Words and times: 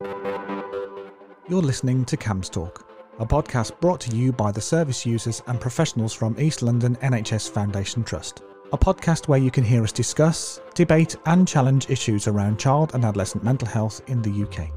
You're 0.00 1.62
listening 1.62 2.04
to 2.04 2.16
CAMHS 2.16 2.50
Talk, 2.50 2.88
a 3.18 3.26
podcast 3.26 3.80
brought 3.80 4.00
to 4.02 4.14
you 4.14 4.32
by 4.32 4.52
the 4.52 4.60
service 4.60 5.04
users 5.04 5.42
and 5.48 5.60
professionals 5.60 6.14
from 6.14 6.38
East 6.38 6.62
London 6.62 6.94
NHS 6.96 7.50
Foundation 7.50 8.04
Trust. 8.04 8.42
A 8.72 8.78
podcast 8.78 9.26
where 9.26 9.40
you 9.40 9.50
can 9.50 9.64
hear 9.64 9.82
us 9.82 9.90
discuss, 9.90 10.60
debate, 10.74 11.16
and 11.26 11.48
challenge 11.48 11.90
issues 11.90 12.28
around 12.28 12.60
child 12.60 12.94
and 12.94 13.04
adolescent 13.04 13.42
mental 13.42 13.66
health 13.66 14.02
in 14.06 14.22
the 14.22 14.44
UK. 14.44 14.70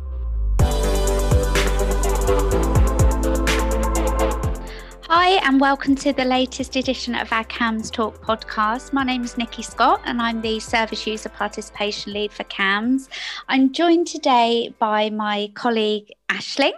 Hi, 5.32 5.38
and 5.48 5.62
welcome 5.62 5.96
to 5.96 6.12
the 6.12 6.26
latest 6.26 6.76
edition 6.76 7.16
of 7.16 7.32
our 7.32 7.46
CAMHS 7.46 7.90
Talk 7.90 8.22
podcast. 8.22 8.92
My 8.92 9.06
name 9.06 9.24
is 9.24 9.38
Nikki 9.38 9.64
Scott, 9.64 10.02
and 10.04 10.22
I'm 10.22 10.42
the 10.42 10.60
Service 10.60 11.08
User 11.08 11.30
Participation 11.30 12.12
Lead 12.12 12.34
for 12.34 12.44
CAMHS. 12.44 13.08
I'm 13.48 13.72
joined 13.72 14.08
today 14.08 14.76
by 14.78 15.10
my 15.10 15.50
colleague 15.54 16.12
Ashling. 16.28 16.74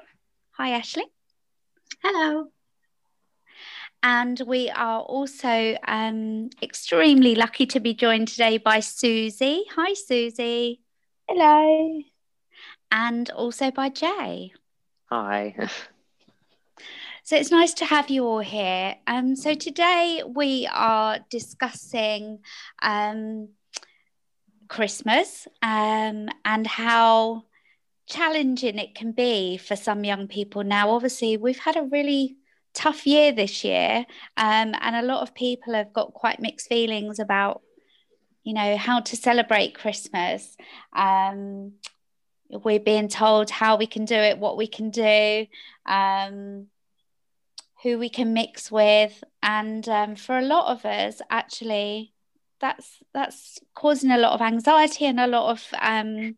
Hi, 0.51 0.79
Ashling. 0.79 1.09
Hello. 2.03 2.49
And 4.03 4.39
we 4.45 4.69
are 4.69 4.99
also 5.01 5.75
um, 5.87 6.51
extremely 6.61 7.33
lucky 7.33 7.65
to 7.65 7.79
be 7.79 7.95
joined 7.95 8.27
today 8.27 8.59
by 8.59 8.81
Susie. 8.81 9.63
Hi, 9.75 9.95
Susie. 9.95 10.79
Hello. 11.27 12.03
And 12.91 13.31
also 13.31 13.71
by 13.71 13.89
Jay. 13.89 14.53
Hi. 15.09 15.55
So 17.25 17.37
it's 17.37 17.51
nice 17.51 17.73
to 17.75 17.85
have 17.85 18.09
you 18.09 18.25
all 18.25 18.39
here. 18.39 18.95
Um, 19.07 19.37
so 19.37 19.53
today 19.53 20.21
we 20.27 20.67
are 20.69 21.19
discussing 21.29 22.39
um, 22.81 23.47
Christmas 24.67 25.47
um, 25.61 26.27
and 26.43 26.67
how 26.67 27.45
challenging 28.07 28.77
it 28.77 28.93
can 28.93 29.13
be 29.13 29.55
for 29.55 29.77
some 29.77 30.03
young 30.03 30.27
people. 30.27 30.65
Now, 30.65 30.91
obviously, 30.91 31.37
we've 31.37 31.59
had 31.59 31.77
a 31.77 31.83
really 31.83 32.35
tough 32.73 33.07
year 33.07 33.31
this 33.31 33.63
year, 33.63 34.05
um, 34.35 34.75
and 34.81 34.93
a 34.97 35.01
lot 35.01 35.21
of 35.21 35.33
people 35.33 35.75
have 35.75 35.93
got 35.93 36.13
quite 36.13 36.41
mixed 36.41 36.67
feelings 36.67 37.19
about, 37.19 37.61
you 38.43 38.53
know, 38.53 38.75
how 38.75 38.99
to 38.99 39.15
celebrate 39.15 39.75
Christmas. 39.75 40.57
Um, 40.93 41.75
we're 42.49 42.81
being 42.81 43.07
told 43.07 43.49
how 43.49 43.77
we 43.77 43.87
can 43.87 44.03
do 44.03 44.15
it, 44.15 44.39
what 44.39 44.57
we 44.57 44.67
can 44.67 44.89
do. 44.89 45.47
Um, 45.85 46.67
who 47.83 47.99
we 47.99 48.09
can 48.09 48.33
mix 48.33 48.71
with. 48.71 49.23
And 49.43 49.87
um, 49.89 50.15
for 50.15 50.37
a 50.37 50.41
lot 50.41 50.71
of 50.71 50.85
us 50.85 51.21
actually 51.29 52.13
that's 52.59 52.99
that's 53.13 53.59
causing 53.75 54.09
a 54.09 54.17
lot 54.17 54.33
of 54.33 54.41
anxiety 54.41 55.05
and 55.05 55.19
a 55.19 55.27
lot 55.27 55.51
of 55.51 55.67
um, 55.79 56.35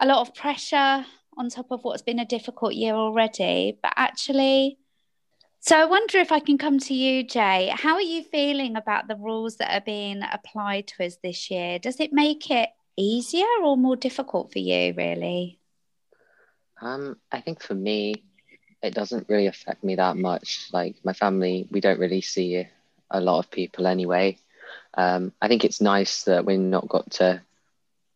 a 0.00 0.06
lot 0.06 0.20
of 0.20 0.34
pressure 0.34 1.04
on 1.36 1.48
top 1.48 1.70
of 1.70 1.82
what's 1.82 2.02
been 2.02 2.20
a 2.20 2.24
difficult 2.24 2.74
year 2.74 2.94
already. 2.94 3.78
But 3.82 3.92
actually 3.96 4.78
so 5.60 5.76
i 5.76 5.84
wonder 5.84 6.18
if 6.18 6.30
i 6.30 6.38
can 6.38 6.56
come 6.56 6.78
to 6.78 6.94
you 6.94 7.24
jay. 7.24 7.72
How 7.74 7.94
are 7.94 8.00
you 8.00 8.22
feeling 8.22 8.76
about 8.76 9.08
the 9.08 9.16
rules 9.16 9.56
that 9.56 9.74
are 9.74 9.84
being 9.84 10.22
applied 10.22 10.86
to 10.88 11.04
us 11.04 11.16
this 11.20 11.50
year? 11.50 11.80
Does 11.80 11.98
it 11.98 12.12
make 12.12 12.48
it 12.50 12.68
easier 12.96 13.46
or 13.64 13.76
more 13.76 13.96
difficult 13.96 14.52
for 14.52 14.60
you 14.60 14.94
really? 14.96 15.58
Um, 16.80 17.16
i 17.32 17.40
think 17.40 17.60
for 17.60 17.74
me 17.74 18.22
it 18.82 18.94
doesn't 18.94 19.28
really 19.28 19.46
affect 19.46 19.82
me 19.82 19.96
that 19.96 20.16
much. 20.16 20.68
Like 20.72 20.96
my 21.04 21.12
family, 21.12 21.66
we 21.70 21.80
don't 21.80 22.00
really 22.00 22.20
see 22.20 22.66
a 23.10 23.20
lot 23.20 23.38
of 23.38 23.50
people 23.50 23.86
anyway. 23.86 24.38
Um, 24.94 25.32
I 25.40 25.48
think 25.48 25.64
it's 25.64 25.80
nice 25.80 26.24
that 26.24 26.44
we're 26.44 26.58
not 26.58 26.88
got 26.88 27.10
to 27.12 27.42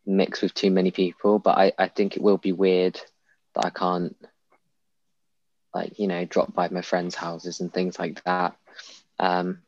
mix 0.07 0.43
with 0.43 0.55
too 0.55 0.71
many 0.71 0.91
people, 0.91 1.39
but 1.39 1.59
I, 1.59 1.73
I 1.79 1.89
think 1.89 2.17
it 2.17 2.23
will 2.23 2.39
be 2.39 2.53
weird 2.53 3.01
that 3.55 3.67
I 3.67 3.71
can't 3.71 4.17
like, 5.75 5.99
you 5.99 6.07
know, 6.07 6.25
drop 6.25 6.55
by 6.55 6.69
my 6.69 6.83
friends' 6.83 7.15
houses 7.15 7.61
and 7.61 7.73
things 7.73 7.99
like 7.99 8.23
that. 8.25 8.57
Um, 9.19 9.63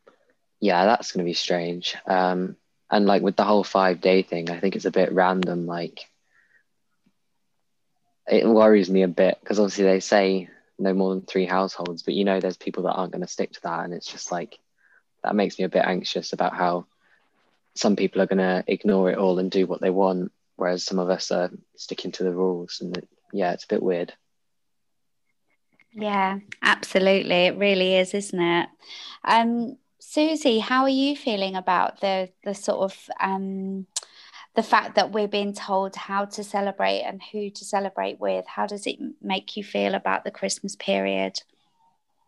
yeah, 0.60 0.84
that's 0.84 1.12
going 1.12 1.24
to 1.24 1.28
be 1.28 1.34
strange. 1.34 1.96
Um, 2.06 2.56
and 2.90 3.06
like 3.06 3.22
with 3.22 3.36
the 3.36 3.44
whole 3.44 3.64
five 3.64 4.00
day 4.00 4.22
thing, 4.22 4.50
I 4.50 4.60
think 4.60 4.76
it's 4.76 4.84
a 4.84 4.90
bit 4.90 5.12
random. 5.12 5.66
Like, 5.66 6.06
it 8.26 8.46
worries 8.46 8.90
me 8.90 9.02
a 9.02 9.08
bit 9.08 9.38
because 9.40 9.58
obviously 9.58 9.84
they 9.84 10.00
say 10.00 10.48
no 10.78 10.92
more 10.92 11.14
than 11.14 11.22
three 11.22 11.46
households 11.46 12.02
but 12.02 12.14
you 12.14 12.24
know 12.24 12.40
there's 12.40 12.56
people 12.56 12.84
that 12.84 12.92
aren't 12.92 13.12
going 13.12 13.22
to 13.22 13.28
stick 13.28 13.52
to 13.52 13.62
that 13.62 13.84
and 13.84 13.94
it's 13.94 14.10
just 14.10 14.32
like 14.32 14.58
that 15.22 15.34
makes 15.34 15.58
me 15.58 15.64
a 15.64 15.68
bit 15.68 15.84
anxious 15.84 16.32
about 16.32 16.54
how 16.54 16.84
some 17.74 17.96
people 17.96 18.20
are 18.22 18.26
going 18.26 18.38
to 18.38 18.64
ignore 18.66 19.10
it 19.10 19.18
all 19.18 19.38
and 19.38 19.50
do 19.50 19.66
what 19.66 19.80
they 19.80 19.90
want 19.90 20.32
whereas 20.56 20.84
some 20.84 20.98
of 20.98 21.10
us 21.10 21.30
are 21.30 21.50
sticking 21.76 22.12
to 22.12 22.22
the 22.22 22.32
rules 22.32 22.80
and 22.80 22.96
it, 22.96 23.08
yeah 23.32 23.52
it's 23.52 23.64
a 23.64 23.68
bit 23.68 23.82
weird. 23.82 24.12
Yeah 25.92 26.38
absolutely. 26.62 27.46
It 27.46 27.56
really 27.56 27.96
is 27.96 28.14
isn't 28.14 28.40
it? 28.40 28.68
Um 29.24 29.76
susie 30.00 30.58
how 30.58 30.82
are 30.82 30.88
you 30.88 31.16
feeling 31.16 31.56
about 31.56 32.00
the 32.00 32.28
the 32.44 32.54
sort 32.54 32.78
of 32.80 33.10
um 33.20 33.86
the 34.54 34.62
fact 34.62 34.94
that 34.94 35.10
we're 35.10 35.28
being 35.28 35.52
told 35.52 35.96
how 35.96 36.24
to 36.24 36.44
celebrate 36.44 37.00
and 37.00 37.20
who 37.32 37.50
to 37.50 37.64
celebrate 37.64 38.20
with 38.20 38.46
how 38.46 38.66
does 38.66 38.86
it 38.86 38.98
make 39.20 39.56
you 39.56 39.64
feel 39.64 39.94
about 39.94 40.24
the 40.24 40.30
christmas 40.30 40.76
period? 40.76 41.38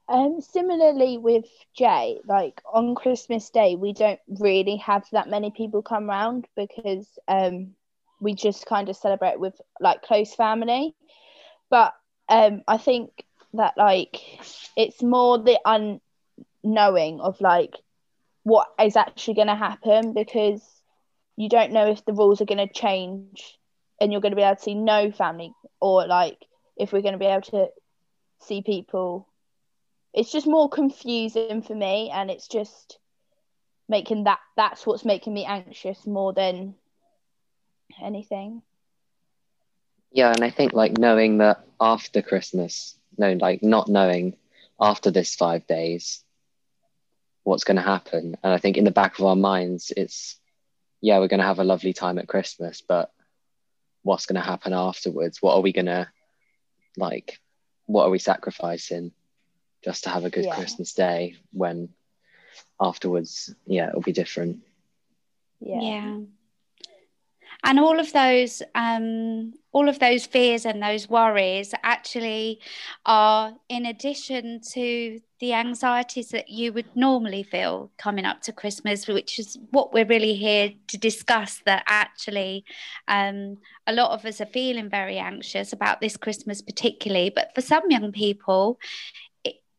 Um 0.09 0.41
similarly 0.41 1.19
with 1.19 1.47
jay 1.77 2.21
like 2.27 2.61
on 2.73 2.95
christmas 2.95 3.51
day 3.51 3.75
we 3.77 3.93
don't 3.93 4.21
really 4.29 4.77
have 4.77 5.05
that 5.13 5.29
many 5.29 5.51
people 5.51 5.83
come 5.83 6.09
round 6.09 6.47
because 6.57 7.19
um 7.29 7.75
we 8.21 8.35
just 8.35 8.67
kind 8.67 8.89
of 8.89 8.97
celebrate 8.97 9.39
with 9.39 9.61
like 9.81 10.03
close 10.03 10.35
family. 10.35 10.95
But 11.71 11.95
um 12.29 12.63
i 12.67 12.77
think 12.77 13.11
that 13.55 13.75
like 13.77 14.21
it's 14.77 15.03
more 15.03 15.39
the 15.39 15.59
unknowing 16.65 17.21
of 17.21 17.41
like 17.41 17.75
what 18.43 18.69
is 18.81 18.97
actually 18.97 19.35
going 19.35 19.49
to 19.49 19.55
happen 19.57 20.13
because 20.13 20.63
you 21.37 21.49
don't 21.49 21.73
know 21.73 21.87
if 21.87 22.05
the 22.05 22.13
rules 22.13 22.41
are 22.41 22.47
going 22.47 22.67
to 22.67 22.73
change 22.73 23.59
and 24.01 24.13
you're 24.13 24.21
going 24.21 24.33
to 24.33 24.37
be 24.37 24.43
able 24.43 24.57
to 24.57 24.63
see 24.63 24.75
no 24.75 25.11
family 25.11 25.53
or 25.81 26.07
like 26.07 26.39
if 26.77 26.93
we're 26.93 27.03
going 27.03 27.13
to 27.13 27.19
be 27.19 27.27
able 27.27 27.43
to 27.43 27.69
see 28.41 28.63
people. 28.63 29.29
It's 30.13 30.33
just 30.33 30.47
more 30.47 30.69
confusing 30.69 31.63
for 31.63 31.75
me 31.75 32.11
and 32.13 32.31
it's 32.31 32.49
just 32.49 32.99
making 33.89 34.25
that 34.25 34.39
that's 34.57 34.87
what's 34.87 35.05
making 35.05 35.35
me 35.35 35.45
anxious 35.45 36.07
more 36.07 36.33
than 36.33 36.75
anything. 38.03 38.63
Yeah 40.11 40.33
and 40.33 40.43
i 40.43 40.51
think 40.51 40.73
like 40.73 40.99
knowing 40.99 41.39
that 41.39 41.65
after 41.81 42.23
christmas 42.23 42.97
no 43.19 43.33
like 43.33 43.63
not 43.63 43.89
knowing 43.89 44.37
after 44.81 45.11
this 45.11 45.35
five 45.35 45.67
days 45.67 46.23
what's 47.45 47.65
going 47.65 47.77
to 47.77 47.83
happen. 47.83 48.37
And 48.43 48.53
i 48.53 48.59
think 48.59 48.77
in 48.77 48.85
the 48.85 48.91
back 48.91 49.19
of 49.19 49.25
our 49.25 49.37
minds 49.37 49.93
it's 49.97 50.37
yeah, 51.07 51.21
we're 51.21 51.29
going 51.29 51.39
to 51.39 51.47
have 51.47 51.61
a 51.61 51.65
lovely 51.65 51.93
time 51.93 52.19
at 52.19 52.27
Christmas, 52.27 52.83
but 52.83 53.13
what's 54.03 54.27
going 54.27 54.43
to 54.43 54.45
happen 54.45 54.73
afterwards? 54.73 55.41
What 55.41 55.55
are 55.55 55.61
we 55.61 55.73
going 55.73 55.87
to 55.87 56.09
like? 56.97 57.39
What 57.85 58.07
are 58.07 58.11
we 58.11 58.19
sacrificing 58.19 59.13
just 59.85 60.03
to 60.03 60.11
have 60.11 60.25
a 60.25 60.31
good 60.31 60.47
yeah. 60.47 60.57
Christmas 60.57 60.95
day 60.95 61.37
when 61.53 61.91
afterwards, 62.81 63.55
yeah, 63.67 63.89
it'll 63.89 64.01
be 64.01 64.11
different. 64.11 64.65
Yeah. 65.61 65.81
yeah 65.81 66.19
and 67.65 67.79
all 67.81 67.99
of 67.99 68.13
those 68.13 68.63
um, 68.75 69.53
all 69.73 69.89
of 69.89 69.99
those 69.99 70.25
fears 70.25 70.65
and 70.65 70.83
those 70.83 71.09
worries 71.09 71.75
actually 71.83 72.61
are 73.05 73.53
in 73.69 73.87
addition 73.87 74.61
to 74.73 75.21
the 75.39 75.53
anxieties 75.53 76.31
that 76.31 76.49
you 76.49 76.73
would 76.73 76.87
normally 76.95 77.43
feel 77.43 77.91
coming 77.99 78.25
up 78.25 78.41
to 78.41 78.53
Christmas, 78.53 79.07
which 79.07 79.39
is 79.39 79.59
what 79.71 79.93
we're 79.93 80.07
really 80.07 80.35
here 80.35 80.73
to 80.89 80.97
discuss. 80.97 81.61
That 81.67 81.85
actually, 81.87 82.65
um, 83.07 83.59
a 83.87 83.93
lot 83.93 84.13
of 84.13 84.25
us 84.25 84.41
are 84.41 84.47
feeling 84.47 84.89
very 84.89 85.19
anxious 85.19 85.75
about 85.75 86.01
this 86.01 86.17
Christmas, 86.17 86.63
particularly. 86.63 87.31
But 87.31 87.55
for 87.55 87.61
some 87.61 87.91
young 87.91 88.13
people, 88.13 88.79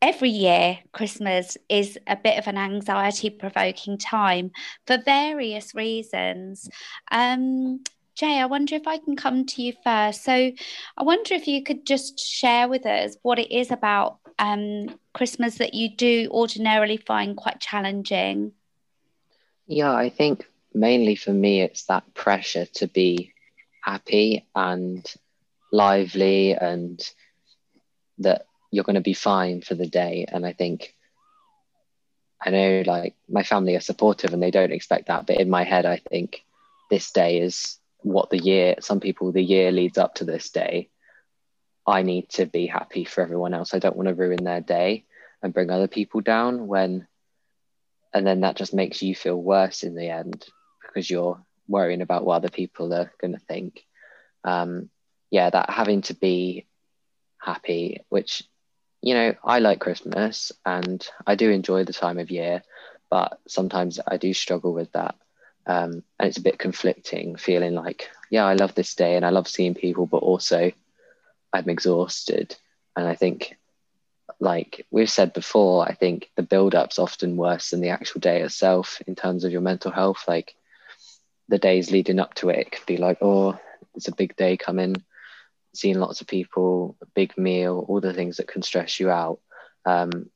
every 0.00 0.30
year 0.30 0.78
christmas 0.92 1.56
is 1.68 1.98
a 2.06 2.16
bit 2.16 2.38
of 2.38 2.46
an 2.46 2.56
anxiety 2.56 3.30
provoking 3.30 3.98
time 3.98 4.50
for 4.86 4.98
various 4.98 5.74
reasons. 5.74 6.68
Um, 7.10 7.82
jay 8.14 8.40
i 8.40 8.46
wonder 8.46 8.74
if 8.74 8.86
i 8.86 8.98
can 8.98 9.16
come 9.16 9.44
to 9.46 9.62
you 9.62 9.72
first. 9.84 10.24
So 10.24 10.32
i 10.32 11.02
wonder 11.02 11.34
if 11.34 11.46
you 11.46 11.62
could 11.62 11.86
just 11.86 12.18
share 12.18 12.68
with 12.68 12.86
us 12.86 13.16
what 13.22 13.38
it 13.38 13.50
is 13.50 13.70
about 13.70 14.18
um, 14.38 14.98
christmas 15.14 15.56
that 15.56 15.74
you 15.74 15.96
do 15.96 16.28
ordinarily 16.30 16.96
find 16.96 17.36
quite 17.36 17.60
challenging. 17.60 18.52
Yeah 19.66 19.92
i 19.92 20.08
think 20.08 20.46
mainly 20.74 21.16
for 21.16 21.32
me 21.32 21.60
it's 21.62 21.84
that 21.86 22.14
pressure 22.14 22.66
to 22.66 22.86
be 22.86 23.32
happy 23.82 24.46
and 24.54 25.04
lively 25.72 26.54
and 26.54 27.00
that 28.18 28.46
you're 28.70 28.84
going 28.84 28.94
to 28.94 29.00
be 29.00 29.14
fine 29.14 29.60
for 29.60 29.74
the 29.74 29.86
day. 29.86 30.26
And 30.28 30.46
I 30.46 30.52
think, 30.52 30.94
I 32.44 32.50
know 32.50 32.82
like 32.86 33.16
my 33.28 33.42
family 33.42 33.76
are 33.76 33.80
supportive 33.80 34.32
and 34.32 34.42
they 34.42 34.50
don't 34.50 34.72
expect 34.72 35.08
that. 35.08 35.26
But 35.26 35.40
in 35.40 35.50
my 35.50 35.64
head, 35.64 35.86
I 35.86 35.96
think 35.96 36.44
this 36.90 37.10
day 37.10 37.40
is 37.40 37.78
what 37.98 38.30
the 38.30 38.38
year, 38.38 38.76
some 38.80 39.00
people, 39.00 39.32
the 39.32 39.42
year 39.42 39.70
leads 39.72 39.98
up 39.98 40.16
to 40.16 40.24
this 40.24 40.50
day. 40.50 40.90
I 41.86 42.02
need 42.02 42.28
to 42.30 42.46
be 42.46 42.66
happy 42.66 43.04
for 43.04 43.22
everyone 43.22 43.54
else. 43.54 43.72
I 43.74 43.78
don't 43.78 43.96
want 43.96 44.08
to 44.08 44.14
ruin 44.14 44.44
their 44.44 44.60
day 44.60 45.04
and 45.42 45.54
bring 45.54 45.70
other 45.70 45.88
people 45.88 46.20
down 46.20 46.66
when 46.66 47.06
and 48.12 48.26
then 48.26 48.40
that 48.40 48.56
just 48.56 48.74
makes 48.74 49.02
you 49.02 49.14
feel 49.14 49.40
worse 49.40 49.82
in 49.82 49.94
the 49.94 50.08
end 50.08 50.46
because 50.82 51.08
you're 51.10 51.40
worrying 51.68 52.00
about 52.00 52.24
what 52.24 52.36
other 52.36 52.48
people 52.48 52.92
are 52.94 53.12
going 53.20 53.32
to 53.32 53.38
think 53.38 53.84
um, 54.44 54.88
yeah 55.30 55.50
that 55.50 55.70
having 55.70 56.02
to 56.02 56.14
be 56.14 56.66
happy 57.40 58.00
which 58.08 58.42
you 59.02 59.14
know 59.14 59.34
i 59.44 59.58
like 59.58 59.78
christmas 59.80 60.52
and 60.66 61.08
i 61.26 61.34
do 61.34 61.50
enjoy 61.50 61.84
the 61.84 61.92
time 61.92 62.18
of 62.18 62.30
year 62.30 62.62
but 63.10 63.38
sometimes 63.46 64.00
i 64.06 64.16
do 64.16 64.34
struggle 64.34 64.72
with 64.72 64.92
that. 64.92 65.14
Um, 65.66 66.02
and 66.18 66.28
it's 66.28 66.38
a 66.38 66.42
bit 66.42 66.58
conflicting 66.58 67.36
feeling 67.36 67.74
like 67.74 68.10
yeah 68.30 68.44
i 68.46 68.54
love 68.54 68.74
this 68.74 68.94
day 68.94 69.16
and 69.16 69.24
i 69.24 69.30
love 69.30 69.48
seeing 69.48 69.74
people 69.74 70.06
but 70.06 70.18
also 70.18 70.72
i'm 71.52 71.68
exhausted. 71.68 72.56
And 72.96 73.06
i 73.06 73.14
think 73.14 73.58
like 74.40 74.86
we've 74.90 75.10
said 75.10 75.32
before, 75.32 75.88
I 75.88 75.94
think 75.94 76.30
the 76.36 76.42
build 76.42 76.74
up's 76.74 76.98
often 76.98 77.36
worse 77.36 77.70
than 77.70 77.80
the 77.80 77.88
actual 77.90 78.20
day 78.20 78.42
itself 78.42 79.00
in 79.06 79.14
terms 79.14 79.44
of 79.44 79.52
your 79.52 79.60
mental 79.60 79.90
health. 79.90 80.24
Like 80.28 80.54
the 81.48 81.58
days 81.58 81.90
leading 81.90 82.20
up 82.20 82.34
to 82.34 82.50
it, 82.50 82.58
it 82.58 82.72
could 82.72 82.86
be 82.86 82.98
like, 82.98 83.18
oh, 83.20 83.58
it's 83.94 84.08
a 84.08 84.14
big 84.14 84.36
day 84.36 84.56
coming, 84.56 85.02
seeing 85.74 85.98
lots 85.98 86.20
of 86.20 86.26
people, 86.26 86.96
a 87.02 87.06
big 87.14 87.36
meal, 87.36 87.84
all 87.88 88.00
the 88.00 88.12
things 88.14 88.36
that 88.36 88.48
can 88.48 88.62
stress 88.62 88.98
you 88.98 89.10
out. 89.10 89.40
Um, 89.84 90.30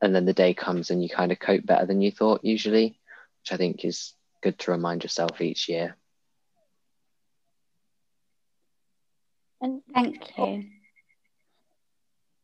and 0.00 0.14
then 0.14 0.24
the 0.24 0.32
day 0.32 0.54
comes 0.54 0.90
and 0.90 1.02
you 1.02 1.08
kind 1.08 1.32
of 1.32 1.38
cope 1.38 1.64
better 1.66 1.86
than 1.86 2.00
you 2.00 2.10
thought 2.10 2.44
usually, 2.44 2.98
which 3.42 3.52
I 3.52 3.56
think 3.56 3.84
is 3.84 4.14
good 4.42 4.58
to 4.60 4.70
remind 4.70 5.02
yourself 5.02 5.40
each 5.40 5.68
year. 5.68 5.96
And 9.60 9.82
thank 9.92 10.38
you 10.38 10.64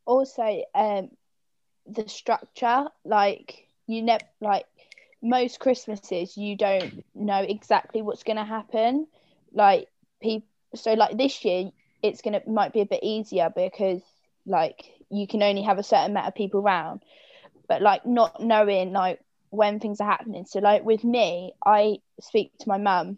also 0.07 0.63
um 0.75 1.09
the 1.87 2.09
structure 2.09 2.87
like 3.05 3.69
you 3.87 4.03
never 4.03 4.25
like 4.41 4.67
most 5.23 5.59
christmases 5.59 6.37
you 6.37 6.57
don't 6.57 7.05
know 7.15 7.41
exactly 7.41 8.03
what's 8.03 8.23
going 8.23 8.37
to 8.37 8.45
happen 8.45 9.07
like 9.53 9.89
people 10.21 10.49
so 10.75 10.95
like 10.95 11.17
this 11.17 11.45
year 11.45 11.71
it's 12.05 12.21
to 12.21 12.43
might 12.47 12.75
be 12.75 12.83
a 12.83 12.87
bit 12.87 13.03
easier 13.03 13.51
because 13.55 14.03
like 14.47 14.85
you 15.11 15.27
can 15.27 15.43
only 15.43 15.63
have 15.63 15.79
a 15.79 15.83
certain 15.83 16.11
amount 16.11 16.29
of 16.29 16.35
people 16.35 16.61
around. 16.61 17.03
But 17.67 17.81
like 17.81 18.05
not 18.05 18.43
knowing 18.43 18.93
like 18.93 19.21
when 19.49 19.81
things 19.81 20.01
are 20.03 20.11
happening. 20.11 20.45
So 20.45 20.59
like 20.61 20.85
with 20.85 21.03
me 21.03 21.55
i 21.65 21.97
speak 22.21 22.53
to 22.59 22.69
my 22.69 22.77
mum 22.77 23.17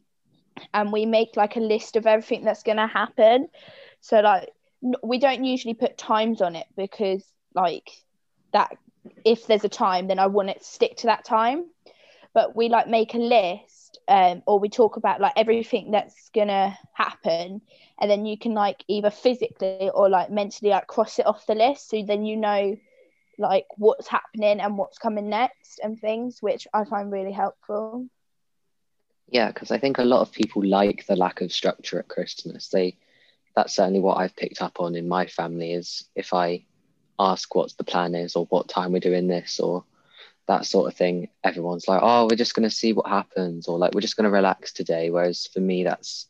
and 0.73 0.93
we 0.93 1.05
make 1.05 1.37
like 1.37 1.57
a 1.57 1.61
list 1.61 1.97
of 1.97 2.07
everything 2.07 2.45
that's 2.45 2.63
going 2.63 2.77
to 2.77 2.87
happen. 2.87 3.49
So 4.01 4.21
like 4.21 4.51
we 5.03 5.19
don't 5.19 5.45
usually 5.45 5.75
put 5.75 5.99
times 5.99 6.41
on 6.41 6.55
it 6.55 6.67
because 6.77 7.25
like 7.55 7.91
that 8.53 8.77
if 9.25 9.47
there's 9.47 9.65
a 9.65 9.69
time 9.69 10.09
then 10.09 10.19
i 10.19 10.27
want 10.27 10.51
it 10.51 10.61
to 10.61 10.65
stick 10.65 10.97
to 10.99 11.09
that 11.09 11.25
time. 11.25 11.65
But 12.35 12.55
we 12.55 12.69
like 12.69 12.87
make 12.87 13.15
a 13.15 13.19
list 13.19 13.76
um, 14.09 14.43
or 14.47 14.59
we 14.59 14.69
talk 14.69 14.97
about 14.97 15.21
like 15.21 15.33
everything 15.37 15.91
that's 15.91 16.31
gonna 16.35 16.79
happen 16.93 17.61
and 18.01 18.11
then 18.11 18.27
you 18.27 18.39
can 18.39 18.55
like 18.55 18.85
either 18.89 19.11
physically 19.11 19.91
or 19.93 20.09
like 20.09 20.31
mentally 20.31 20.71
like 20.71 20.87
cross 20.87 21.19
it 21.19 21.27
off 21.27 21.47
the 21.47 21.55
list 21.55 21.91
so 21.91 22.03
then 22.03 22.25
you 22.25 22.37
know 22.37 22.77
like 23.39 23.67
what's 23.77 24.09
happening 24.09 24.61
and 24.61 24.79
what's 24.79 24.99
coming 24.99 25.29
next 25.29 25.81
and 25.83 26.01
things 26.01 26.39
which 26.41 26.67
i 26.73 26.85
find 26.85 27.13
really 27.13 27.33
helpful. 27.33 28.07
Yeah 29.29 29.49
because 29.49 29.71
i 29.71 29.79
think 29.79 29.99
a 29.99 30.05
lot 30.05 30.21
of 30.21 30.33
people 30.33 30.65
like 30.65 31.07
the 31.07 31.17
lack 31.17 31.41
of 31.41 31.53
structure 31.53 31.99
at 31.99 32.09
christmas. 32.09 32.69
They 32.69 32.97
that's 33.57 33.75
certainly 33.75 34.01
what 34.01 34.19
I've 34.19 34.37
picked 34.37 34.61
up 34.61 34.81
on 34.81 34.95
in 34.95 35.09
my 35.09 35.27
family 35.27 35.73
is 35.73 36.05
if 36.15 36.35
I 36.35 36.65
ask 37.19 37.55
what 37.55 37.73
the 37.79 37.85
plan 37.85 38.15
is 38.15 38.37
or 38.37 38.45
what 38.47 38.69
time 38.69 38.93
we're 38.93 39.01
doing 39.01 39.27
this 39.27 39.59
or 39.59 39.83
that 40.49 40.67
sort 40.67 40.91
of 40.91 40.97
thing, 40.97 41.29
everyone's 41.43 41.89
like, 41.89 42.01
oh, 42.03 42.25
we're 42.31 42.37
just 42.37 42.55
going 42.55 42.69
to 42.69 42.75
see 42.75 42.93
what 42.93 43.09
happens 43.09 43.67
or 43.67 43.79
like, 43.79 43.95
we're 43.95 44.01
just 44.01 44.17
going 44.17 44.25
to 44.25 44.31
relax 44.31 44.73
today. 44.73 45.11
Whereas 45.11 45.49
for 45.53 45.61
me, 45.61 45.85
that's 45.85 46.27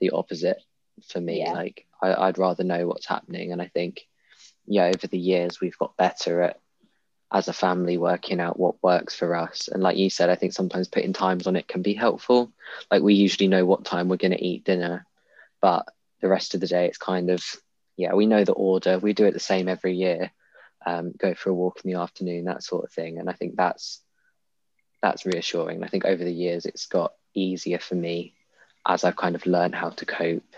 the 0.00 0.10
opposite 0.10 0.62
for 1.08 1.20
me. 1.20 1.40
Yeah. 1.40 1.52
Like, 1.52 1.86
I, 2.02 2.14
I'd 2.14 2.38
rather 2.38 2.64
know 2.64 2.86
what's 2.86 3.06
happening. 3.06 3.52
And 3.52 3.62
I 3.62 3.68
think, 3.68 4.06
yeah, 4.66 4.84
over 4.94 5.06
the 5.06 5.18
years, 5.18 5.60
we've 5.60 5.78
got 5.78 5.96
better 5.96 6.42
at 6.42 6.60
as 7.32 7.48
a 7.48 7.52
family 7.52 7.98
working 7.98 8.40
out 8.40 8.58
what 8.58 8.82
works 8.82 9.14
for 9.14 9.34
us 9.34 9.68
and 9.68 9.82
like 9.82 9.96
you 9.96 10.08
said 10.08 10.30
i 10.30 10.36
think 10.36 10.52
sometimes 10.52 10.86
putting 10.86 11.12
times 11.12 11.46
on 11.46 11.56
it 11.56 11.66
can 11.66 11.82
be 11.82 11.92
helpful 11.92 12.52
like 12.90 13.02
we 13.02 13.14
usually 13.14 13.48
know 13.48 13.64
what 13.64 13.84
time 13.84 14.08
we're 14.08 14.16
going 14.16 14.32
to 14.32 14.44
eat 14.44 14.64
dinner 14.64 15.04
but 15.60 15.86
the 16.20 16.28
rest 16.28 16.54
of 16.54 16.60
the 16.60 16.68
day 16.68 16.86
it's 16.86 16.98
kind 16.98 17.30
of 17.30 17.44
yeah 17.96 18.14
we 18.14 18.26
know 18.26 18.44
the 18.44 18.52
order 18.52 18.98
we 18.98 19.12
do 19.12 19.24
it 19.26 19.32
the 19.32 19.40
same 19.40 19.68
every 19.68 19.94
year 19.94 20.30
um, 20.86 21.12
go 21.18 21.34
for 21.34 21.50
a 21.50 21.54
walk 21.54 21.80
in 21.84 21.92
the 21.92 21.98
afternoon 21.98 22.44
that 22.44 22.62
sort 22.62 22.84
of 22.84 22.92
thing. 22.92 23.18
And 23.18 23.28
i 23.28 23.32
think 23.32 23.56
that's 23.56 24.00
that's 25.02 25.26
reassuring. 25.26 25.84
I 25.84 25.88
think 25.88 26.04
over 26.04 26.24
the 26.24 26.32
years 26.32 26.64
it's 26.64 26.86
got 26.86 27.12
easier 27.34 27.78
for 27.78 27.94
me 27.94 28.34
as 28.88 29.04
i've 29.04 29.16
kind 29.16 29.34
of 29.34 29.44
learned 29.46 29.74
how 29.74 29.90
to 29.90 30.06
cope 30.06 30.54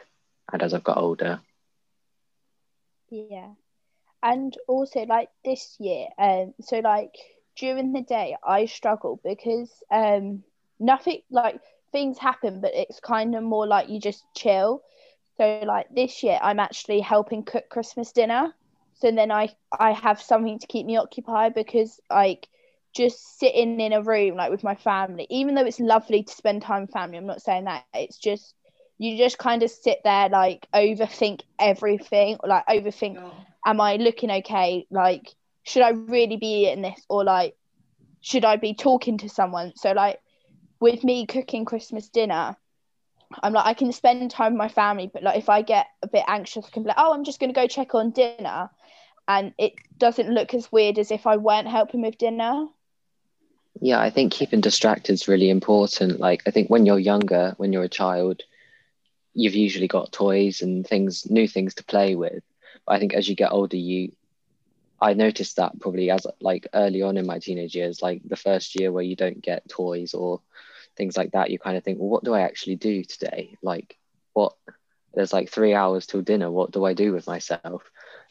and 0.53 0.63
as 0.63 0.73
i've 0.75 0.85
got 0.85 0.99
older. 0.99 1.41
Yeah. 3.11 3.51
And 4.23 4.57
also 4.69 5.05
like 5.07 5.31
this 5.45 5.77
year 5.81 6.09
um 6.19 6.55
so 6.61 6.79
like 6.81 7.17
during 7.57 7.93
the 7.93 8.03
day 8.03 8.37
i 8.47 8.67
struggle 8.67 9.21
because 9.25 9.71
um 9.91 10.45
nothing 10.79 11.23
like 11.31 11.61
things 11.93 12.19
happen 12.19 12.61
but 12.61 12.75
it's 12.75 13.01
kind 13.01 13.35
of 13.35 13.43
more 13.43 13.67
like 13.67 13.89
you 13.89 14.01
just 14.01 14.25
chill. 14.35 14.83
So 15.37 15.61
like 15.65 15.87
this 15.95 16.23
year, 16.23 16.39
I'm 16.43 16.59
actually 16.59 17.01
helping 17.01 17.45
cook 17.45 17.69
Christmas 17.69 18.13
dinner. 18.13 18.53
So 19.01 19.11
then 19.11 19.31
I 19.31 19.51
I 19.79 19.93
have 19.93 20.21
something 20.21 20.59
to 20.59 20.67
keep 20.67 20.87
me 20.87 20.97
occupied 20.97 21.55
because 21.55 22.01
like 22.11 22.49
just 22.95 23.39
sitting 23.39 23.81
in 23.81 23.93
a 23.93 24.03
room 24.03 24.37
like 24.37 24.51
with 24.51 24.65
my 24.65 24.75
family, 24.75 25.27
even 25.31 25.55
though 25.55 25.65
it's 25.65 25.81
lovely 25.81 26.23
to 26.23 26.33
spend 26.33 26.63
time 26.63 26.83
with 26.83 26.91
family, 26.91 27.19
I'm 27.19 27.27
not 27.27 27.43
saying 27.43 27.65
that. 27.65 27.85
It's 27.95 28.19
just 28.19 28.55
you 28.99 29.17
just 29.17 29.39
kind 29.39 29.63
of 29.63 29.71
sit 29.71 30.01
there 30.03 30.29
like 30.29 30.67
overthink 30.75 31.43
everything, 31.59 32.39
like 32.45 32.67
overthink. 32.67 33.19
Oh. 33.19 33.33
Am 33.67 33.81
I 33.81 33.97
looking 33.97 34.31
okay? 34.31 34.87
Like, 34.91 35.35
should 35.63 35.83
I 35.83 35.91
really 35.91 36.37
be 36.37 36.67
eating 36.67 36.83
this, 36.83 37.01
or 37.09 37.23
like, 37.23 37.55
should 38.21 38.45
I 38.45 38.57
be 38.57 38.75
talking 38.75 39.19
to 39.19 39.29
someone? 39.29 39.73
So 39.77 39.93
like, 39.93 40.21
with 40.81 41.05
me 41.05 41.27
cooking 41.27 41.65
Christmas 41.65 42.09
dinner, 42.09 42.57
I'm 43.43 43.53
like 43.53 43.67
I 43.67 43.75
can 43.75 43.93
spend 43.93 44.31
time 44.31 44.53
with 44.55 44.59
my 44.59 44.69
family, 44.69 45.11
but 45.13 45.23
like 45.23 45.39
if 45.39 45.49
I 45.49 45.63
get 45.63 45.87
a 46.03 46.09
bit 46.09 46.25
anxious, 46.27 46.65
I 46.67 46.71
can 46.71 46.83
be 46.83 46.89
like, 46.89 46.99
oh, 46.99 47.13
I'm 47.13 47.25
just 47.25 47.41
gonna 47.41 47.53
go 47.53 47.67
check 47.67 47.95
on 47.95 48.11
dinner, 48.11 48.71
and 49.29 49.53
it 49.59 49.75
doesn't 49.99 50.31
look 50.31 50.55
as 50.55 50.73
weird 50.73 50.99
as 50.99 51.11
if 51.11 51.27
I 51.27 51.37
weren't 51.37 51.69
helping 51.69 52.03
with 52.03 52.19
dinner. 52.19 52.67
Yeah, 53.81 54.01
I 54.01 54.11
think 54.11 54.33
keeping 54.33 54.61
distracted 54.61 55.13
is 55.13 55.29
really 55.29 55.51
important. 55.51 56.19
Like 56.19 56.43
I 56.47 56.51
think 56.51 56.69
when 56.69 56.87
you're 56.87 56.99
younger, 56.99 57.55
when 57.59 57.73
you're 57.73 57.85
a 57.85 57.89
child, 57.89 58.43
you've 59.35 59.55
usually 59.55 59.87
got 59.87 60.11
toys 60.11 60.63
and 60.63 60.85
things, 60.85 61.31
new 61.31 61.47
things 61.47 61.75
to 61.75 61.85
play 61.85 62.17
with. 62.17 62.43
But 62.87 62.95
I 62.95 62.99
think 62.99 63.15
as 63.15 63.29
you 63.29 63.37
get 63.37 63.53
older, 63.53 63.77
you 63.77 64.13
I 65.01 65.15
noticed 65.15 65.57
that 65.57 65.79
probably 65.79 66.11
as 66.11 66.27
like 66.41 66.67
early 66.75 67.03
on 67.03 67.17
in 67.17 67.27
my 67.27 67.39
teenage 67.39 67.77
years, 67.77 68.03
like 68.03 68.21
the 68.25 68.37
first 68.37 68.79
year 68.81 68.91
where 68.91 69.05
you 69.05 69.15
don't 69.15 69.41
get 69.41 69.69
toys 69.69 70.13
or 70.13 70.41
things 70.97 71.17
like 71.17 71.33
that, 71.33 71.51
you 71.51 71.59
kind 71.59 71.77
of 71.77 71.85
think, 71.85 71.99
well, 71.99 72.09
what 72.09 72.25
do 72.25 72.35
I 72.35 72.41
actually 72.41 72.77
do 72.77 73.05
today? 73.05 73.57
Like, 73.63 73.97
what? 74.33 74.55
There's 75.15 75.33
like 75.33 75.51
three 75.51 75.75
hours 75.75 76.07
till 76.07 76.23
dinner. 76.23 76.51
What 76.51 76.73
do 76.73 76.85
I 76.85 76.95
do 76.95 77.13
with 77.13 77.27
myself? 77.27 77.83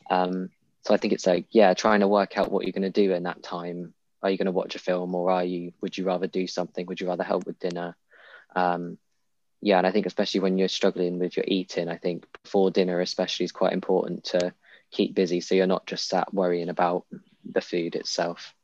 Um, 0.09 0.49
so 0.87 0.93
I 0.93 0.97
think 0.97 1.11
it's 1.11 1.27
like, 1.27 1.47
yeah, 1.51 1.73
trying 1.73 1.99
to 1.99 2.07
work 2.07 2.37
out 2.37 2.49
what 2.49 2.63
you're 2.63 2.71
going 2.71 2.89
to 2.89 2.89
do 2.89 3.11
in 3.11 3.23
that 3.23 3.43
time. 3.43 3.93
Are 4.23 4.29
you 4.29 4.37
going 4.37 4.45
to 4.45 4.53
watch 4.53 4.75
a 4.75 4.79
film, 4.79 5.13
or 5.15 5.29
are 5.29 5.43
you? 5.43 5.73
Would 5.81 5.97
you 5.97 6.05
rather 6.05 6.27
do 6.27 6.47
something? 6.47 6.85
Would 6.85 7.01
you 7.01 7.09
rather 7.09 7.25
help 7.25 7.45
with 7.45 7.59
dinner? 7.59 7.97
Um, 8.55 8.97
yeah, 9.59 9.79
and 9.79 9.85
I 9.85 9.91
think 9.91 10.05
especially 10.05 10.39
when 10.39 10.57
you're 10.57 10.69
struggling 10.69 11.19
with 11.19 11.35
your 11.35 11.43
eating, 11.45 11.89
I 11.89 11.97
think 11.97 12.25
before 12.41 12.71
dinner 12.71 13.01
especially 13.01 13.43
is 13.43 13.51
quite 13.51 13.73
important 13.73 14.23
to 14.25 14.53
keep 14.89 15.13
busy 15.13 15.41
so 15.41 15.55
you're 15.55 15.67
not 15.67 15.87
just 15.87 16.07
sat 16.07 16.33
worrying 16.33 16.69
about 16.69 17.05
the 17.43 17.59
food 17.59 17.95
itself. 17.95 18.55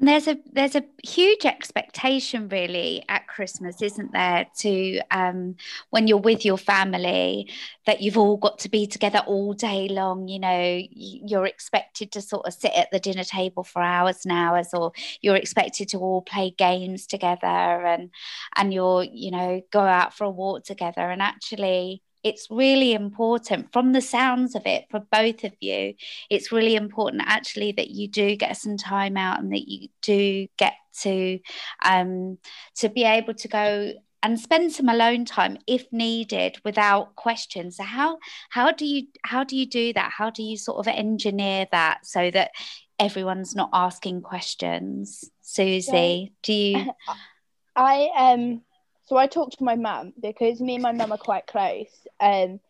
And 0.00 0.08
there's 0.08 0.26
a 0.26 0.36
there's 0.52 0.74
a 0.74 0.82
huge 1.04 1.44
expectation 1.46 2.48
really 2.48 3.04
at 3.08 3.28
Christmas, 3.28 3.80
isn't 3.80 4.12
there? 4.12 4.46
To 4.58 5.00
um, 5.12 5.54
when 5.90 6.08
you're 6.08 6.18
with 6.18 6.44
your 6.44 6.58
family, 6.58 7.48
that 7.86 8.02
you've 8.02 8.18
all 8.18 8.36
got 8.36 8.58
to 8.60 8.68
be 8.68 8.88
together 8.88 9.20
all 9.26 9.52
day 9.52 9.88
long. 9.88 10.26
You 10.26 10.40
know, 10.40 10.82
you're 10.90 11.46
expected 11.46 12.10
to 12.12 12.20
sort 12.22 12.44
of 12.46 12.54
sit 12.54 12.72
at 12.74 12.90
the 12.90 12.98
dinner 12.98 13.22
table 13.24 13.62
for 13.62 13.82
hours 13.82 14.24
and 14.24 14.32
hours, 14.32 14.70
or 14.74 14.92
you're 15.20 15.36
expected 15.36 15.88
to 15.90 15.98
all 15.98 16.22
play 16.22 16.50
games 16.58 17.06
together, 17.06 17.46
and 17.46 18.10
and 18.56 18.74
you're 18.74 19.04
you 19.04 19.30
know 19.30 19.62
go 19.70 19.80
out 19.80 20.12
for 20.12 20.24
a 20.24 20.30
walk 20.30 20.64
together. 20.64 21.02
And 21.02 21.22
actually, 21.22 22.02
it's 22.24 22.48
really 22.50 22.94
important 22.94 23.72
from 23.72 23.92
the 23.92 24.00
sounds 24.00 24.54
of 24.54 24.66
it 24.66 24.86
for 24.90 25.00
both 25.12 25.44
of 25.44 25.52
you 25.60 25.94
it's 26.30 26.50
really 26.50 26.74
important 26.74 27.22
actually 27.26 27.72
that 27.72 27.90
you 27.90 28.08
do 28.08 28.34
get 28.34 28.56
some 28.56 28.76
time 28.76 29.16
out 29.16 29.38
and 29.38 29.52
that 29.52 29.68
you 29.68 29.88
do 30.02 30.48
get 30.56 30.74
to 31.00 31.38
um 31.84 32.38
to 32.74 32.88
be 32.88 33.04
able 33.04 33.34
to 33.34 33.48
go 33.48 33.92
and 34.24 34.40
spend 34.40 34.72
some 34.72 34.88
alone 34.88 35.26
time 35.26 35.58
if 35.66 35.84
needed 35.92 36.56
without 36.64 37.14
questions. 37.14 37.76
So 37.76 37.84
how 37.84 38.18
how 38.48 38.72
do 38.72 38.86
you 38.86 39.06
how 39.22 39.44
do 39.44 39.54
you 39.54 39.66
do 39.66 39.92
that? 39.92 40.12
How 40.16 40.30
do 40.30 40.42
you 40.42 40.56
sort 40.56 40.78
of 40.78 40.88
engineer 40.88 41.66
that 41.72 42.06
so 42.06 42.30
that 42.30 42.52
everyone's 42.98 43.54
not 43.54 43.68
asking 43.74 44.22
questions? 44.22 45.30
Susie, 45.42 46.32
do 46.42 46.52
you 46.54 46.86
I 47.76 48.08
um 48.16 48.62
so 49.04 49.16
I 49.16 49.26
talk 49.26 49.50
to 49.52 49.64
my 49.64 49.76
mum 49.76 50.12
because 50.20 50.60
me 50.60 50.74
and 50.74 50.82
my 50.82 50.92
mum 50.92 51.12
are 51.12 51.18
quite 51.18 51.46
close. 51.46 52.06
Um 52.20 52.60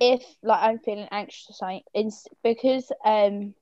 if 0.00 0.22
like 0.42 0.62
I'm 0.62 0.78
feeling 0.78 1.08
anxious 1.10 1.50
or 1.50 1.52
something, 1.54 1.82
it's 1.94 2.26
because 2.42 2.90
um 3.04 3.54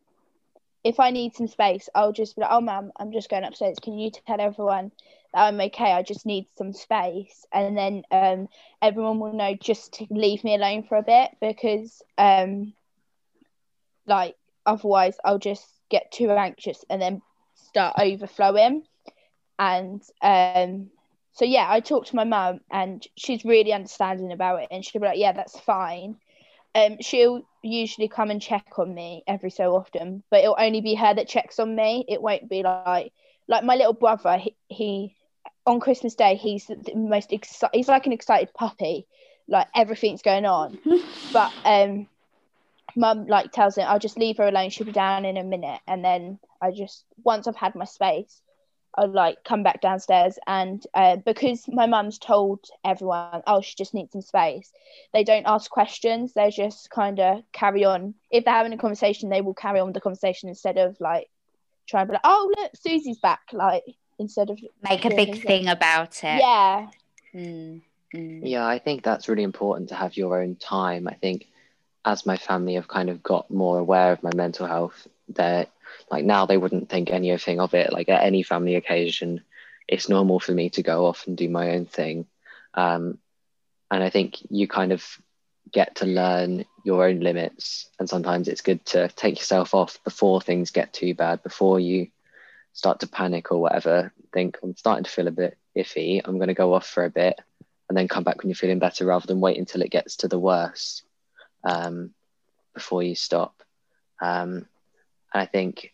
if 0.84 1.00
I 1.00 1.10
need 1.10 1.34
some 1.34 1.48
space, 1.48 1.88
I'll 1.94 2.12
just 2.12 2.36
be 2.36 2.42
like, 2.42 2.50
oh, 2.52 2.60
mum, 2.60 2.92
I'm 2.96 3.12
just 3.12 3.28
going 3.28 3.44
upstairs. 3.44 3.78
Can 3.82 3.98
you 3.98 4.10
tell 4.10 4.40
everyone 4.40 4.92
that 5.34 5.40
I'm 5.42 5.60
okay? 5.60 5.92
I 5.92 6.02
just 6.02 6.24
need 6.24 6.46
some 6.56 6.72
space. 6.72 7.46
And 7.52 7.76
then 7.76 8.02
um, 8.10 8.48
everyone 8.80 9.18
will 9.18 9.32
know 9.32 9.54
just 9.54 9.94
to 9.94 10.06
leave 10.10 10.44
me 10.44 10.54
alone 10.54 10.84
for 10.84 10.96
a 10.96 11.02
bit 11.02 11.30
because, 11.40 12.02
um, 12.16 12.72
like, 14.06 14.36
otherwise 14.64 15.16
I'll 15.24 15.38
just 15.38 15.66
get 15.90 16.12
too 16.12 16.30
anxious 16.30 16.84
and 16.88 17.02
then 17.02 17.22
start 17.54 17.96
overflowing. 17.98 18.84
And 19.58 20.02
um, 20.22 20.90
so, 21.38 21.44
yeah, 21.44 21.68
I 21.70 21.78
talk 21.78 22.06
to 22.06 22.16
my 22.16 22.24
mum 22.24 22.58
and 22.68 23.06
she's 23.16 23.44
really 23.44 23.72
understanding 23.72 24.32
about 24.32 24.60
it. 24.62 24.68
And 24.72 24.84
she'll 24.84 25.00
be 25.00 25.06
like, 25.06 25.20
yeah, 25.20 25.30
that's 25.30 25.56
fine. 25.60 26.16
Um, 26.74 26.96
she'll 27.00 27.42
usually 27.62 28.08
come 28.08 28.32
and 28.32 28.42
check 28.42 28.66
on 28.76 28.92
me 28.92 29.22
every 29.24 29.50
so 29.50 29.76
often, 29.76 30.24
but 30.32 30.40
it'll 30.40 30.56
only 30.58 30.80
be 30.80 30.96
her 30.96 31.14
that 31.14 31.28
checks 31.28 31.60
on 31.60 31.76
me. 31.76 32.04
It 32.08 32.20
won't 32.20 32.50
be 32.50 32.64
like 32.64 33.12
like 33.46 33.62
my 33.62 33.76
little 33.76 33.92
brother. 33.92 34.36
He, 34.36 34.56
he 34.66 35.14
on 35.64 35.78
Christmas 35.78 36.16
Day 36.16 36.34
he's 36.34 36.66
the 36.66 36.92
most 36.96 37.32
excited. 37.32 37.70
He's 37.72 37.86
like 37.86 38.06
an 38.06 38.12
excited 38.12 38.52
puppy. 38.52 39.06
Like 39.46 39.68
everything's 39.76 40.22
going 40.22 40.44
on, 40.44 40.80
but 41.32 41.52
um, 41.64 42.08
mum 42.96 43.28
like 43.28 43.52
tells 43.52 43.78
him 43.78 43.86
I'll 43.86 44.00
just 44.00 44.18
leave 44.18 44.38
her 44.38 44.48
alone. 44.48 44.70
She'll 44.70 44.86
be 44.86 44.92
down 44.92 45.24
in 45.24 45.36
a 45.36 45.44
minute, 45.44 45.80
and 45.86 46.04
then 46.04 46.40
I 46.60 46.72
just 46.72 47.04
once 47.22 47.46
I've 47.46 47.54
had 47.54 47.76
my 47.76 47.84
space, 47.84 48.42
I'll 48.96 49.12
like 49.12 49.44
come 49.44 49.62
back 49.62 49.80
downstairs 49.80 50.38
and 50.46 50.84
uh, 50.94 51.16
because 51.16 51.64
my 51.68 51.86
mum's 51.86 52.18
told 52.18 52.64
everyone, 52.84 53.42
oh, 53.46 53.60
she 53.60 53.74
just 53.76 53.94
needs 53.94 54.12
some 54.12 54.22
space. 54.22 54.72
They 55.12 55.24
don't 55.24 55.46
ask 55.46 55.70
questions. 55.70 56.32
They 56.34 56.50
just 56.50 56.90
kind 56.90 57.20
of 57.20 57.42
carry 57.52 57.84
on. 57.84 58.14
If 58.30 58.44
they're 58.44 58.54
having 58.54 58.72
a 58.72 58.78
conversation, 58.78 59.28
they 59.28 59.40
will 59.40 59.54
carry 59.54 59.80
on 59.80 59.92
the 59.92 60.00
conversation 60.00 60.48
instead 60.48 60.78
of 60.78 60.96
like 61.00 61.28
trying 61.88 62.06
to 62.06 62.10
be 62.10 62.14
like, 62.14 62.22
oh, 62.24 62.52
look, 62.56 62.72
Susie's 62.74 63.18
back. 63.18 63.42
Like 63.52 63.84
instead 64.18 64.50
of 64.50 64.58
make 64.82 65.04
a 65.04 65.10
big 65.10 65.40
thing 65.42 65.68
about 65.68 66.16
it. 66.24 66.38
Yeah. 66.38 66.88
Mm, 67.34 67.82
mm. 68.14 68.40
Yeah, 68.42 68.66
I 68.66 68.78
think 68.78 69.02
that's 69.02 69.28
really 69.28 69.42
important 69.42 69.90
to 69.90 69.94
have 69.94 70.16
your 70.16 70.40
own 70.40 70.56
time. 70.56 71.06
I 71.08 71.14
think 71.14 71.46
as 72.04 72.26
my 72.26 72.36
family 72.36 72.74
have 72.74 72.88
kind 72.88 73.10
of 73.10 73.22
got 73.22 73.50
more 73.50 73.78
aware 73.78 74.12
of 74.12 74.22
my 74.22 74.30
mental 74.34 74.66
health, 74.66 75.06
they're 75.28 75.66
like 76.10 76.24
now 76.24 76.46
they 76.46 76.56
wouldn't 76.56 76.88
think 76.88 77.10
anything 77.10 77.60
of 77.60 77.74
it. 77.74 77.92
Like 77.92 78.08
at 78.08 78.24
any 78.24 78.42
family 78.42 78.76
occasion, 78.76 79.42
it's 79.86 80.08
normal 80.08 80.40
for 80.40 80.52
me 80.52 80.70
to 80.70 80.82
go 80.82 81.06
off 81.06 81.26
and 81.26 81.36
do 81.36 81.48
my 81.48 81.70
own 81.70 81.86
thing. 81.86 82.26
Um, 82.74 83.18
and 83.90 84.02
I 84.02 84.10
think 84.10 84.36
you 84.50 84.68
kind 84.68 84.92
of 84.92 85.04
get 85.72 85.96
to 85.96 86.06
learn 86.06 86.64
your 86.84 87.06
own 87.06 87.20
limits. 87.20 87.88
And 87.98 88.08
sometimes 88.08 88.48
it's 88.48 88.60
good 88.60 88.84
to 88.86 89.08
take 89.08 89.38
yourself 89.38 89.74
off 89.74 90.02
before 90.04 90.40
things 90.40 90.70
get 90.70 90.92
too 90.92 91.14
bad, 91.14 91.42
before 91.42 91.80
you 91.80 92.08
start 92.72 93.00
to 93.00 93.06
panic 93.06 93.50
or 93.50 93.60
whatever. 93.60 94.12
Think 94.32 94.58
I'm 94.62 94.76
starting 94.76 95.04
to 95.04 95.10
feel 95.10 95.28
a 95.28 95.32
bit 95.32 95.56
iffy. 95.76 96.20
I'm 96.24 96.36
going 96.36 96.48
to 96.48 96.54
go 96.54 96.74
off 96.74 96.86
for 96.86 97.04
a 97.04 97.10
bit 97.10 97.38
and 97.88 97.96
then 97.96 98.08
come 98.08 98.24
back 98.24 98.38
when 98.38 98.48
you're 98.48 98.54
feeling 98.56 98.78
better 98.78 99.06
rather 99.06 99.26
than 99.26 99.40
wait 99.40 99.58
until 99.58 99.82
it 99.82 99.90
gets 99.90 100.16
to 100.16 100.28
the 100.28 100.38
worst 100.38 101.02
um, 101.64 102.10
before 102.74 103.02
you 103.02 103.14
stop. 103.14 103.62
Um, 104.20 104.66
and 105.38 105.44
I 105.44 105.46
think, 105.46 105.92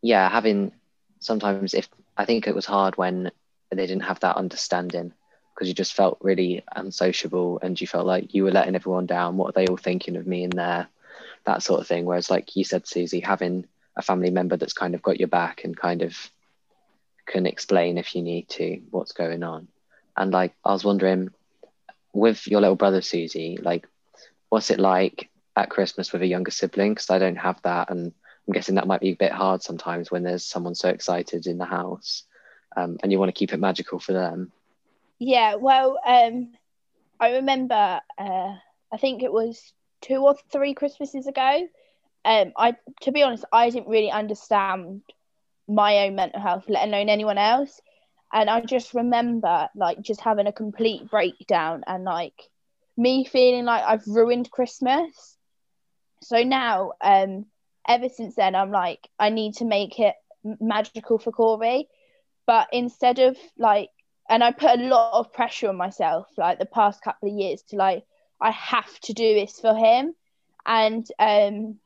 yeah, 0.00 0.26
having 0.30 0.72
sometimes 1.18 1.74
if 1.74 1.90
I 2.16 2.24
think 2.24 2.46
it 2.46 2.54
was 2.54 2.64
hard 2.64 2.96
when 2.96 3.30
they 3.70 3.86
didn't 3.86 4.04
have 4.04 4.20
that 4.20 4.38
understanding 4.38 5.12
because 5.54 5.68
you 5.68 5.74
just 5.74 5.92
felt 5.92 6.16
really 6.22 6.64
unsociable 6.74 7.58
and 7.62 7.78
you 7.78 7.86
felt 7.86 8.06
like 8.06 8.32
you 8.32 8.44
were 8.44 8.50
letting 8.50 8.74
everyone 8.74 9.04
down. 9.04 9.36
What 9.36 9.50
are 9.50 9.52
they 9.52 9.66
all 9.66 9.76
thinking 9.76 10.16
of 10.16 10.26
me 10.26 10.44
in 10.44 10.50
there? 10.50 10.88
That 11.44 11.62
sort 11.62 11.82
of 11.82 11.86
thing. 11.86 12.06
Whereas, 12.06 12.30
like 12.30 12.56
you 12.56 12.64
said, 12.64 12.86
Susie, 12.86 13.20
having 13.20 13.66
a 13.94 14.00
family 14.00 14.30
member 14.30 14.56
that's 14.56 14.72
kind 14.72 14.94
of 14.94 15.02
got 15.02 15.20
your 15.20 15.28
back 15.28 15.64
and 15.64 15.76
kind 15.76 16.00
of 16.00 16.16
can 17.26 17.44
explain 17.44 17.98
if 17.98 18.14
you 18.14 18.22
need 18.22 18.48
to 18.50 18.80
what's 18.90 19.12
going 19.12 19.42
on. 19.42 19.68
And 20.16 20.32
like, 20.32 20.54
I 20.64 20.72
was 20.72 20.82
wondering 20.82 21.28
with 22.14 22.46
your 22.46 22.62
little 22.62 22.74
brother, 22.74 23.02
Susie, 23.02 23.58
like, 23.60 23.86
what's 24.48 24.70
it 24.70 24.80
like 24.80 25.28
at 25.56 25.68
Christmas 25.68 26.10
with 26.10 26.22
a 26.22 26.26
younger 26.26 26.50
sibling? 26.50 26.92
Because 26.92 27.10
I 27.10 27.18
don't 27.18 27.36
have 27.36 27.60
that. 27.64 27.90
And 27.90 28.14
I'm 28.50 28.54
guessing 28.54 28.74
that 28.74 28.88
might 28.88 29.00
be 29.00 29.12
a 29.12 29.16
bit 29.16 29.30
hard 29.30 29.62
sometimes 29.62 30.10
when 30.10 30.24
there's 30.24 30.44
someone 30.44 30.74
so 30.74 30.88
excited 30.88 31.46
in 31.46 31.56
the 31.56 31.64
house 31.64 32.24
um, 32.76 32.96
and 33.00 33.12
you 33.12 33.18
want 33.20 33.28
to 33.28 33.38
keep 33.38 33.52
it 33.52 33.60
magical 33.60 34.00
for 34.00 34.12
them. 34.12 34.50
Yeah, 35.20 35.54
well, 35.54 36.00
um, 36.04 36.50
I 37.20 37.34
remember, 37.34 38.00
uh, 38.18 38.54
I 38.92 38.96
think 38.98 39.22
it 39.22 39.32
was 39.32 39.72
two 40.00 40.16
or 40.16 40.34
three 40.50 40.74
Christmases 40.74 41.28
ago. 41.28 41.68
Um, 42.24 42.52
I, 42.56 42.74
to 43.02 43.12
be 43.12 43.22
honest, 43.22 43.44
I 43.52 43.70
didn't 43.70 43.86
really 43.86 44.10
understand 44.10 45.02
my 45.68 45.98
own 45.98 46.16
mental 46.16 46.40
health, 46.40 46.64
let 46.66 46.88
alone 46.88 47.08
anyone 47.08 47.38
else. 47.38 47.80
And 48.32 48.50
I 48.50 48.62
just 48.62 48.94
remember 48.94 49.68
like 49.76 50.00
just 50.02 50.22
having 50.22 50.48
a 50.48 50.52
complete 50.52 51.08
breakdown 51.08 51.84
and 51.86 52.02
like 52.02 52.48
me 52.96 53.24
feeling 53.24 53.64
like 53.64 53.84
I've 53.84 54.08
ruined 54.08 54.50
Christmas. 54.50 55.36
So 56.24 56.42
now, 56.42 56.94
um, 57.00 57.46
ever 57.86 58.08
since 58.08 58.34
then, 58.34 58.54
I'm 58.54 58.70
like, 58.70 59.08
I 59.18 59.30
need 59.30 59.54
to 59.56 59.64
make 59.64 59.98
it 59.98 60.14
magical 60.60 61.18
for 61.18 61.32
Corey. 61.32 61.88
But 62.46 62.68
instead 62.72 63.18
of 63.18 63.36
like, 63.58 63.90
and 64.28 64.42
I 64.44 64.52
put 64.52 64.78
a 64.78 64.82
lot 64.82 65.14
of 65.14 65.32
pressure 65.32 65.68
on 65.68 65.76
myself, 65.76 66.26
like 66.36 66.58
the 66.58 66.66
past 66.66 67.02
couple 67.02 67.28
of 67.30 67.38
years, 67.38 67.62
to 67.68 67.76
like, 67.76 68.04
I 68.40 68.50
have 68.50 68.98
to 69.00 69.12
do 69.12 69.34
this 69.34 69.58
for 69.60 69.74
him. 69.74 70.14
And, 70.64 71.06
um, 71.18 71.78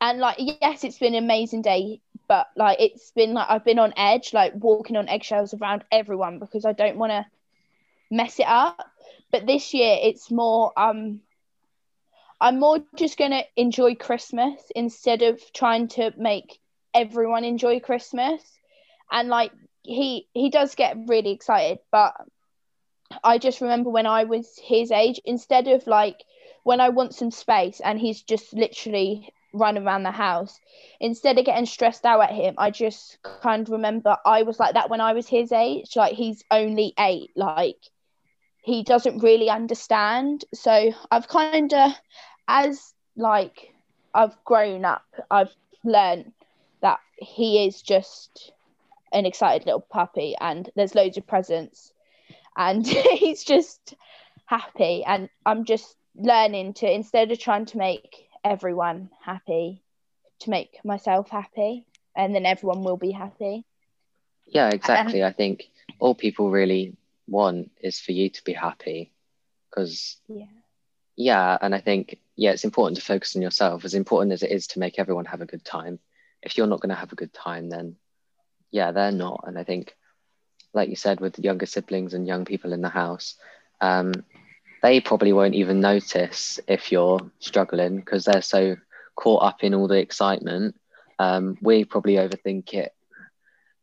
and 0.00 0.18
like, 0.18 0.36
yes, 0.38 0.84
it's 0.84 0.98
been 0.98 1.14
an 1.14 1.24
amazing 1.24 1.62
day, 1.62 2.00
but 2.28 2.48
like, 2.56 2.80
it's 2.80 3.10
been 3.12 3.32
like, 3.32 3.48
I've 3.48 3.64
been 3.64 3.78
on 3.78 3.94
edge, 3.96 4.32
like 4.34 4.52
walking 4.54 4.96
on 4.96 5.08
eggshells 5.08 5.54
around 5.54 5.84
everyone 5.90 6.38
because 6.38 6.64
I 6.64 6.72
don't 6.72 6.98
want 6.98 7.12
to 7.12 7.26
mess 8.10 8.38
it 8.38 8.46
up. 8.46 8.90
But 9.32 9.46
this 9.46 9.74
year, 9.74 9.96
it's 10.00 10.30
more, 10.30 10.72
um, 10.76 11.20
I'm 12.40 12.58
more 12.60 12.78
just 12.96 13.18
going 13.18 13.30
to 13.30 13.44
enjoy 13.56 13.94
Christmas 13.94 14.60
instead 14.74 15.22
of 15.22 15.40
trying 15.52 15.88
to 15.88 16.12
make 16.16 16.60
everyone 16.92 17.44
enjoy 17.44 17.80
Christmas. 17.80 18.42
And 19.10 19.28
like 19.28 19.52
he 19.82 20.26
he 20.32 20.50
does 20.50 20.74
get 20.74 20.96
really 21.06 21.30
excited, 21.30 21.78
but 21.90 22.14
I 23.22 23.38
just 23.38 23.60
remember 23.60 23.90
when 23.90 24.06
I 24.06 24.24
was 24.24 24.58
his 24.62 24.90
age, 24.90 25.20
instead 25.24 25.68
of 25.68 25.86
like 25.86 26.24
when 26.64 26.80
I 26.80 26.88
want 26.88 27.14
some 27.14 27.30
space 27.30 27.80
and 27.80 27.98
he's 28.00 28.22
just 28.22 28.52
literally 28.54 29.32
running 29.52 29.84
around 29.84 30.02
the 30.02 30.10
house, 30.10 30.58
instead 31.00 31.38
of 31.38 31.44
getting 31.44 31.66
stressed 31.66 32.04
out 32.04 32.22
at 32.22 32.32
him, 32.32 32.54
I 32.58 32.70
just 32.70 33.18
kind 33.22 33.62
of 33.62 33.72
remember 33.72 34.16
I 34.24 34.42
was 34.42 34.58
like 34.58 34.74
that 34.74 34.90
when 34.90 35.00
I 35.00 35.12
was 35.12 35.28
his 35.28 35.52
age. 35.52 35.94
Like 35.94 36.14
he's 36.14 36.42
only 36.50 36.94
eight, 36.98 37.30
like 37.36 37.78
he 38.64 38.82
doesn't 38.82 39.22
really 39.22 39.50
understand. 39.50 40.42
So 40.54 40.90
I've 41.10 41.28
kind 41.28 41.72
of 41.74 41.92
as 42.48 42.94
like 43.14 43.74
I've 44.14 44.42
grown 44.44 44.86
up, 44.86 45.04
I've 45.30 45.54
learned 45.84 46.32
that 46.80 46.98
he 47.18 47.66
is 47.66 47.82
just 47.82 48.52
an 49.12 49.26
excited 49.26 49.66
little 49.66 49.82
puppy 49.82 50.34
and 50.40 50.70
there's 50.76 50.94
loads 50.94 51.18
of 51.18 51.26
presents 51.26 51.92
and 52.56 52.86
he's 52.86 53.44
just 53.44 53.94
happy 54.46 55.04
and 55.04 55.28
I'm 55.44 55.66
just 55.66 55.94
learning 56.16 56.72
to 56.74 56.90
instead 56.90 57.32
of 57.32 57.38
trying 57.38 57.66
to 57.66 57.76
make 57.76 58.28
everyone 58.44 59.10
happy 59.22 59.82
to 60.40 60.50
make 60.50 60.78
myself 60.84 61.28
happy 61.28 61.84
and 62.16 62.34
then 62.34 62.46
everyone 62.46 62.82
will 62.82 62.96
be 62.96 63.10
happy. 63.10 63.66
Yeah, 64.46 64.70
exactly. 64.70 65.22
Um, 65.22 65.28
I 65.28 65.32
think 65.32 65.64
all 65.98 66.14
people 66.14 66.50
really 66.50 66.96
want 67.26 67.70
is 67.80 68.00
for 68.00 68.12
you 68.12 68.30
to 68.30 68.44
be 68.44 68.52
happy. 68.52 69.12
Because 69.70 70.18
yeah. 70.28 70.44
yeah 71.16 71.58
and 71.60 71.74
i 71.74 71.80
think 71.80 72.20
yeah 72.36 72.52
it's 72.52 72.64
important 72.64 72.96
to 72.96 73.04
focus 73.04 73.34
on 73.34 73.42
yourself 73.42 73.84
as 73.84 73.94
important 73.94 74.32
as 74.32 74.44
it 74.44 74.52
is 74.52 74.68
to 74.68 74.78
make 74.78 74.98
everyone 74.98 75.24
have 75.24 75.40
a 75.40 75.46
good 75.46 75.64
time. 75.64 75.98
If 76.42 76.56
you're 76.56 76.66
not 76.66 76.80
going 76.80 76.90
to 76.90 77.00
have 77.00 77.12
a 77.12 77.16
good 77.16 77.32
time 77.32 77.68
then 77.68 77.96
yeah 78.70 78.92
they're 78.92 79.12
not. 79.12 79.44
And 79.46 79.58
i 79.58 79.64
think 79.64 79.96
like 80.72 80.88
you 80.88 80.96
said 80.96 81.20
with 81.20 81.38
younger 81.38 81.66
siblings 81.66 82.14
and 82.14 82.26
young 82.26 82.44
people 82.44 82.72
in 82.72 82.82
the 82.82 82.88
house 82.88 83.36
um, 83.80 84.12
they 84.82 85.00
probably 85.00 85.32
won't 85.32 85.54
even 85.54 85.80
notice 85.80 86.60
if 86.68 86.92
you're 86.92 87.20
struggling 87.38 87.96
because 87.96 88.24
they're 88.24 88.42
so 88.42 88.76
caught 89.16 89.42
up 89.42 89.64
in 89.64 89.74
all 89.74 89.88
the 89.88 89.98
excitement. 89.98 90.76
Um, 91.18 91.56
we 91.62 91.84
probably 91.84 92.14
overthink 92.14 92.74
it 92.74 92.93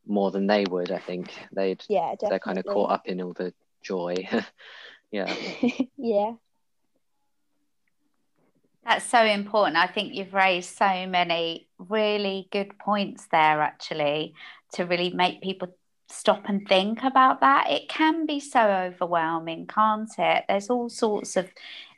more 0.07 0.31
than 0.31 0.47
they 0.47 0.65
would 0.69 0.91
i 0.91 0.97
think 0.99 1.31
they'd 1.51 1.83
yeah 1.87 2.11
definitely. 2.11 2.29
they're 2.29 2.39
kind 2.39 2.57
of 2.57 2.65
caught 2.65 2.91
up 2.91 3.07
in 3.07 3.21
all 3.21 3.33
the 3.33 3.53
joy. 3.81 4.27
yeah. 5.11 5.33
yeah. 5.97 6.33
That's 8.85 9.05
so 9.05 9.23
important. 9.23 9.77
I 9.77 9.87
think 9.87 10.15
you've 10.15 10.33
raised 10.33 10.75
so 10.75 11.05
many 11.05 11.67
really 11.77 12.47
good 12.51 12.77
points 12.79 13.27
there, 13.31 13.61
actually, 13.61 14.33
to 14.73 14.85
really 14.85 15.11
make 15.11 15.41
people 15.41 15.75
stop 16.09 16.49
and 16.49 16.67
think 16.67 17.03
about 17.03 17.41
that. 17.41 17.69
It 17.69 17.89
can 17.89 18.25
be 18.25 18.39
so 18.39 18.59
overwhelming, 18.59 19.67
can't 19.67 20.09
it? 20.17 20.45
There's 20.47 20.69
all 20.69 20.89
sorts 20.89 21.37
of 21.37 21.49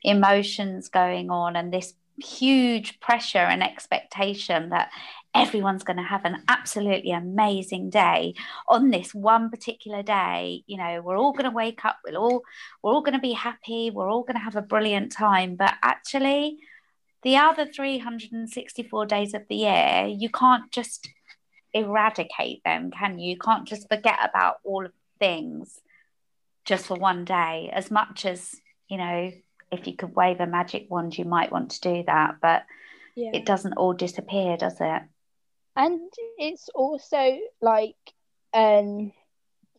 emotions 0.04 0.90
going 0.90 1.30
on, 1.30 1.56
and 1.56 1.74
this 1.74 1.94
huge 2.18 3.00
pressure 3.00 3.38
and 3.40 3.64
expectation 3.64 4.70
that 4.70 4.92
everyone's 5.36 5.84
going 5.84 5.98
to 5.98 6.04
have 6.04 6.26
an 6.26 6.44
absolutely 6.48 7.12
amazing 7.12 7.90
day. 7.90 8.36
On 8.68 8.90
this 8.90 9.14
one 9.14 9.50
particular 9.50 10.04
day 10.04 10.64
you 10.68 10.78
know 10.78 11.02
we're 11.02 11.18
all 11.18 11.32
going 11.32 11.50
to 11.50 11.56
wake 11.56 11.84
up 11.86 11.98
we're 12.06 12.18
all 12.18 12.44
we're 12.82 12.92
all 12.92 13.02
going 13.02 13.16
to 13.16 13.20
be 13.20 13.34
happy 13.34 13.90
we're 13.90 14.10
all 14.10 14.24
going 14.24 14.36
to 14.36 14.44
have 14.44 14.56
a 14.56 14.62
brilliant 14.62 15.12
time. 15.12 15.56
But 15.56 15.74
actually 15.82 16.60
the 17.24 17.38
other 17.38 17.66
364 17.66 19.06
days 19.06 19.34
of 19.34 19.44
the 19.48 19.56
year 19.56 20.06
you 20.08 20.30
can't 20.30 20.72
just 20.72 21.10
eradicate 21.74 22.64
them 22.64 22.92
can 22.92 23.18
you? 23.20 23.32
You 23.32 23.38
can't 23.38 23.68
just 23.68 23.90
forget 23.90 24.20
about 24.24 24.58
all 24.64 24.86
of 24.86 24.92
things 25.20 25.80
just 26.66 26.86
for 26.86 26.98
one 26.98 27.26
day. 27.26 27.70
As 27.74 27.90
much 27.90 28.26
as 28.26 28.56
you 28.88 28.98
know 28.98 29.32
if 29.72 29.88
you 29.88 29.96
could 29.96 30.16
wave 30.16 30.40
a 30.40 30.46
magic 30.46 30.86
wand 30.90 31.18
you 31.18 31.26
might 31.26 31.52
want 31.52 31.72
to 31.72 31.82
do 31.82 32.04
that 32.06 32.36
but 32.42 32.64
yeah. 33.16 33.32
it 33.34 33.46
doesn't 33.46 33.74
all 33.74 33.94
disappear 33.94 34.56
does 34.56 34.78
it 34.80 35.02
and 35.76 36.12
it's 36.38 36.70
also 36.70 37.38
like 37.62 37.96
um 38.54 39.12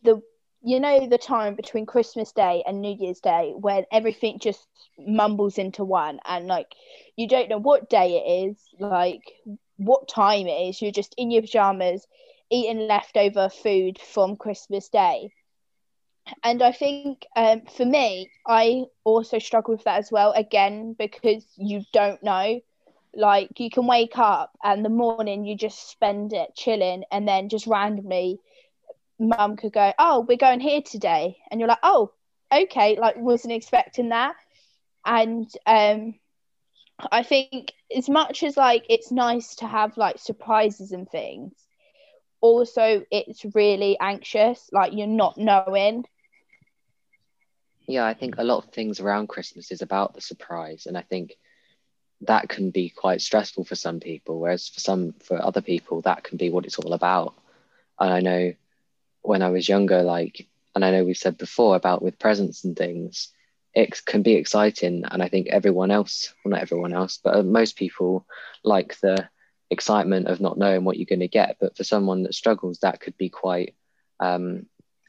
the 0.03 0.21
you 0.63 0.79
know 0.79 1.07
the 1.07 1.17
time 1.17 1.55
between 1.55 1.85
christmas 1.85 2.31
day 2.31 2.63
and 2.65 2.81
new 2.81 2.95
year's 2.99 3.19
day 3.19 3.53
when 3.57 3.85
everything 3.91 4.39
just 4.39 4.67
mumbles 4.99 5.57
into 5.57 5.83
one 5.83 6.19
and 6.25 6.47
like 6.47 6.73
you 7.15 7.27
don't 7.27 7.49
know 7.49 7.59
what 7.59 7.89
day 7.89 8.17
it 8.17 8.49
is 8.49 8.69
like 8.79 9.21
what 9.77 10.07
time 10.07 10.47
it 10.47 10.69
is. 10.69 10.81
You're 10.81 10.91
just 10.91 11.13
in 11.17 11.31
your 11.31 11.41
pajamas 11.41 12.07
eating 12.49 12.87
leftover 12.87 13.49
food 13.49 13.99
from 13.99 14.35
christmas 14.37 14.89
day. 14.89 15.31
And 16.43 16.61
i 16.61 16.71
think 16.71 17.25
um, 17.35 17.61
for 17.61 17.85
me 17.85 18.31
i 18.47 18.85
also 19.03 19.39
struggle 19.39 19.73
with 19.75 19.83
that 19.83 19.97
as 19.97 20.11
well 20.11 20.31
again 20.33 20.93
because 20.97 21.45
you 21.57 21.83
don't 21.93 22.23
know 22.23 22.61
like 23.15 23.59
you 23.59 23.69
can 23.69 23.87
wake 23.87 24.17
up 24.17 24.51
and 24.63 24.83
the 24.83 24.89
morning 24.89 25.45
you 25.45 25.55
just 25.55 25.89
spend 25.89 26.33
it 26.33 26.55
chilling 26.55 27.03
and 27.11 27.27
then 27.27 27.49
just 27.49 27.67
randomly 27.67 28.39
mum 29.19 29.55
could 29.55 29.73
go, 29.73 29.93
Oh, 29.97 30.25
we're 30.27 30.37
going 30.37 30.59
here 30.59 30.81
today 30.81 31.37
and 31.49 31.59
you're 31.59 31.69
like, 31.69 31.79
Oh, 31.83 32.11
okay, 32.53 32.97
like 32.99 33.17
wasn't 33.17 33.53
expecting 33.53 34.09
that. 34.09 34.35
And 35.05 35.49
um 35.65 36.15
I 37.11 37.23
think 37.23 37.73
as 37.95 38.09
much 38.09 38.43
as 38.43 38.55
like 38.57 38.85
it's 38.89 39.11
nice 39.11 39.55
to 39.55 39.67
have 39.67 39.97
like 39.97 40.17
surprises 40.19 40.91
and 40.91 41.09
things, 41.09 41.53
also 42.41 43.03
it's 43.11 43.45
really 43.53 43.97
anxious, 43.99 44.69
like 44.71 44.93
you're 44.93 45.07
not 45.07 45.37
knowing. 45.37 46.05
Yeah, 47.87 48.05
I 48.05 48.13
think 48.13 48.35
a 48.37 48.43
lot 48.43 48.65
of 48.65 48.71
things 48.71 48.99
around 48.99 49.27
Christmas 49.27 49.71
is 49.71 49.81
about 49.81 50.13
the 50.13 50.21
surprise. 50.21 50.85
And 50.87 50.97
I 50.97 51.01
think 51.01 51.35
that 52.21 52.49
can 52.49 52.71
be 52.71 52.89
quite 52.89 53.21
stressful 53.21 53.65
for 53.65 53.75
some 53.75 53.99
people 53.99 54.39
whereas 54.39 54.69
for 54.69 54.79
some 54.79 55.13
for 55.23 55.41
other 55.41 55.61
people 55.61 56.01
that 56.01 56.23
can 56.23 56.37
be 56.37 56.49
what 56.49 56.65
it's 56.65 56.79
all 56.79 56.93
about. 56.93 57.35
And 57.99 58.11
i 58.11 58.19
know 58.19 58.53
when 59.21 59.41
i 59.41 59.49
was 59.49 59.67
younger 59.69 60.01
like 60.03 60.47
and 60.73 60.83
i 60.85 60.91
know 60.91 61.03
we've 61.03 61.17
said 61.17 61.37
before 61.37 61.75
about 61.75 62.01
with 62.01 62.19
presents 62.19 62.63
and 62.63 62.75
things 62.75 63.29
it 63.73 64.05
can 64.05 64.21
be 64.21 64.33
exciting 64.33 65.03
and 65.09 65.21
i 65.21 65.27
think 65.27 65.47
everyone 65.47 65.91
else 65.91 66.33
well 66.43 66.51
not 66.51 66.61
everyone 66.61 66.93
else 66.93 67.19
but 67.23 67.35
uh, 67.35 67.43
most 67.43 67.75
people 67.75 68.25
like 68.63 68.99
the 69.01 69.29
excitement 69.69 70.27
of 70.27 70.41
not 70.41 70.57
knowing 70.57 70.83
what 70.83 70.97
you're 70.97 71.05
going 71.05 71.19
to 71.19 71.27
get. 71.27 71.57
But 71.59 71.75
for 71.77 71.83
someone 71.83 72.23
that 72.23 72.33
struggles 72.33 72.79
that 72.79 72.99
could 72.99 73.17
be 73.17 73.29
quite 73.29 73.75
um, 74.19 74.65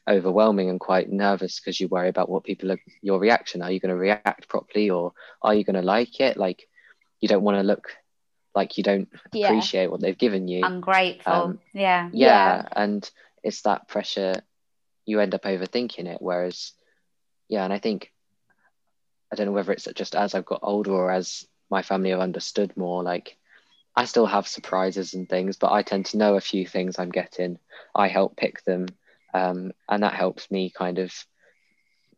overwhelming 0.09 0.69
and 0.69 0.79
quite 0.79 1.11
nervous 1.11 1.59
because 1.59 1.79
you 1.79 1.87
worry 1.87 2.09
about 2.09 2.29
what 2.29 2.43
people 2.43 2.71
are 2.71 2.79
your 3.01 3.19
reaction. 3.19 3.61
Are 3.61 3.71
you 3.71 3.79
going 3.79 3.93
to 3.93 3.95
react 3.95 4.47
properly 4.47 4.89
or 4.89 5.13
are 5.41 5.53
you 5.53 5.63
going 5.63 5.75
to 5.75 5.81
like 5.81 6.19
it? 6.19 6.37
Like 6.37 6.67
you 7.19 7.27
don't 7.27 7.43
want 7.43 7.57
to 7.57 7.63
look 7.63 7.91
like 8.55 8.77
you 8.77 8.83
don't 8.83 9.07
yeah. 9.31 9.47
appreciate 9.47 9.91
what 9.91 10.01
they've 10.01 10.17
given 10.17 10.47
you. 10.47 10.65
Ungrateful. 10.65 11.33
Um, 11.33 11.59
yeah. 11.73 12.09
yeah. 12.11 12.63
Yeah. 12.63 12.67
And 12.75 13.09
it's 13.43 13.61
that 13.61 13.87
pressure, 13.87 14.41
you 15.05 15.19
end 15.19 15.35
up 15.35 15.43
overthinking 15.43 16.07
it. 16.07 16.17
Whereas, 16.21 16.73
yeah, 17.47 17.63
and 17.63 17.71
I 17.71 17.77
think, 17.77 18.11
I 19.31 19.35
don't 19.35 19.45
know 19.45 19.51
whether 19.51 19.71
it's 19.71 19.87
just 19.95 20.15
as 20.15 20.33
I've 20.33 20.45
got 20.45 20.61
older 20.63 20.91
or 20.91 21.11
as 21.11 21.47
my 21.69 21.81
family 21.83 22.09
have 22.09 22.19
understood 22.19 22.75
more, 22.75 23.03
like, 23.03 23.37
I 23.95 24.05
still 24.05 24.25
have 24.25 24.47
surprises 24.47 25.13
and 25.13 25.27
things, 25.27 25.57
but 25.57 25.71
I 25.71 25.81
tend 25.81 26.07
to 26.07 26.17
know 26.17 26.35
a 26.35 26.41
few 26.41 26.67
things 26.67 26.99
I'm 26.99 27.09
getting. 27.09 27.59
I 27.95 28.07
help 28.07 28.37
pick 28.37 28.63
them. 28.63 28.87
Um, 29.33 29.71
and 29.89 30.03
that 30.03 30.13
helps 30.13 30.49
me 30.49 30.69
kind 30.69 30.99
of 30.99 31.13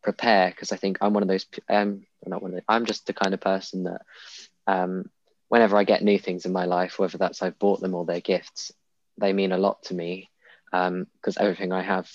prepare 0.02 0.50
because 0.50 0.72
I 0.72 0.76
think 0.76 0.98
I'm 1.00 1.14
one 1.14 1.22
of 1.22 1.28
those, 1.28 1.46
um, 1.68 2.06
not 2.26 2.42
one 2.42 2.52
of 2.52 2.56
the, 2.56 2.64
I'm 2.68 2.86
just 2.86 3.06
the 3.06 3.12
kind 3.12 3.34
of 3.34 3.40
person 3.40 3.84
that 3.84 4.02
um, 4.66 5.10
whenever 5.48 5.76
I 5.76 5.84
get 5.84 6.02
new 6.02 6.18
things 6.18 6.46
in 6.46 6.52
my 6.52 6.64
life, 6.64 6.98
whether 6.98 7.18
that's 7.18 7.42
I've 7.42 7.58
bought 7.58 7.80
them 7.80 7.94
or 7.94 8.04
they're 8.04 8.20
gifts, 8.20 8.72
they 9.18 9.32
mean 9.32 9.52
a 9.52 9.58
lot 9.58 9.82
to 9.84 9.94
me 9.94 10.30
because 10.70 11.36
um, 11.36 11.40
everything 11.40 11.72
I 11.72 11.82
have 11.82 12.10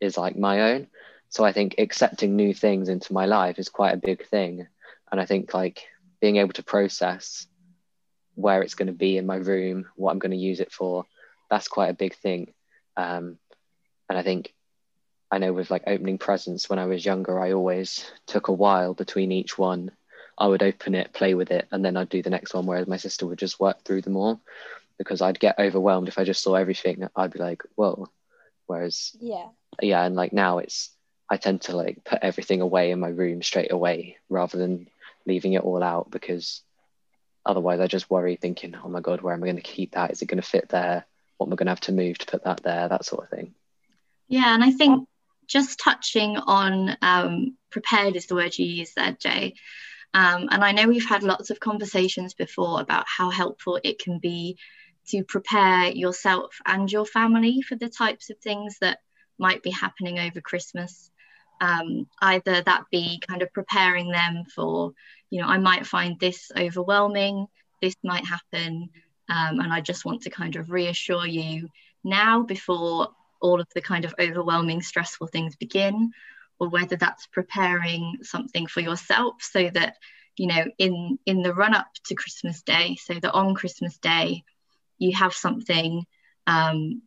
is 0.00 0.16
like 0.16 0.36
my 0.36 0.72
own. 0.72 0.88
So 1.28 1.44
I 1.44 1.52
think 1.52 1.76
accepting 1.78 2.34
new 2.34 2.52
things 2.52 2.88
into 2.88 3.12
my 3.12 3.26
life 3.26 3.58
is 3.58 3.68
quite 3.68 3.94
a 3.94 4.06
big 4.06 4.26
thing. 4.26 4.66
And 5.10 5.20
I 5.20 5.26
think 5.26 5.54
like 5.54 5.84
being 6.20 6.36
able 6.36 6.52
to 6.54 6.64
process 6.64 7.46
where 8.34 8.62
it's 8.62 8.74
going 8.74 8.88
to 8.88 8.92
be 8.92 9.16
in 9.16 9.26
my 9.26 9.36
room, 9.36 9.86
what 9.94 10.10
I'm 10.10 10.18
going 10.18 10.32
to 10.32 10.36
use 10.36 10.60
it 10.60 10.72
for, 10.72 11.04
that's 11.48 11.68
quite 11.68 11.90
a 11.90 11.94
big 11.94 12.16
thing. 12.16 12.52
Um, 12.96 13.38
and 14.08 14.18
I 14.18 14.22
think 14.22 14.52
I 15.30 15.38
know 15.38 15.52
with 15.52 15.70
like 15.70 15.84
opening 15.86 16.18
presents 16.18 16.68
when 16.68 16.80
I 16.80 16.86
was 16.86 17.04
younger, 17.04 17.38
I 17.38 17.52
always 17.52 18.10
took 18.26 18.48
a 18.48 18.52
while 18.52 18.94
between 18.94 19.30
each 19.30 19.56
one 19.56 19.92
I 20.40 20.46
would 20.46 20.62
open 20.62 20.94
it, 20.94 21.12
play 21.12 21.34
with 21.34 21.50
it, 21.50 21.68
and 21.70 21.84
then 21.84 21.96
I'd 21.96 22.08
do 22.08 22.22
the 22.22 22.30
next 22.30 22.54
one. 22.54 22.66
Whereas 22.66 22.88
my 22.88 22.96
sister 22.96 23.26
would 23.26 23.38
just 23.38 23.60
work 23.60 23.84
through 23.84 24.00
them 24.00 24.16
all 24.16 24.40
because 24.96 25.20
I'd 25.20 25.38
get 25.38 25.58
overwhelmed 25.58 26.08
if 26.08 26.18
I 26.18 26.24
just 26.24 26.42
saw 26.42 26.54
everything. 26.54 27.06
I'd 27.14 27.32
be 27.32 27.38
like, 27.38 27.62
whoa. 27.74 28.08
Whereas, 28.66 29.14
yeah, 29.20 29.48
yeah, 29.80 30.02
and 30.02 30.16
like 30.16 30.32
now 30.32 30.58
it's 30.58 30.90
I 31.28 31.36
tend 31.36 31.62
to 31.62 31.76
like 31.76 32.04
put 32.04 32.20
everything 32.22 32.60
away 32.60 32.90
in 32.90 33.00
my 33.00 33.08
room 33.08 33.42
straight 33.42 33.70
away 33.70 34.16
rather 34.28 34.58
than 34.58 34.88
leaving 35.26 35.52
it 35.52 35.62
all 35.62 35.82
out 35.82 36.10
because 36.10 36.62
otherwise 37.44 37.80
I 37.80 37.86
just 37.86 38.10
worry 38.10 38.36
thinking, 38.36 38.74
oh 38.82 38.88
my 38.88 39.00
god, 39.00 39.20
where 39.20 39.34
am 39.34 39.42
I 39.42 39.46
going 39.46 39.56
to 39.56 39.62
keep 39.62 39.92
that? 39.92 40.10
Is 40.10 40.22
it 40.22 40.26
going 40.26 40.40
to 40.42 40.48
fit 40.48 40.70
there? 40.70 41.04
What 41.36 41.46
am 41.46 41.52
I 41.52 41.56
going 41.56 41.66
to 41.66 41.72
have 41.72 41.80
to 41.80 41.92
move 41.92 42.18
to 42.18 42.26
put 42.26 42.44
that 42.44 42.62
there? 42.62 42.88
That 42.88 43.04
sort 43.04 43.24
of 43.24 43.30
thing. 43.30 43.54
Yeah, 44.28 44.54
and 44.54 44.64
I 44.64 44.70
think 44.70 45.08
just 45.46 45.80
touching 45.80 46.36
on 46.36 46.96
um, 47.02 47.56
prepared 47.70 48.16
is 48.16 48.26
the 48.26 48.34
word 48.34 48.56
you 48.56 48.66
used 48.66 48.94
there, 48.96 49.16
Jay. 49.18 49.54
Um, 50.12 50.48
and 50.50 50.64
I 50.64 50.72
know 50.72 50.88
we've 50.88 51.08
had 51.08 51.22
lots 51.22 51.50
of 51.50 51.60
conversations 51.60 52.34
before 52.34 52.80
about 52.80 53.04
how 53.06 53.30
helpful 53.30 53.78
it 53.82 53.98
can 53.98 54.18
be 54.18 54.56
to 55.08 55.24
prepare 55.24 55.90
yourself 55.90 56.56
and 56.66 56.90
your 56.90 57.06
family 57.06 57.62
for 57.62 57.76
the 57.76 57.88
types 57.88 58.30
of 58.30 58.38
things 58.38 58.76
that 58.80 58.98
might 59.38 59.62
be 59.62 59.70
happening 59.70 60.18
over 60.18 60.40
Christmas. 60.40 61.10
Um, 61.60 62.06
either 62.20 62.62
that 62.62 62.84
be 62.90 63.20
kind 63.28 63.42
of 63.42 63.52
preparing 63.52 64.10
them 64.10 64.44
for, 64.54 64.92
you 65.30 65.40
know, 65.40 65.48
I 65.48 65.58
might 65.58 65.86
find 65.86 66.18
this 66.18 66.50
overwhelming, 66.56 67.46
this 67.82 67.94
might 68.02 68.24
happen, 68.24 68.90
um, 69.28 69.60
and 69.60 69.72
I 69.72 69.80
just 69.80 70.04
want 70.04 70.22
to 70.22 70.30
kind 70.30 70.56
of 70.56 70.70
reassure 70.70 71.26
you 71.26 71.68
now 72.02 72.42
before 72.42 73.08
all 73.40 73.60
of 73.60 73.68
the 73.74 73.80
kind 73.80 74.04
of 74.04 74.14
overwhelming, 74.18 74.82
stressful 74.82 75.28
things 75.28 75.56
begin, 75.56 76.12
or 76.60 76.68
whether 76.68 76.96
that's 76.96 77.26
preparing 77.26 78.18
something 78.22 78.66
for 78.66 78.80
yourself 78.80 79.34
so 79.40 79.68
that 79.72 79.96
you 80.36 80.46
know 80.46 80.64
in 80.78 81.18
in 81.26 81.42
the 81.42 81.54
run 81.54 81.74
up 81.74 81.88
to 82.04 82.14
christmas 82.14 82.62
day 82.62 82.96
so 83.02 83.14
that 83.14 83.32
on 83.32 83.54
christmas 83.54 83.98
day 83.98 84.44
you 84.98 85.16
have 85.16 85.32
something 85.32 86.04
um, 86.46 87.02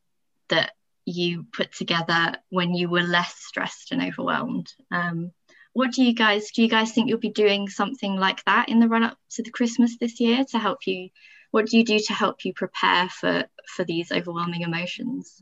that 0.50 0.72
you 1.06 1.46
put 1.54 1.72
together 1.74 2.34
when 2.50 2.74
you 2.74 2.90
were 2.90 3.02
less 3.02 3.36
stressed 3.36 3.92
and 3.92 4.02
overwhelmed. 4.02 4.68
Um, 4.92 5.32
what 5.74 5.92
do 5.92 6.04
you 6.04 6.14
guys 6.14 6.52
do 6.52 6.62
you 6.62 6.70
guys 6.70 6.92
think 6.92 7.10
you'll 7.10 7.20
be 7.20 7.30
doing 7.30 7.68
something 7.68 8.16
like 8.16 8.44
that 8.46 8.70
in 8.70 8.80
the 8.80 8.88
run 8.88 9.04
up 9.04 9.18
to 9.32 9.42
the 9.42 9.50
christmas 9.50 9.98
this 9.98 10.20
year 10.20 10.46
to 10.52 10.60
help 10.60 10.86
you 10.86 11.10
what 11.50 11.66
do 11.66 11.78
you 11.78 11.84
do 11.84 11.98
to 11.98 12.14
help 12.14 12.46
you 12.46 12.54
prepare 12.54 13.10
for 13.10 13.46
for 13.68 13.84
these 13.84 14.12
overwhelming 14.12 14.62
emotions? 14.62 15.42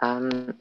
Um 0.00 0.54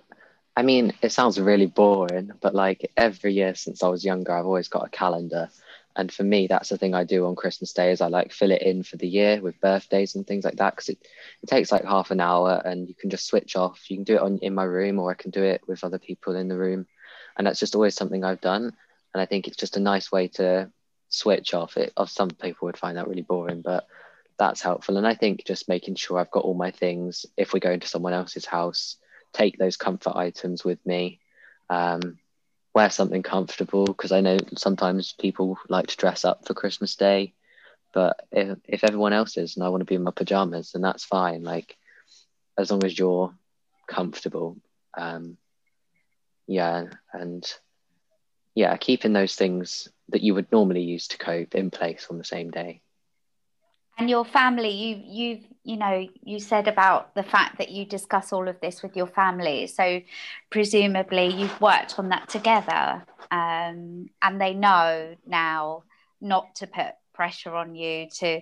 I 0.58 0.63
mean, 0.63 0.93
it 1.04 1.13
sounds 1.13 1.39
really 1.39 1.67
boring, 1.67 2.32
but 2.41 2.56
like 2.56 2.91
every 2.98 3.34
year 3.36 3.56
since 3.56 3.84
I 3.84 3.89
was 3.89 4.06
younger, 4.06 4.34
I've 4.34 4.48
always 4.48 4.70
got 4.70 4.88
a 4.88 4.91
calendar 4.91 5.50
And 5.98 6.13
for 6.13 6.24
me, 6.24 6.48
that's 6.48 6.70
the 6.70 6.80
thing 6.80 6.96
I 6.96 7.06
do 7.06 7.28
on 7.28 7.36
Christmas 7.36 7.74
Day 7.74 7.91
is 7.91 8.02
I 8.02 8.08
like 8.08 8.34
fill 8.34 8.52
it 8.54 8.63
in 8.63 8.84
for 8.84 8.98
the 8.98 9.10
year 9.10 9.41
with 9.41 9.62
birthdays 9.62 10.15
and 10.15 10.28
things 10.28 10.46
like 10.46 10.58
that 10.58 10.76
because 10.76 10.89
it, 10.89 11.00
it 11.43 11.50
takes 11.50 11.74
like 11.74 11.86
half 11.86 12.12
an 12.12 12.22
hour 12.22 12.62
and 12.65 12.89
you 12.89 12.96
can 12.96 13.12
just 13.12 13.28
switch 13.28 13.58
off. 13.58 13.91
You 13.91 13.98
can 13.98 14.06
do 14.06 14.15
it 14.15 14.22
on 14.22 14.39
in 14.39 14.56
my 14.56 14.65
room 14.65 15.00
or 15.00 15.12
I 15.12 15.15
can 15.15 15.32
do 15.32 15.43
it 15.43 15.63
with 15.67 15.84
other 15.86 16.00
people 16.00 16.38
in 16.38 16.50
the 16.50 16.58
room. 16.58 16.88
And 17.38 17.48
that's 17.48 17.60
just 17.60 17.76
always 17.76 17.96
something 17.96 18.24
I've 18.26 18.41
done. 18.41 18.74
And 19.13 19.22
I 19.22 19.28
think 19.28 19.48
it's 19.48 19.58
just 19.58 19.78
a 19.78 19.82
nice 19.82 20.12
way 20.12 20.30
to 20.39 20.72
switch 21.10 21.54
off. 21.56 21.78
It 21.78 21.93
of 21.98 22.10
some 22.12 22.30
people 22.32 22.67
would 22.67 22.78
find 22.78 22.98
that 22.98 23.10
really 23.10 23.24
boring, 23.24 23.62
but 23.63 23.88
that's 24.39 24.62
helpful. 24.62 24.98
And 24.98 25.08
I 25.08 25.15
think 25.15 25.46
just 25.46 25.70
making 25.70 25.96
sure 25.98 26.20
I've 26.20 26.32
got 26.32 26.46
all 26.46 26.56
my 26.56 26.72
things 26.72 27.28
if 27.38 27.54
we 27.54 27.60
go 27.60 27.72
into 27.72 27.88
someone 27.88 28.13
else's 28.13 28.46
house, 28.46 28.98
take 29.34 29.58
those 29.58 29.78
comfort 29.78 30.16
items 30.16 30.63
with 30.63 30.84
me. 30.86 31.20
Um, 31.70 32.20
wear 32.74 32.90
something 32.90 33.24
comfortable 33.24 33.86
because 33.86 34.12
I 34.12 34.22
know 34.22 34.38
sometimes 34.56 35.13
people 35.13 35.58
like 35.68 35.88
to 35.88 35.98
dress 35.98 36.24
up 36.24 36.46
for 36.46 36.54
Christmas 36.54 36.96
Day, 36.96 37.34
but 37.94 38.28
if, 38.32 38.58
if 38.66 38.84
everyone 38.84 39.13
else 39.13 39.38
is 39.38 39.56
and 39.56 39.66
I 39.66 39.70
want 39.70 39.82
to 39.82 39.86
be 39.86 39.96
in 39.96 40.04
my 40.04 40.12
pajamas, 40.12 40.72
then 40.72 40.84
that's 40.84 41.04
fine. 41.04 41.44
Like 41.44 41.76
as 42.58 42.70
long 42.70 42.84
as 42.84 42.98
you're 42.98 43.34
comfortable, 43.88 44.58
um, 44.96 45.38
yeah, 46.46 46.86
and 47.13 47.46
yeah, 48.54 48.78
keeping 48.78 49.13
those 49.13 49.36
things 49.36 49.90
that 50.10 50.22
you 50.22 50.36
would 50.36 50.52
normally 50.52 50.84
use 50.84 51.08
to 51.10 51.18
cope 51.18 51.56
in 51.56 51.72
place 51.72 52.08
on 52.10 52.18
the 52.18 52.24
same 52.24 52.52
day 52.52 52.82
and 53.98 54.10
your 54.10 54.26
family 54.26 54.70
you 54.70 55.02
you 55.06 55.40
you 55.64 55.76
know 55.76 56.08
you 56.24 56.40
said 56.40 56.68
about 56.68 57.14
the 57.16 57.24
fact 57.24 57.58
that 57.58 57.70
you 57.70 57.86
discuss 57.86 58.32
all 58.32 58.48
of 58.48 58.60
this 58.62 58.82
with 58.82 58.96
your 58.96 59.08
family. 59.08 59.68
So 59.68 60.02
presumably 60.50 61.28
you've 61.28 61.60
worked 61.60 62.00
on 62.00 62.10
that 62.10 62.30
together 62.30 63.04
um, 63.32 64.10
and 64.22 64.40
they 64.40 64.54
know 64.54 65.16
now 65.26 65.84
not 66.22 66.56
to 66.56 66.68
put 66.68 66.94
pressure 67.14 67.56
on 67.56 67.76
you 67.76 68.08
to 68.12 68.40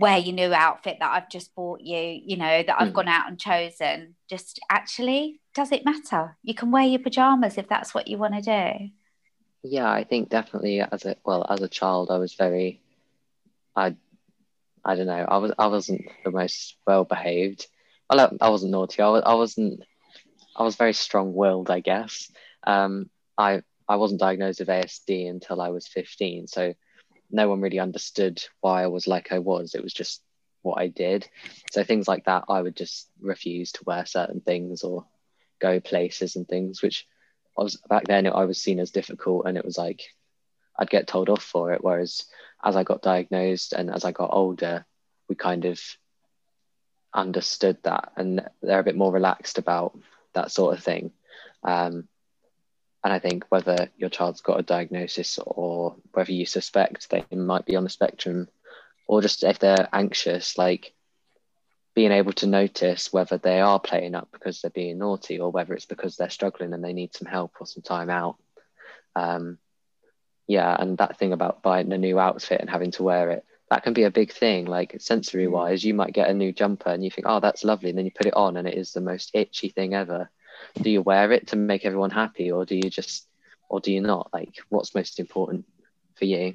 wear 0.00 0.18
your 0.18 0.34
new 0.34 0.52
outfit 0.52 0.96
that 0.98 1.12
I've 1.12 1.30
just 1.30 1.54
bought 1.54 1.80
you 1.80 2.20
you 2.24 2.36
know 2.36 2.62
that 2.62 2.76
I've 2.78 2.90
mm. 2.90 2.94
gone 2.94 3.08
out 3.08 3.28
and 3.28 3.38
chosen. 3.38 4.16
Just 4.28 4.60
actually 4.68 5.40
does 5.54 5.72
it 5.72 5.84
matter? 5.84 6.36
You 6.42 6.54
can 6.54 6.70
wear 6.70 6.84
your 6.84 6.98
pajamas 6.98 7.56
if 7.56 7.68
that's 7.68 7.94
what 7.94 8.08
you 8.08 8.18
want 8.18 8.34
to 8.34 8.42
do. 8.42 8.90
Yeah 9.62 9.90
I 9.90 10.04
think 10.04 10.28
definitely 10.28 10.80
as 10.80 11.06
a 11.06 11.16
well 11.24 11.46
as 11.48 11.62
a 11.62 11.68
child 11.68 12.10
I 12.10 12.18
was 12.18 12.34
very 12.34 12.82
I 13.76 13.94
I 14.86 14.94
don't 14.94 15.06
know. 15.06 15.26
I 15.28 15.38
was 15.38 15.52
I 15.58 15.66
wasn't 15.66 16.06
the 16.24 16.30
most 16.30 16.76
well 16.86 17.04
behaved. 17.04 17.66
I 18.08 18.28
I 18.40 18.50
wasn't 18.50 18.70
naughty. 18.70 19.02
I, 19.02 19.08
was, 19.08 19.22
I 19.26 19.34
wasn't. 19.34 19.82
I 20.54 20.62
was 20.62 20.76
very 20.76 20.92
strong 20.92 21.34
willed, 21.34 21.70
I 21.70 21.80
guess. 21.80 22.30
Um, 22.64 23.10
I 23.36 23.62
I 23.88 23.96
wasn't 23.96 24.20
diagnosed 24.20 24.60
with 24.60 24.68
ASD 24.68 25.28
until 25.28 25.60
I 25.60 25.70
was 25.70 25.88
15, 25.88 26.46
so 26.46 26.74
no 27.30 27.48
one 27.48 27.60
really 27.60 27.80
understood 27.80 28.42
why 28.60 28.84
I 28.84 28.86
was 28.86 29.08
like 29.08 29.32
I 29.32 29.40
was. 29.40 29.74
It 29.74 29.82
was 29.82 29.92
just 29.92 30.22
what 30.62 30.80
I 30.80 30.86
did. 30.86 31.28
So 31.72 31.82
things 31.82 32.06
like 32.06 32.26
that, 32.26 32.44
I 32.48 32.62
would 32.62 32.76
just 32.76 33.08
refuse 33.20 33.72
to 33.72 33.84
wear 33.86 34.06
certain 34.06 34.40
things 34.40 34.84
or 34.84 35.04
go 35.60 35.80
places 35.80 36.36
and 36.36 36.46
things, 36.46 36.80
which 36.80 37.06
I 37.58 37.64
was 37.64 37.76
back 37.88 38.04
then. 38.04 38.28
I 38.28 38.44
was 38.44 38.62
seen 38.62 38.78
as 38.78 38.92
difficult, 38.92 39.46
and 39.46 39.58
it 39.58 39.64
was 39.64 39.76
like 39.76 40.02
I'd 40.78 40.90
get 40.90 41.08
told 41.08 41.28
off 41.28 41.42
for 41.42 41.72
it. 41.72 41.82
Whereas 41.82 42.24
as 42.64 42.76
I 42.76 42.84
got 42.84 43.02
diagnosed 43.02 43.72
and 43.72 43.90
as 43.90 44.04
I 44.04 44.12
got 44.12 44.30
older, 44.32 44.84
we 45.28 45.34
kind 45.34 45.64
of 45.64 45.80
understood 47.14 47.78
that 47.82 48.12
and 48.16 48.46
they're 48.62 48.80
a 48.80 48.84
bit 48.84 48.96
more 48.96 49.12
relaxed 49.12 49.58
about 49.58 49.98
that 50.34 50.50
sort 50.50 50.76
of 50.76 50.84
thing. 50.84 51.12
Um, 51.62 52.08
and 53.02 53.12
I 53.12 53.18
think 53.18 53.44
whether 53.48 53.88
your 53.96 54.10
child's 54.10 54.40
got 54.40 54.58
a 54.58 54.64
diagnosis 54.64 55.38
or 55.38 55.96
whether 56.12 56.32
you 56.32 56.44
suspect 56.44 57.08
they 57.08 57.24
might 57.30 57.64
be 57.64 57.76
on 57.76 57.84
the 57.84 57.90
spectrum, 57.90 58.48
or 59.06 59.22
just 59.22 59.44
if 59.44 59.60
they're 59.60 59.88
anxious, 59.92 60.58
like 60.58 60.92
being 61.94 62.12
able 62.12 62.32
to 62.32 62.46
notice 62.46 63.12
whether 63.12 63.38
they 63.38 63.60
are 63.60 63.78
playing 63.78 64.14
up 64.14 64.28
because 64.32 64.60
they're 64.60 64.70
being 64.70 64.98
naughty 64.98 65.38
or 65.38 65.50
whether 65.50 65.72
it's 65.72 65.86
because 65.86 66.16
they're 66.16 66.30
struggling 66.30 66.72
and 66.74 66.84
they 66.84 66.92
need 66.92 67.14
some 67.14 67.26
help 67.26 67.52
or 67.60 67.66
some 67.66 67.82
time 67.82 68.10
out. 68.10 68.36
Um, 69.14 69.58
yeah 70.46 70.76
and 70.78 70.98
that 70.98 71.18
thing 71.18 71.32
about 71.32 71.62
buying 71.62 71.92
a 71.92 71.98
new 71.98 72.18
outfit 72.18 72.60
and 72.60 72.70
having 72.70 72.90
to 72.90 73.02
wear 73.02 73.30
it 73.30 73.44
that 73.70 73.82
can 73.82 73.92
be 73.92 74.04
a 74.04 74.10
big 74.10 74.32
thing 74.32 74.64
like 74.64 74.94
sensory 75.00 75.48
wise 75.48 75.84
you 75.84 75.92
might 75.92 76.12
get 76.12 76.30
a 76.30 76.34
new 76.34 76.52
jumper 76.52 76.90
and 76.90 77.04
you 77.04 77.10
think 77.10 77.26
oh 77.28 77.40
that's 77.40 77.64
lovely 77.64 77.90
and 77.90 77.98
then 77.98 78.04
you 78.04 78.12
put 78.12 78.26
it 78.26 78.36
on 78.36 78.56
and 78.56 78.68
it 78.68 78.74
is 78.74 78.92
the 78.92 79.00
most 79.00 79.30
itchy 79.34 79.68
thing 79.68 79.94
ever. 79.94 80.30
Do 80.80 80.90
you 80.90 81.02
wear 81.02 81.32
it 81.32 81.48
to 81.48 81.56
make 81.56 81.84
everyone 81.84 82.10
happy 82.10 82.50
or 82.50 82.64
do 82.64 82.76
you 82.76 82.88
just 82.88 83.26
or 83.68 83.80
do 83.80 83.92
you 83.92 84.00
not? 84.00 84.30
Like 84.32 84.54
what's 84.68 84.94
most 84.94 85.18
important 85.18 85.64
for 86.14 86.26
you? 86.26 86.54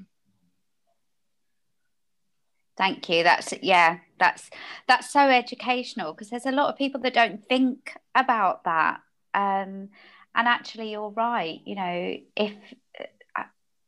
Thank 2.77 3.10
you. 3.10 3.23
That's 3.23 3.54
yeah 3.62 3.97
that's 4.17 4.49
that's 4.88 5.12
so 5.12 5.19
educational 5.19 6.13
because 6.13 6.30
there's 6.30 6.45
a 6.45 6.51
lot 6.51 6.69
of 6.69 6.77
people 6.77 7.01
that 7.01 7.13
don't 7.13 7.45
think 7.45 7.93
about 8.15 8.63
that. 8.63 9.01
Um 9.34 9.89
and 10.34 10.47
actually 10.47 10.91
you're 10.91 11.10
right 11.10 11.60
you 11.65 11.75
know 11.75 12.15
if 12.38 12.54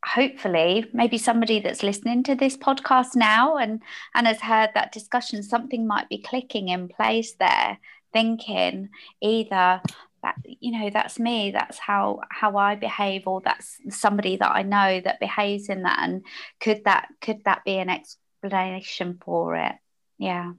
hopefully 0.04 0.86
maybe 0.94 1.18
somebody 1.18 1.60
that's 1.60 1.84
listening 1.84 2.24
to 2.24 2.36
this 2.36 2.58
podcast 2.58 3.16
now 3.16 3.58
and 3.58 3.82
and 4.14 4.28
has 4.28 4.42
heard 4.42 4.70
that 4.74 4.92
discussion 4.92 5.42
something 5.42 5.88
might 5.88 6.10
be 6.10 6.18
clicking 6.18 6.70
in 6.70 6.88
place 6.90 7.34
there 7.36 7.78
thinking 8.12 8.90
either 9.22 9.82
that 10.22 10.36
you 10.60 10.72
know 10.72 10.90
that's 10.90 11.20
me 11.20 11.52
that's 11.52 11.80
how 11.80 12.20
how 12.30 12.58
i 12.58 12.76
behave 12.76 13.28
or 13.28 13.42
that's 13.42 13.78
somebody 13.90 14.38
that 14.38 14.52
i 14.52 14.62
know 14.62 15.00
that 15.00 15.20
behaves 15.20 15.70
in 15.70 15.84
that 15.84 16.00
and 16.02 16.26
could 16.60 16.84
that 16.86 17.08
could 17.22 17.44
that 17.46 17.64
be 17.66 17.78
an 17.78 17.90
explanation 17.90 19.20
for 19.24 19.56
it? 19.56 19.76
Yeah. 20.18 20.54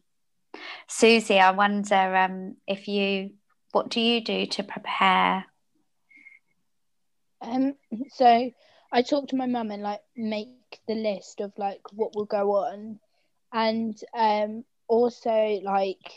Susie 0.88 1.40
i 1.40 1.50
wonder 1.50 2.16
um 2.16 2.56
if 2.66 2.88
you 2.88 3.30
what 3.72 3.90
do 3.90 4.00
you 4.00 4.22
do 4.22 4.46
to 4.46 4.62
prepare? 4.62 5.44
Um 7.42 7.74
so 8.10 8.50
I 8.94 9.02
talk 9.02 9.28
to 9.28 9.36
my 9.36 9.46
mum 9.46 9.72
and 9.72 9.82
like 9.82 10.02
make 10.16 10.80
the 10.86 10.94
list 10.94 11.40
of 11.40 11.52
like 11.58 11.80
what 11.92 12.14
will 12.14 12.26
go 12.26 12.52
on, 12.52 13.00
and 13.52 13.98
um, 14.16 14.64
also 14.88 15.60
like 15.64 16.12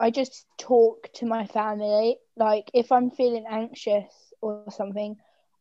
I 0.00 0.10
just 0.10 0.46
talk 0.58 1.12
to 1.16 1.26
my 1.26 1.46
family. 1.46 2.18
Like 2.36 2.70
if 2.74 2.90
I'm 2.90 3.10
feeling 3.10 3.44
anxious 3.48 4.32
or 4.40 4.70
something, 4.70 5.16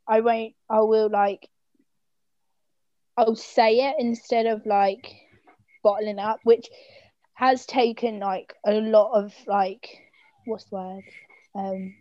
I 0.07 0.21
won't. 0.21 0.55
I 0.69 0.81
will 0.81 1.09
like. 1.09 1.49
I'll 3.17 3.35
say 3.35 3.79
it 3.89 3.97
instead 3.99 4.45
of 4.47 4.65
like 4.65 5.13
bottling 5.83 6.19
up, 6.19 6.39
which 6.43 6.67
has 7.33 7.65
taken 7.65 8.19
like 8.19 8.53
a 8.65 8.73
lot 8.73 9.13
of 9.13 9.33
like 9.47 9.87
what's 10.45 10.65
the 10.65 10.75
word 10.77 11.03
um 11.55 11.95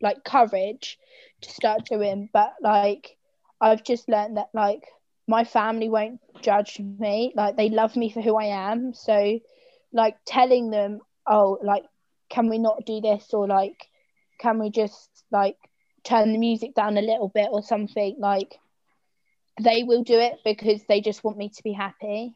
like 0.00 0.24
courage 0.24 0.98
to 1.40 1.50
start 1.50 1.84
doing 1.86 2.28
but 2.32 2.52
like 2.60 3.16
i've 3.60 3.82
just 3.84 4.08
learned 4.08 4.36
that 4.36 4.48
like 4.54 4.82
my 5.28 5.44
family 5.44 5.90
won't 5.90 6.20
judge 6.42 6.80
me. 6.80 7.32
Like 7.36 7.56
they 7.56 7.68
love 7.68 7.94
me 7.94 8.10
for 8.10 8.22
who 8.22 8.36
i 8.36 8.46
am. 8.46 8.94
So 8.94 9.38
like 9.92 10.16
telling 10.26 10.70
them 10.70 11.00
oh 11.26 11.58
like 11.62 11.84
can 12.30 12.48
we 12.48 12.58
not 12.58 12.84
do 12.86 13.00
this? 13.00 13.32
or 13.32 13.46
like 13.46 13.76
can 14.40 14.58
we 14.58 14.70
just 14.70 15.10
like 15.30 15.56
turn 16.04 16.32
the 16.32 16.38
music 16.38 16.74
down 16.74 16.96
a 16.96 17.02
little 17.02 17.28
bit 17.28 17.48
or 17.52 17.62
something? 17.62 18.16
Like 18.18 18.58
they 19.60 19.82
will 19.84 20.02
do 20.02 20.18
it 20.18 20.38
because 20.44 20.82
they 20.88 21.00
just 21.00 21.22
want 21.22 21.36
me 21.36 21.50
to 21.50 21.62
be 21.62 21.72
happy. 21.72 22.34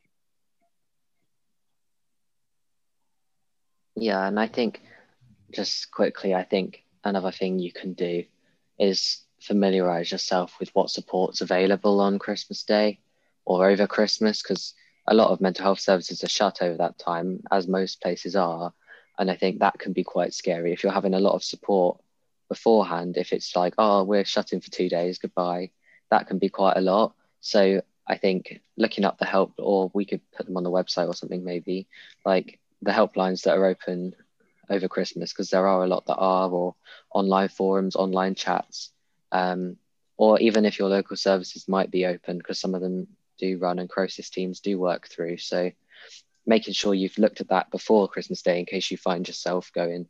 Yeah 3.96 4.26
and 4.26 4.38
i 4.40 4.46
think 4.46 4.80
just 5.52 5.90
quickly 5.90 6.34
i 6.34 6.42
think 6.42 6.81
another 7.04 7.32
thing 7.32 7.58
you 7.58 7.72
can 7.72 7.92
do 7.94 8.24
is 8.78 9.22
familiarize 9.40 10.10
yourself 10.10 10.54
with 10.60 10.70
what 10.70 10.90
support's 10.90 11.40
available 11.40 12.00
on 12.00 12.18
Christmas 12.18 12.62
Day 12.62 13.00
or 13.44 13.68
over 13.68 13.86
Christmas 13.86 14.42
because 14.42 14.74
a 15.08 15.14
lot 15.14 15.30
of 15.30 15.40
mental 15.40 15.64
health 15.64 15.80
services 15.80 16.22
are 16.22 16.28
shut 16.28 16.62
over 16.62 16.76
that 16.78 16.98
time, 16.98 17.42
as 17.50 17.66
most 17.66 18.00
places 18.00 18.36
are. 18.36 18.72
And 19.18 19.30
I 19.30 19.36
think 19.36 19.58
that 19.58 19.78
can 19.78 19.92
be 19.92 20.04
quite 20.04 20.32
scary 20.32 20.72
if 20.72 20.82
you're 20.82 20.92
having 20.92 21.14
a 21.14 21.20
lot 21.20 21.34
of 21.34 21.42
support 21.42 22.00
beforehand. 22.48 23.16
If 23.16 23.32
it's 23.32 23.54
like, 23.56 23.74
oh, 23.78 24.04
we're 24.04 24.24
shutting 24.24 24.60
for 24.60 24.70
two 24.70 24.88
days, 24.88 25.18
goodbye, 25.18 25.70
that 26.10 26.28
can 26.28 26.38
be 26.38 26.48
quite 26.48 26.76
a 26.76 26.80
lot. 26.80 27.14
So 27.40 27.82
I 28.06 28.16
think 28.16 28.60
looking 28.76 29.04
up 29.04 29.18
the 29.18 29.24
help, 29.24 29.54
or 29.58 29.90
we 29.92 30.04
could 30.04 30.20
put 30.32 30.46
them 30.46 30.56
on 30.56 30.62
the 30.62 30.70
website 30.70 31.08
or 31.08 31.14
something, 31.14 31.44
maybe 31.44 31.88
like 32.24 32.60
the 32.80 32.92
helplines 32.92 33.42
that 33.42 33.56
are 33.56 33.66
open 33.66 34.14
over 34.72 34.88
Christmas 34.88 35.32
because 35.32 35.50
there 35.50 35.66
are 35.66 35.84
a 35.84 35.88
lot 35.88 36.06
that 36.06 36.16
are, 36.16 36.50
or 36.50 36.74
online 37.10 37.48
forums, 37.48 37.96
online 37.96 38.34
chats, 38.34 38.90
um, 39.30 39.76
or 40.16 40.38
even 40.40 40.64
if 40.64 40.78
your 40.78 40.88
local 40.88 41.16
services 41.16 41.68
might 41.68 41.90
be 41.90 42.06
open 42.06 42.38
because 42.38 42.60
some 42.60 42.74
of 42.74 42.80
them 42.80 43.06
do 43.38 43.58
run 43.58 43.78
and 43.78 43.88
crisis 43.88 44.30
teams 44.30 44.60
do 44.60 44.78
work 44.78 45.08
through. 45.08 45.36
So 45.38 45.70
making 46.46 46.74
sure 46.74 46.94
you've 46.94 47.18
looked 47.18 47.40
at 47.40 47.48
that 47.48 47.70
before 47.70 48.08
Christmas 48.08 48.42
Day 48.42 48.58
in 48.58 48.66
case 48.66 48.90
you 48.90 48.96
find 48.96 49.26
yourself 49.26 49.70
going, 49.72 50.06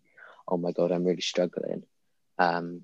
oh 0.48 0.56
my 0.56 0.72
God, 0.72 0.92
I'm 0.92 1.04
really 1.04 1.20
struggling. 1.20 1.84
Um, 2.38 2.82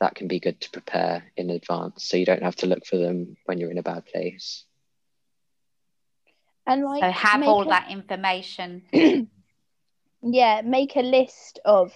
that 0.00 0.14
can 0.14 0.28
be 0.28 0.40
good 0.40 0.60
to 0.62 0.70
prepare 0.70 1.24
in 1.36 1.50
advance 1.50 2.04
so 2.04 2.16
you 2.16 2.24
don't 2.24 2.42
have 2.42 2.56
to 2.56 2.66
look 2.66 2.86
for 2.86 2.96
them 2.96 3.36
when 3.44 3.58
you're 3.58 3.70
in 3.70 3.78
a 3.78 3.82
bad 3.82 4.06
place. 4.06 4.64
And 6.66 6.84
like 6.84 7.02
so 7.02 7.10
have 7.10 7.42
all 7.42 7.62
a- 7.62 7.68
that 7.68 7.90
information. 7.90 8.82
yeah, 10.22 10.62
make 10.64 10.96
a 10.96 11.02
list 11.02 11.60
of 11.64 11.92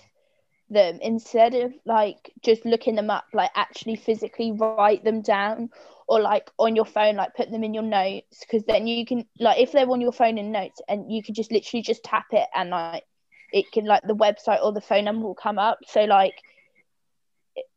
them 0.70 0.98
instead 1.02 1.54
of 1.54 1.72
like 1.84 2.32
just 2.42 2.64
looking 2.64 2.94
them 2.94 3.10
up, 3.10 3.24
like 3.32 3.50
actually 3.54 3.96
physically 3.96 4.52
write 4.52 5.04
them 5.04 5.22
down 5.22 5.70
or 6.08 6.20
like 6.20 6.50
on 6.58 6.76
your 6.76 6.84
phone, 6.84 7.16
like 7.16 7.34
put 7.34 7.50
them 7.50 7.64
in 7.64 7.74
your 7.74 7.82
notes 7.82 8.40
because 8.40 8.64
then 8.64 8.86
you 8.86 9.04
can 9.04 9.26
like 9.38 9.60
if 9.60 9.72
they're 9.72 9.88
on 9.88 10.00
your 10.00 10.12
phone 10.12 10.38
in 10.38 10.52
notes 10.52 10.80
and 10.88 11.10
you 11.12 11.22
can 11.22 11.34
just 11.34 11.52
literally 11.52 11.82
just 11.82 12.02
tap 12.02 12.26
it 12.32 12.48
and 12.54 12.70
like 12.70 13.04
it 13.52 13.70
can 13.72 13.84
like 13.84 14.02
the 14.06 14.16
website 14.16 14.62
or 14.62 14.72
the 14.72 14.80
phone 14.80 15.04
number 15.04 15.26
will 15.26 15.34
come 15.34 15.58
up. 15.58 15.78
So 15.86 16.04
like 16.04 16.34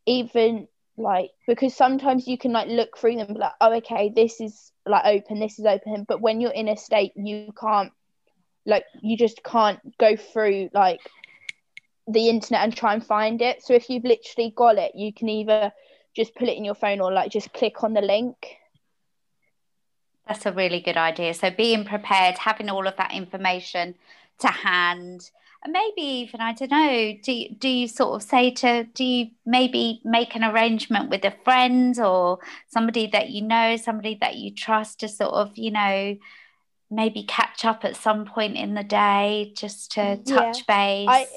even 0.05 0.67
like 0.97 1.29
because 1.45 1.75
sometimes 1.75 2.27
you 2.27 2.37
can 2.37 2.51
like 2.51 2.67
look 2.67 2.97
through 2.97 3.15
them 3.15 3.35
like 3.35 3.51
oh 3.61 3.73
okay 3.75 4.11
this 4.15 4.41
is 4.41 4.71
like 4.87 5.05
open 5.05 5.39
this 5.39 5.59
is 5.59 5.65
open 5.65 6.05
but 6.07 6.21
when 6.21 6.41
you're 6.41 6.51
in 6.51 6.67
a 6.67 6.75
state 6.75 7.11
you 7.15 7.53
can't 7.59 7.91
like 8.67 8.85
you 9.01 9.17
just 9.17 9.43
can't 9.43 9.79
go 9.97 10.15
through 10.15 10.69
like 10.73 11.01
the 12.07 12.29
internet 12.29 12.63
and 12.63 12.75
try 12.75 12.93
and 12.93 13.03
find 13.03 13.41
it 13.41 13.63
so 13.63 13.73
if 13.73 13.89
you've 13.89 14.03
literally 14.03 14.53
got 14.55 14.77
it 14.77 14.91
you 14.95 15.11
can 15.11 15.27
either 15.29 15.71
just 16.15 16.35
put 16.35 16.47
it 16.47 16.57
in 16.57 16.65
your 16.65 16.75
phone 16.75 17.01
or 17.01 17.11
like 17.11 17.31
just 17.31 17.51
click 17.53 17.83
on 17.83 17.93
the 17.93 18.01
link 18.01 18.57
That's 20.27 20.45
a 20.45 20.51
really 20.51 20.81
good 20.81 20.97
idea. 20.97 21.33
So 21.33 21.49
being 21.49 21.85
prepared, 21.85 22.37
having 22.37 22.69
all 22.69 22.87
of 22.87 22.97
that 22.97 23.13
information 23.13 23.95
to 24.39 24.47
hand, 24.47 25.31
and 25.63 25.73
maybe 25.73 26.01
even 26.01 26.41
I 26.41 26.53
don't 26.53 26.71
know. 26.71 27.13
Do 27.23 27.31
you, 27.31 27.55
do 27.55 27.69
you 27.69 27.87
sort 27.87 28.15
of 28.15 28.27
say 28.27 28.51
to 28.51 28.83
do 28.83 29.03
you 29.03 29.27
maybe 29.45 30.01
make 30.03 30.35
an 30.35 30.43
arrangement 30.43 31.09
with 31.09 31.23
a 31.25 31.33
friend 31.43 31.97
or 31.99 32.39
somebody 32.67 33.07
that 33.07 33.29
you 33.29 33.41
know, 33.41 33.77
somebody 33.77 34.17
that 34.21 34.35
you 34.35 34.51
trust 34.53 34.99
to 34.99 35.07
sort 35.07 35.33
of 35.33 35.57
you 35.57 35.71
know 35.71 36.17
maybe 36.89 37.23
catch 37.23 37.65
up 37.65 37.83
at 37.83 37.95
some 37.95 38.25
point 38.25 38.55
in 38.55 38.73
the 38.73 38.83
day 38.83 39.53
just 39.55 39.91
to 39.93 40.17
touch 40.17 40.65
base. 40.67 41.07
I 41.09 41.27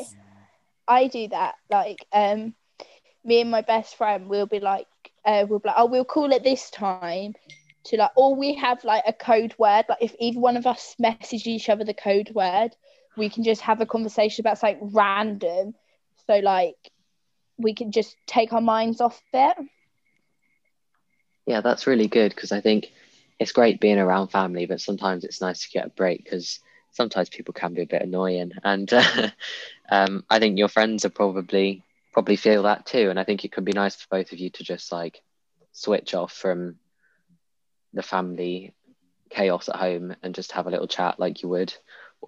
I 0.87 1.07
do 1.07 1.29
that. 1.29 1.55
Like, 1.71 2.05
um, 2.13 2.55
me 3.25 3.41
and 3.41 3.51
my 3.51 3.63
best 3.63 3.97
friend 3.97 4.29
will 4.29 4.47
be 4.47 4.61
like, 4.61 4.87
uh, 5.25 5.47
we'll 5.49 5.61
be 5.61 5.69
like, 5.69 5.77
oh, 5.79 5.87
we'll 5.87 6.05
call 6.05 6.33
it 6.33 6.43
this 6.43 6.71
time. 6.71 7.35
To 7.85 7.97
like, 7.97 8.11
or 8.17 8.35
we 8.35 8.55
have 8.57 8.85
like 8.85 9.05
a 9.07 9.13
code 9.13 9.55
word. 9.59 9.87
Like, 9.89 9.99
if 10.01 10.15
either 10.19 10.39
one 10.39 10.57
of 10.57 10.67
us 10.67 10.95
message 10.99 11.47
each 11.47 11.69
other 11.69 11.85
the 11.85 11.95
code 11.95 12.31
word, 12.35 12.71
we 13.17 13.31
can 13.31 13.45
just 13.45 13.63
have 13.63 13.81
a 13.81 13.87
conversation 13.87 14.43
about 14.43 14.59
something 14.59 14.91
random. 14.93 15.75
So 16.27 16.39
like, 16.39 16.77
we 17.57 17.75
can 17.75 17.93
just 17.93 18.17
take 18.27 18.53
our 18.53 18.61
minds 18.61 19.01
off 19.01 19.21
it. 19.33 19.57
Yeah, 21.47 21.61
that's 21.61 21.87
really 21.87 22.07
good 22.07 22.35
because 22.35 22.53
I 22.53 22.61
think 22.61 22.93
it's 23.41 23.53
great 23.53 23.81
being 23.81 23.99
around 23.99 24.29
family, 24.29 24.67
but 24.67 24.83
sometimes 24.83 25.25
it's 25.25 25.41
nice 25.41 25.63
to 25.63 25.71
get 25.71 25.87
a 25.87 25.91
break 25.91 26.23
because 26.23 26.61
sometimes 26.93 27.31
people 27.31 27.55
can 27.55 27.73
be 27.73 27.83
a 27.83 27.87
bit 27.87 28.03
annoying, 28.03 28.53
and 28.63 28.93
uh, 28.93 29.31
um, 29.91 30.25
I 30.29 30.39
think 30.39 30.59
your 30.59 30.69
friends 30.69 31.05
are 31.07 31.11
probably 31.11 31.83
probably 32.13 32.37
feel 32.37 32.65
that 32.65 32.85
too, 32.85 33.09
and 33.09 33.19
I 33.19 33.25
think 33.25 33.45
it 33.45 33.51
could 33.51 33.65
be 33.65 33.73
nice 33.73 33.97
for 33.97 34.07
both 34.11 34.33
of 34.33 34.39
you 34.39 34.51
to 34.51 34.63
just 34.63 34.93
like 34.93 35.23
switch 35.73 36.15
off 36.15 36.33
from 36.33 36.77
the 37.95 38.03
family 38.03 38.75
chaos 39.31 39.69
at 39.69 39.77
home 39.77 40.15
and 40.23 40.35
just 40.35 40.53
have 40.53 40.67
a 40.67 40.71
little 40.71 40.87
chat 40.87 41.19
like 41.19 41.43
you 41.43 41.49
would, 41.49 41.73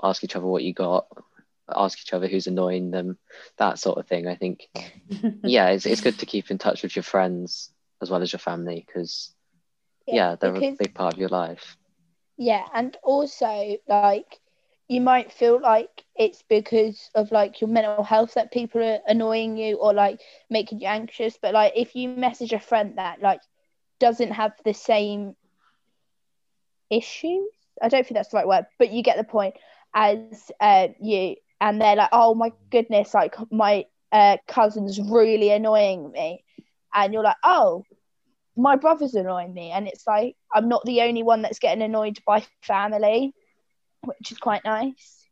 ask 0.02 0.24
each 0.24 0.34
other 0.34 0.46
what 0.46 0.62
you 0.62 0.72
got, 0.72 1.06
ask 1.68 2.00
each 2.00 2.14
other 2.14 2.26
who's 2.26 2.46
annoying 2.46 2.90
them, 2.90 3.18
that 3.58 3.78
sort 3.78 3.98
of 3.98 4.06
thing. 4.06 4.26
I 4.26 4.36
think, 4.36 4.66
yeah, 5.44 5.68
it's 5.68 5.84
it's 5.84 6.00
good 6.00 6.18
to 6.20 6.26
keep 6.26 6.50
in 6.50 6.56
touch 6.56 6.82
with 6.82 6.96
your 6.96 7.02
friends 7.02 7.68
as 8.00 8.08
well 8.08 8.22
as 8.22 8.32
your 8.32 8.40
family 8.40 8.82
because 8.86 9.34
yeah, 10.10 10.36
they're 10.36 10.56
a 10.56 10.62
big 10.78 10.94
part 10.94 11.14
of 11.14 11.18
your 11.18 11.28
life. 11.28 11.76
Yeah, 12.36 12.66
and 12.74 12.96
also 13.02 13.76
like 13.88 14.40
you 14.88 15.00
might 15.00 15.32
feel 15.32 15.60
like 15.60 16.04
it's 16.16 16.42
because 16.42 17.10
of 17.14 17.30
like 17.32 17.60
your 17.60 17.68
mental 17.70 18.02
health 18.02 18.34
that 18.34 18.52
people 18.52 18.82
are 18.82 19.00
annoying 19.06 19.56
you 19.56 19.76
or 19.76 19.92
like 19.94 20.20
making 20.50 20.80
you 20.80 20.86
anxious. 20.88 21.38
But 21.40 21.54
like 21.54 21.72
if 21.76 21.94
you 21.94 22.08
message 22.08 22.52
a 22.52 22.58
friend 22.60 22.98
that 22.98 23.20
like 23.20 23.40
doesn't 23.98 24.32
have 24.32 24.52
the 24.64 24.74
same 24.74 25.34
issues, 26.90 27.48
I 27.80 27.88
don't 27.88 28.04
think 28.04 28.14
that's 28.14 28.30
the 28.30 28.38
right 28.38 28.46
word, 28.46 28.66
but 28.78 28.90
you 28.92 29.02
get 29.02 29.16
the 29.16 29.24
point 29.24 29.54
as 29.94 30.38
uh, 30.60 30.88
you, 31.00 31.36
and 31.60 31.80
they're 31.80 31.96
like, 31.96 32.10
oh 32.12 32.34
my 32.34 32.52
goodness, 32.70 33.14
like 33.14 33.34
my 33.50 33.84
uh, 34.12 34.36
cousin's 34.46 35.00
really 35.00 35.50
annoying 35.50 36.10
me, 36.12 36.44
and 36.94 37.12
you're 37.12 37.22
like, 37.22 37.36
oh, 37.44 37.84
my 38.56 38.76
brother's 38.76 39.14
annoying 39.14 39.52
me 39.52 39.70
and 39.70 39.88
it's 39.88 40.06
like 40.06 40.36
i'm 40.52 40.68
not 40.68 40.84
the 40.84 41.00
only 41.02 41.22
one 41.22 41.42
that's 41.42 41.58
getting 41.58 41.82
annoyed 41.82 42.18
by 42.26 42.44
family 42.62 43.32
which 44.02 44.32
is 44.32 44.38
quite 44.38 44.64
nice 44.64 45.22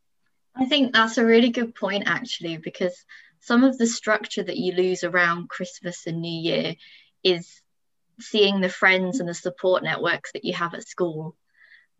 I 0.55 0.67
think 0.67 0.93
that's 0.93 1.19
a 1.19 1.25
really 1.25 1.51
good 1.51 1.75
point, 1.75 2.05
actually, 2.07 2.57
because 2.57 3.05
some 3.41 3.65
of 3.65 3.79
the 3.79 3.87
structure 3.87 4.43
that 4.43 4.57
you 4.57 4.73
lose 4.73 5.05
around 5.05 5.49
Christmas 5.49 6.07
and 6.07 6.21
New 6.21 6.41
Year 6.41 6.75
is 7.23 7.61
seeing 8.21 8.61
the 8.61 8.69
friends 8.69 9.21
and 9.21 9.29
the 9.29 9.35
support 9.35 9.83
networks 9.83 10.33
that 10.33 10.45
you 10.45 10.53
have 10.55 10.75
at 10.75 10.87
school. 10.87 11.37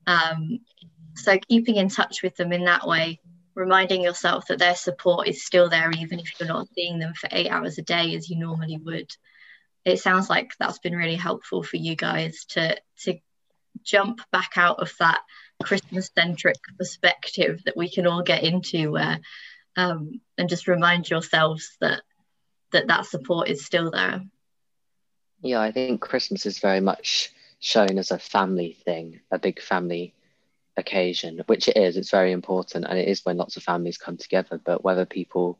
Um, 0.07 0.61
so, 1.15 1.39
keeping 1.49 1.77
in 1.77 1.89
touch 1.89 2.23
with 2.23 2.37
them 2.37 2.53
in 2.53 2.65
that 2.65 2.87
way, 2.87 3.21
reminding 3.55 4.03
yourself 4.03 4.47
that 4.49 4.59
their 4.59 4.75
support 4.75 5.29
is 5.29 5.45
still 5.45 5.69
there, 5.69 5.91
even 5.93 6.19
if 6.19 6.39
you're 6.39 6.49
not 6.49 6.69
seeing 6.75 6.99
them 6.99 7.15
for 7.15 7.29
eight 7.33 7.49
hours 7.49 7.79
a 7.79 7.83
day 7.83 8.15
as 8.15 8.29
you 8.29 8.39
normally 8.39 8.79
would. 8.79 9.11
It 9.85 9.99
sounds 9.99 10.29
like 10.29 10.53
that's 10.59 10.79
been 10.79 10.95
really 10.95 11.17
helpful 11.17 11.63
for 11.63 11.77
you 11.77 11.97
guys 11.97 12.45
to 12.51 12.77
to 13.05 13.19
jump 13.83 14.21
back 14.31 14.53
out 14.57 14.81
of 14.81 14.93
that 14.99 15.21
Christmas 15.63 16.11
centric 16.15 16.57
perspective 16.79 17.63
that 17.65 17.77
we 17.77 17.91
can 17.91 18.07
all 18.07 18.23
get 18.23 18.43
into 18.43 18.93
where 18.93 19.21
um, 19.77 20.21
and 20.37 20.49
just 20.49 20.69
remind 20.69 21.09
yourselves 21.09 21.77
that 21.81 22.03
that 22.73 22.89
that 22.89 23.07
support 23.07 23.49
is 23.49 23.65
still 23.65 23.91
there. 23.91 24.23
Yeah, 25.43 25.61
I 25.61 25.73
think 25.73 26.01
Christmas 26.01 26.47
is 26.47 26.59
very 26.59 26.81
much 26.81 27.33
shown 27.59 27.99
as 27.99 28.11
a 28.11 28.19
family 28.19 28.77
thing, 28.85 29.21
a 29.31 29.39
big 29.39 29.61
family 29.61 30.15
occasion, 30.77 31.43
which 31.47 31.69
it 31.69 31.77
is. 31.77 31.97
It's 31.97 32.11
very 32.11 32.33
important, 32.33 32.87
and 32.89 32.99
it 32.99 33.09
is 33.09 33.25
when 33.25 33.37
lots 33.37 33.57
of 33.57 33.63
families 33.63 33.99
come 33.99 34.17
together. 34.17 34.61
But 34.63 34.85
whether 34.85 35.07
people 35.07 35.59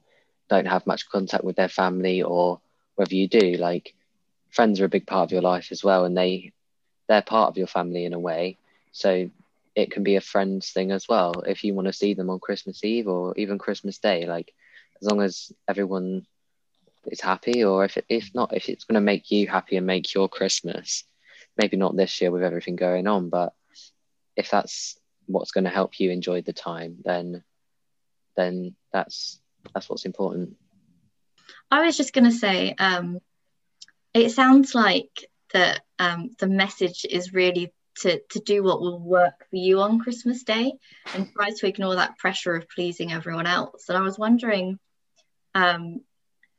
don't 0.49 0.67
have 0.67 0.87
much 0.87 1.09
contact 1.09 1.45
with 1.45 1.57
their 1.57 1.69
family 1.69 2.23
or 2.23 2.61
whether 2.97 3.15
you 3.15 3.29
do, 3.29 3.53
like 3.55 3.95
friends 4.51 4.81
are 4.81 4.85
a 4.85 4.91
big 4.91 5.07
part 5.07 5.29
of 5.29 5.33
your 5.33 5.43
life 5.43 5.69
as 5.71 5.83
well, 5.85 6.05
and 6.05 6.17
they 6.17 6.53
they're 7.09 7.23
part 7.23 7.49
of 7.49 7.57
your 7.57 7.67
family 7.67 8.05
in 8.05 8.13
a 8.13 8.19
way. 8.19 8.59
So 8.93 9.31
it 9.75 9.91
can 9.91 10.03
be 10.03 10.17
a 10.17 10.21
friends 10.21 10.71
thing 10.71 10.91
as 10.91 11.09
well. 11.09 11.43
If 11.47 11.65
you 11.65 11.75
want 11.75 11.87
to 11.87 11.93
see 11.93 12.15
them 12.15 12.31
on 12.31 12.41
Christmas 12.41 12.85
Eve 12.85 13.09
or 13.09 13.35
even 13.37 13.59
Christmas 13.59 13.99
Day, 13.99 14.27
like 14.27 14.53
as 15.01 15.09
long 15.09 15.23
as 15.23 15.53
everyone 15.69 16.27
is 17.07 17.21
happy, 17.21 17.65
or 17.65 17.85
if 17.85 17.99
if 18.09 18.31
not, 18.35 18.55
if 18.55 18.69
it's 18.69 18.85
going 18.85 18.95
to 18.95 19.01
make 19.01 19.31
you 19.31 19.47
happy 19.47 19.77
and 19.77 19.87
make 19.87 20.13
your 20.15 20.29
Christmas, 20.29 21.05
maybe 21.57 21.77
not 21.77 21.97
this 21.97 22.21
year 22.21 22.31
with 22.31 22.43
everything 22.43 22.77
going 22.77 23.07
on, 23.07 23.29
but 23.29 23.55
if 24.37 24.51
that's 24.51 24.99
what's 25.27 25.53
going 25.53 25.65
to 25.65 25.71
help 25.71 26.01
you 26.01 26.11
enjoy 26.11 26.43
the 26.43 26.53
time, 26.53 26.99
then 27.05 27.43
then 28.37 28.75
that's 28.93 29.41
that's 29.75 29.89
what's 29.89 30.05
important. 30.05 30.57
I 31.71 31.85
was 31.85 31.97
just 31.97 32.13
going 32.13 32.25
to 32.25 32.33
say, 32.33 32.75
um, 32.79 33.21
it 34.15 34.31
sounds 34.31 34.75
like 34.75 35.29
that 35.53 35.83
um, 35.99 36.31
the 36.39 36.47
message 36.47 37.05
is 37.09 37.33
really 37.33 37.73
to, 38.01 38.21
to 38.31 38.41
do 38.41 38.63
what 38.63 38.81
will 38.81 39.01
work 39.01 39.47
for 39.51 39.57
you 39.57 39.81
on 39.81 40.01
Christmas 40.01 40.43
Day 40.43 40.73
and 41.15 41.31
try 41.33 41.51
to 41.51 41.67
ignore 41.67 41.97
that 41.97 42.19
pressure 42.19 42.55
of 42.55 42.69
pleasing 42.69 43.13
everyone 43.13 43.47
else. 43.47 43.89
And 43.89 43.99
I 43.99 44.03
was 44.03 44.19
wondering, 44.19 44.79
um, 45.55 46.01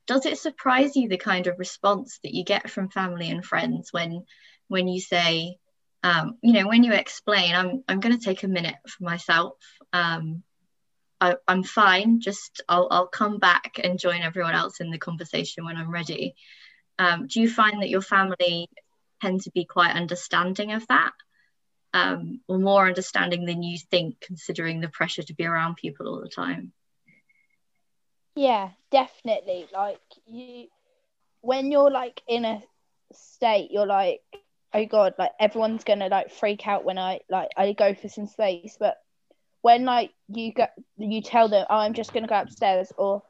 does 0.08 0.26
it 0.26 0.38
surprise 0.38 0.96
you 0.96 1.08
the 1.08 1.18
kind 1.18 1.48
of 1.48 1.60
response 1.60 2.20
that 2.24 2.34
you 2.34 2.44
get 2.44 2.70
from 2.70 2.90
family 2.90 3.30
and 3.30 3.46
friends 3.46 3.90
when 3.92 4.26
when 4.68 4.88
you 4.88 5.02
say, 5.02 5.58
um, 6.04 6.38
you 6.42 6.54
know, 6.54 6.68
when 6.68 6.84
you 6.84 6.94
explain, 6.94 7.56
I'm 7.56 7.84
I'm 7.88 8.00
going 8.00 8.18
to 8.18 8.24
take 8.24 8.44
a 8.44 8.48
minute 8.48 8.76
for 8.88 9.04
myself. 9.04 9.54
Um, 9.94 10.44
I, 11.20 11.36
I'm 11.48 11.64
fine. 11.64 12.20
Just 12.20 12.62
I'll 12.68 12.88
I'll 12.90 13.08
come 13.08 13.38
back 13.38 13.80
and 13.84 14.00
join 14.00 14.22
everyone 14.22 14.56
else 14.56 14.80
in 14.80 14.92
the 14.92 14.98
conversation 14.98 15.66
when 15.66 15.78
I'm 15.78 15.92
ready. 15.92 16.36
Um, 17.02 17.26
do 17.26 17.42
you 17.42 17.50
find 17.50 17.82
that 17.82 17.90
your 17.90 18.02
family 18.02 18.70
tend 19.22 19.42
to 19.42 19.52
be 19.52 19.66
quite 19.66 19.96
understanding 19.96 20.72
of 20.74 20.86
that, 20.88 21.14
um, 21.94 22.42
or 22.48 22.60
more 22.60 22.88
understanding 22.88 23.46
than 23.46 23.64
you 23.64 23.80
think, 23.80 24.22
considering 24.22 24.82
the 24.82 24.88
pressure 24.88 25.24
to 25.24 25.34
be 25.34 25.46
around 25.46 25.78
people 25.78 26.08
all 26.08 26.22
the 26.22 26.30
time? 26.30 26.74
yeah 28.36 28.70
definitely. 28.92 29.68
Like 29.74 30.00
you 30.26 30.68
when 31.42 31.72
you're 31.72 31.92
like 31.92 32.22
in 32.28 32.46
a 32.46 32.62
state 33.14 33.72
you're 33.72 33.88
like 33.88 34.22
oh 34.74 34.86
god 34.86 35.14
like 35.18 35.32
everyone's 35.40 35.84
gonna 35.84 36.08
like 36.08 36.32
freak 36.32 36.66
out 36.66 36.86
when 36.86 36.98
i 36.98 37.20
like 37.30 37.50
i 37.58 37.74
go 37.74 37.94
for 37.94 38.10
some 38.10 38.28
space. 38.28 38.78
But 38.80 38.98
when 39.62 39.86
like 39.86 40.12
you 40.30 40.54
go 40.54 40.68
you 40.98 41.22
tell 41.22 41.50
them 41.50 41.66
oh, 41.70 41.78
i'm 41.78 41.94
just 41.94 42.14
gonna 42.14 42.28
go 42.28 42.40
upstairs 42.40 42.92
or 42.98 43.24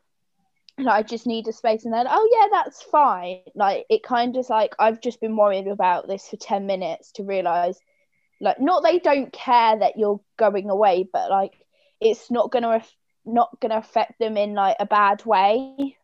like 0.77 1.05
I 1.05 1.07
just 1.07 1.27
need 1.27 1.47
a 1.47 1.53
space 1.53 1.85
and 1.85 1.93
then 1.93 2.07
oh 2.09 2.29
yeah 2.31 2.47
that's 2.51 2.81
fine. 2.83 3.39
Like 3.55 3.85
it 3.89 4.03
kind 4.03 4.35
of 4.37 4.49
like 4.49 4.75
I've 4.79 5.01
just 5.01 5.19
been 5.21 5.35
worried 5.37 5.67
about 5.67 6.07
this 6.07 6.29
for 6.29 6.37
10 6.37 6.65
minutes 6.65 7.11
to 7.13 7.23
realize 7.23 7.79
like 8.39 8.59
not 8.59 8.83
they 8.83 8.99
don't 8.99 9.31
care 9.31 9.77
that 9.79 9.97
you're 9.97 10.21
going 10.37 10.69
away 10.69 11.07
but 11.11 11.29
like 11.29 11.53
it's 11.99 12.31
not 12.31 12.51
gonna 12.51 12.83
not 13.25 13.59
gonna 13.61 13.77
affect 13.77 14.19
them 14.19 14.37
in 14.37 14.53
like 14.53 14.77
a 14.79 14.85
bad 14.85 15.25
way. 15.25 15.97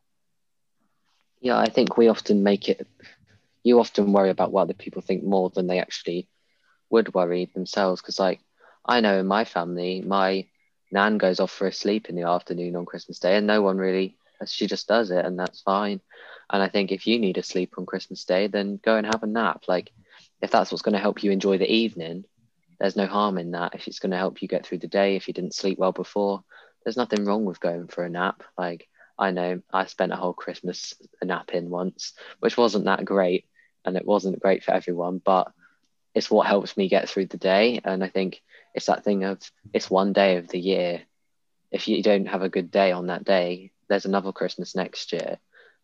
Yeah 1.42 1.58
I 1.58 1.70
think 1.70 1.98
we 1.98 2.08
often 2.10 2.44
make 2.44 2.70
it 2.70 2.88
you 3.64 3.80
often 3.80 4.14
worry 4.14 4.30
about 4.30 4.52
what 4.52 4.64
other 4.64 4.74
people 4.74 5.02
think 5.02 5.24
more 5.24 5.50
than 5.50 5.68
they 5.68 5.80
actually 5.80 6.28
would 6.90 7.14
worry 7.14 7.50
themselves 7.54 8.02
because 8.02 8.20
like 8.20 8.40
I 8.86 9.02
know 9.02 9.20
in 9.20 9.28
my 9.28 9.44
family 9.46 10.02
my 10.02 10.46
nan 10.92 11.18
goes 11.18 11.40
off 11.40 11.52
for 11.52 11.68
a 11.68 11.74
sleep 11.74 12.10
in 12.10 12.16
the 12.16 12.28
afternoon 12.28 12.76
on 12.76 12.86
Christmas 12.86 13.20
Day 13.20 13.36
and 13.38 13.48
no 13.48 13.62
one 13.62 13.78
really 13.78 14.17
she 14.45 14.67
just 14.67 14.88
does 14.88 15.12
it 15.12 15.26
and 15.26 15.38
that's 15.39 15.62
fine. 15.62 16.02
And 16.50 16.63
i 16.63 16.69
think 16.69 16.91
if 16.91 17.08
you 17.08 17.19
need 17.19 17.38
a 17.38 17.43
sleep 17.43 17.73
on 17.78 17.86
christmas 17.86 18.23
day 18.23 18.47
then 18.47 18.80
go 18.84 18.95
and 18.95 19.06
have 19.06 19.23
a 19.23 19.28
nap. 19.28 19.63
Like 19.67 19.91
if 20.41 20.52
that's 20.52 20.71
what's 20.71 20.82
going 20.82 20.93
to 20.93 21.00
help 21.00 21.23
you 21.23 21.32
enjoy 21.32 21.58
the 21.58 21.71
evening 21.71 22.26
there's 22.80 22.95
no 22.95 23.08
harm 23.08 23.39
in 23.39 23.52
that. 23.52 23.73
If 23.73 23.88
it's 23.88 24.00
going 24.00 24.12
to 24.12 24.17
help 24.17 24.41
you 24.41 24.47
get 24.47 24.65
through 24.65 24.80
the 24.80 24.88
day 24.88 25.15
if 25.15 25.28
you 25.28 25.34
didn't 25.34 25.56
sleep 25.56 25.78
well 25.78 25.91
before 25.91 26.43
there's 26.84 26.97
nothing 26.97 27.26
wrong 27.26 27.43
with 27.45 27.60
going 27.60 27.88
for 27.88 28.04
a 28.06 28.10
nap. 28.10 28.43
Like 28.58 28.88
i 29.19 29.32
know 29.32 29.62
i 29.73 29.86
spent 29.86 30.13
a 30.13 30.15
whole 30.15 30.34
christmas 30.34 30.93
napping 31.23 31.71
once 31.71 32.13
which 32.39 32.56
wasn't 32.56 32.86
that 32.86 33.04
great 33.04 33.45
and 33.84 33.97
it 33.97 34.06
wasn't 34.06 34.39
great 34.39 34.63
for 34.63 34.71
everyone 34.71 35.19
but 35.23 35.52
it's 36.13 36.32
what 36.32 36.47
helps 36.47 36.76
me 36.78 36.89
get 36.89 37.10
through 37.10 37.26
the 37.28 37.38
day. 37.38 37.80
And 37.84 38.04
i 38.04 38.10
think 38.10 38.41
it's 38.73 38.88
that 38.88 39.04
thing 39.04 39.23
of 39.23 39.39
it's 39.73 39.89
one 39.89 40.13
day 40.13 40.38
of 40.38 40.47
the 40.47 40.60
year. 40.60 41.02
If 41.71 41.88
you 41.88 42.02
don't 42.04 42.28
have 42.28 42.41
a 42.43 42.50
good 42.50 42.71
day 42.71 42.91
on 42.91 43.08
that 43.08 43.23
day 43.23 43.71
there's 43.89 44.06
another 44.06 44.32
Christmas 44.32 44.76
next 44.76 45.13
year, 45.13 45.38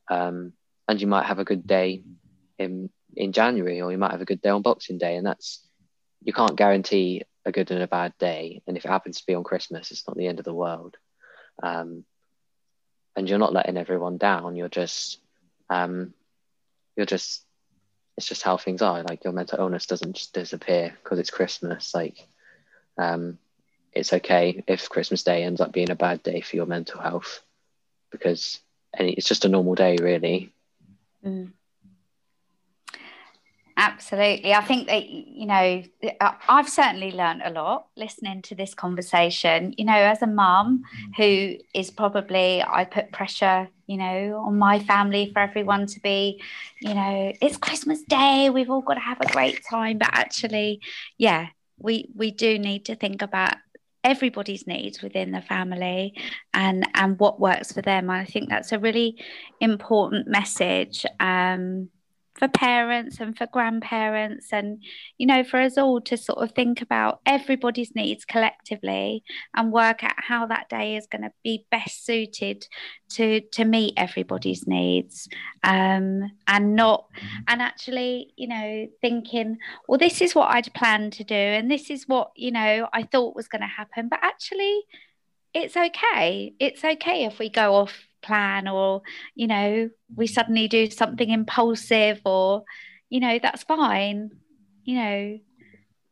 um, 0.10 0.54
and 0.88 1.00
you 1.02 1.08
might 1.08 1.26
have 1.26 1.40
a 1.40 1.46
good 1.46 1.66
day 1.68 2.04
in 2.60 2.90
in 3.16 3.32
January, 3.32 3.82
or 3.82 3.92
you 3.92 3.98
might 3.98 4.12
have 4.12 4.22
a 4.22 4.26
good 4.26 4.42
day 4.42 4.50
on 4.50 4.62
Boxing 4.62 4.98
Day, 4.98 5.16
and 5.16 5.26
that's 5.26 5.68
you 6.24 6.34
can't 6.34 6.56
guarantee 6.58 7.24
a 7.46 7.52
good 7.52 7.72
and 7.72 7.84
a 7.84 7.88
bad 7.88 8.14
day. 8.20 8.62
And 8.68 8.78
if 8.78 8.86
it 8.86 8.90
happens 8.90 9.20
to 9.20 9.26
be 9.26 9.36
on 9.36 9.44
Christmas, 9.44 9.92
it's 9.92 10.08
not 10.08 10.18
the 10.18 10.28
end 10.28 10.40
of 10.40 10.46
the 10.46 10.54
world. 10.54 10.96
Um, 11.62 12.04
and 13.16 13.30
you're 13.30 13.40
not 13.40 13.54
letting 13.54 13.78
everyone 13.78 14.18
down. 14.18 14.56
You're 14.56 14.70
just 14.70 15.20
um, 15.70 16.14
you're 16.96 17.06
just 17.06 17.46
it's 18.18 18.28
just 18.28 18.44
how 18.44 18.58
things 18.58 18.82
are. 18.82 19.04
Like 19.04 19.24
your 19.24 19.34
mental 19.34 19.60
illness 19.60 19.86
doesn't 19.86 20.16
just 20.16 20.34
disappear 20.34 20.96
because 21.04 21.20
it's 21.20 21.30
Christmas. 21.32 21.94
Like 21.94 22.18
um, 22.98 23.38
it's 23.94 24.14
okay 24.14 24.64
if 24.68 24.90
Christmas 24.90 25.24
Day 25.24 25.44
ends 25.44 25.62
up 25.62 25.72
being 25.72 25.90
a 25.92 25.96
bad 25.96 26.24
day 26.24 26.42
for 26.42 26.56
your 26.56 26.66
mental 26.66 27.02
health 27.02 27.42
because 28.14 28.62
it's 28.98 29.28
just 29.28 29.44
a 29.44 29.50
normal 29.50 29.76
day, 29.76 29.98
really. 30.00 30.54
Mm. 31.26 31.52
Absolutely. 33.76 34.54
I 34.54 34.62
think 34.62 34.88
that, 34.88 35.10
you 35.10 35.48
know, 35.48 35.84
I've 36.48 36.70
certainly 36.70 37.12
learned 37.12 37.42
a 37.44 37.50
lot 37.50 37.88
listening 37.98 38.44
to 38.44 38.56
this 38.56 38.76
conversation. 38.76 39.74
You 39.78 39.86
know, 39.86 39.96
as 39.96 40.22
a 40.22 40.28
mum 40.28 40.84
who 41.18 41.56
is 41.74 41.90
probably, 41.90 42.62
I 42.62 42.86
put 42.86 43.12
pressure, 43.12 43.68
you 43.88 43.98
know, 43.98 44.44
on 44.46 44.60
my 44.60 44.78
family 44.80 45.32
for 45.34 45.40
everyone 45.40 45.88
to 45.88 46.00
be, 46.02 46.40
you 46.82 46.94
know, 46.94 47.34
it's 47.42 47.58
Christmas 47.58 48.04
Day, 48.04 48.52
we've 48.52 48.70
all 48.70 48.82
got 48.82 48.94
to 48.94 49.00
have 49.00 49.20
a 49.22 49.32
great 49.32 49.62
time. 49.68 49.98
But 49.98 50.10
actually, 50.14 50.80
yeah, 51.18 51.48
we, 51.80 52.10
we 52.16 52.30
do 52.30 52.60
need 52.60 52.86
to 52.86 52.96
think 52.96 53.24
about 53.24 53.56
everybody's 54.04 54.68
needs 54.68 55.02
within 55.02 55.32
the 55.32 55.42
family 55.42 56.14
and 56.54 56.88
and 56.94 57.20
what 57.20 57.40
works 57.40 57.72
for 57.72 57.82
them. 57.82 58.10
I 58.10 58.26
think 58.26 58.50
that's 58.50 58.72
a 58.72 58.80
really 58.80 59.24
important 59.62 60.28
message 60.28 61.06
um, 61.20 61.90
for 62.36 62.48
parents 62.48 63.20
and 63.20 63.38
for 63.38 63.46
grandparents 63.48 64.48
and 64.52 64.84
you 65.18 65.28
know 65.28 65.44
for 65.44 65.60
us 65.60 65.78
all 65.78 66.02
to 66.02 66.18
sort 66.18 66.40
of 66.40 66.52
think 66.52 66.82
about 66.82 67.20
everybody's 67.26 67.94
needs 67.96 68.26
collectively 68.26 69.24
and 69.56 69.72
work 69.72 70.04
out 70.04 70.16
how 70.18 70.46
that 70.48 70.68
day 70.68 70.96
is 70.96 71.06
going 71.08 71.22
to 71.22 71.32
be 71.44 71.66
best 71.70 72.06
suited 72.06 72.68
to 73.10 73.42
to 73.52 73.66
meet 73.66 73.94
everybody's 73.98 74.68
needs. 74.68 75.28
Um, 75.64 76.32
and 76.48 76.76
not 76.76 77.06
and 77.48 77.62
actually 77.62 78.34
you 78.36 78.48
know 78.48 78.88
thinking 79.02 79.58
well 79.88 80.00
this 80.00 80.22
is 80.22 80.34
what 80.36 80.50
I'd 80.50 80.74
planned 80.74 81.14
to 81.14 81.24
do 81.24 81.36
and 81.36 81.70
this 81.70 81.90
is 81.90 82.08
what 82.08 82.32
you 82.36 82.52
know 82.52 82.88
I 82.92 83.04
thought 83.04 83.36
was 83.36 83.48
going 83.48 83.62
to 83.62 83.68
happen. 83.68 84.10
But 84.10 84.20
actually 84.22 84.82
it's 85.54 85.78
okay. 85.78 86.54
It's 86.60 86.84
okay 86.84 87.26
if 87.26 87.38
we 87.38 87.50
go 87.50 87.76
off 87.76 88.08
plan 88.24 88.68
or 88.68 89.02
you 89.36 89.48
know 89.48 89.90
we 90.16 90.26
mm-hmm. 90.26 90.34
suddenly 90.34 90.68
do 90.68 90.90
something 90.90 91.30
impulsive 91.30 92.22
or 92.26 92.64
you 93.10 93.20
know 93.20 93.40
that's 93.42 93.64
fine 93.64 94.32
you 94.84 94.96
know. 94.98 95.40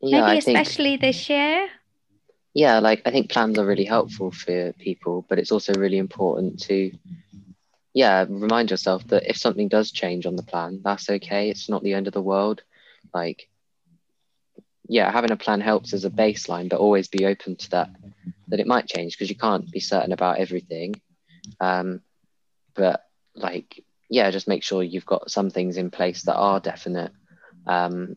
Yeah, 0.03 0.21
maybe 0.21 0.31
I 0.31 0.35
especially 0.35 0.97
think, 0.97 1.01
this 1.01 1.29
year. 1.29 1.67
Yeah 2.53 2.79
like 2.79 3.01
i 3.05 3.11
think 3.11 3.31
plans 3.31 3.57
are 3.59 3.65
really 3.65 3.85
helpful 3.85 4.31
for 4.31 4.73
people 4.73 5.25
but 5.29 5.39
it's 5.39 5.51
also 5.51 5.73
really 5.73 5.97
important 5.97 6.59
to 6.63 6.91
yeah 7.93 8.25
remind 8.27 8.71
yourself 8.71 9.07
that 9.07 9.29
if 9.29 9.37
something 9.37 9.67
does 9.67 9.91
change 9.91 10.25
on 10.25 10.35
the 10.35 10.43
plan 10.43 10.81
that's 10.83 11.09
okay. 11.09 11.49
It's 11.49 11.69
not 11.69 11.83
the 11.83 11.93
end 11.93 12.07
of 12.07 12.13
the 12.13 12.21
world. 12.21 12.63
Like 13.13 13.47
yeah 14.87 15.11
having 15.11 15.31
a 15.31 15.37
plan 15.37 15.61
helps 15.61 15.93
as 15.93 16.03
a 16.05 16.09
baseline 16.09 16.67
but 16.67 16.79
always 16.79 17.07
be 17.07 17.25
open 17.25 17.55
to 17.55 17.69
that 17.69 17.89
that 18.47 18.59
it 18.59 18.67
might 18.67 18.87
change 18.87 19.13
because 19.13 19.29
you 19.29 19.37
can't 19.37 19.71
be 19.71 19.79
certain 19.79 20.11
about 20.11 20.39
everything 20.39 20.93
um, 21.59 22.01
but 22.73 23.05
like, 23.35 23.83
yeah, 24.09 24.29
just 24.31 24.47
make 24.47 24.63
sure 24.63 24.83
you've 24.83 25.05
got 25.05 25.31
some 25.31 25.49
things 25.49 25.77
in 25.77 25.91
place 25.91 26.23
that 26.23 26.35
are 26.35 26.59
definite. 26.59 27.11
Um, 27.65 28.15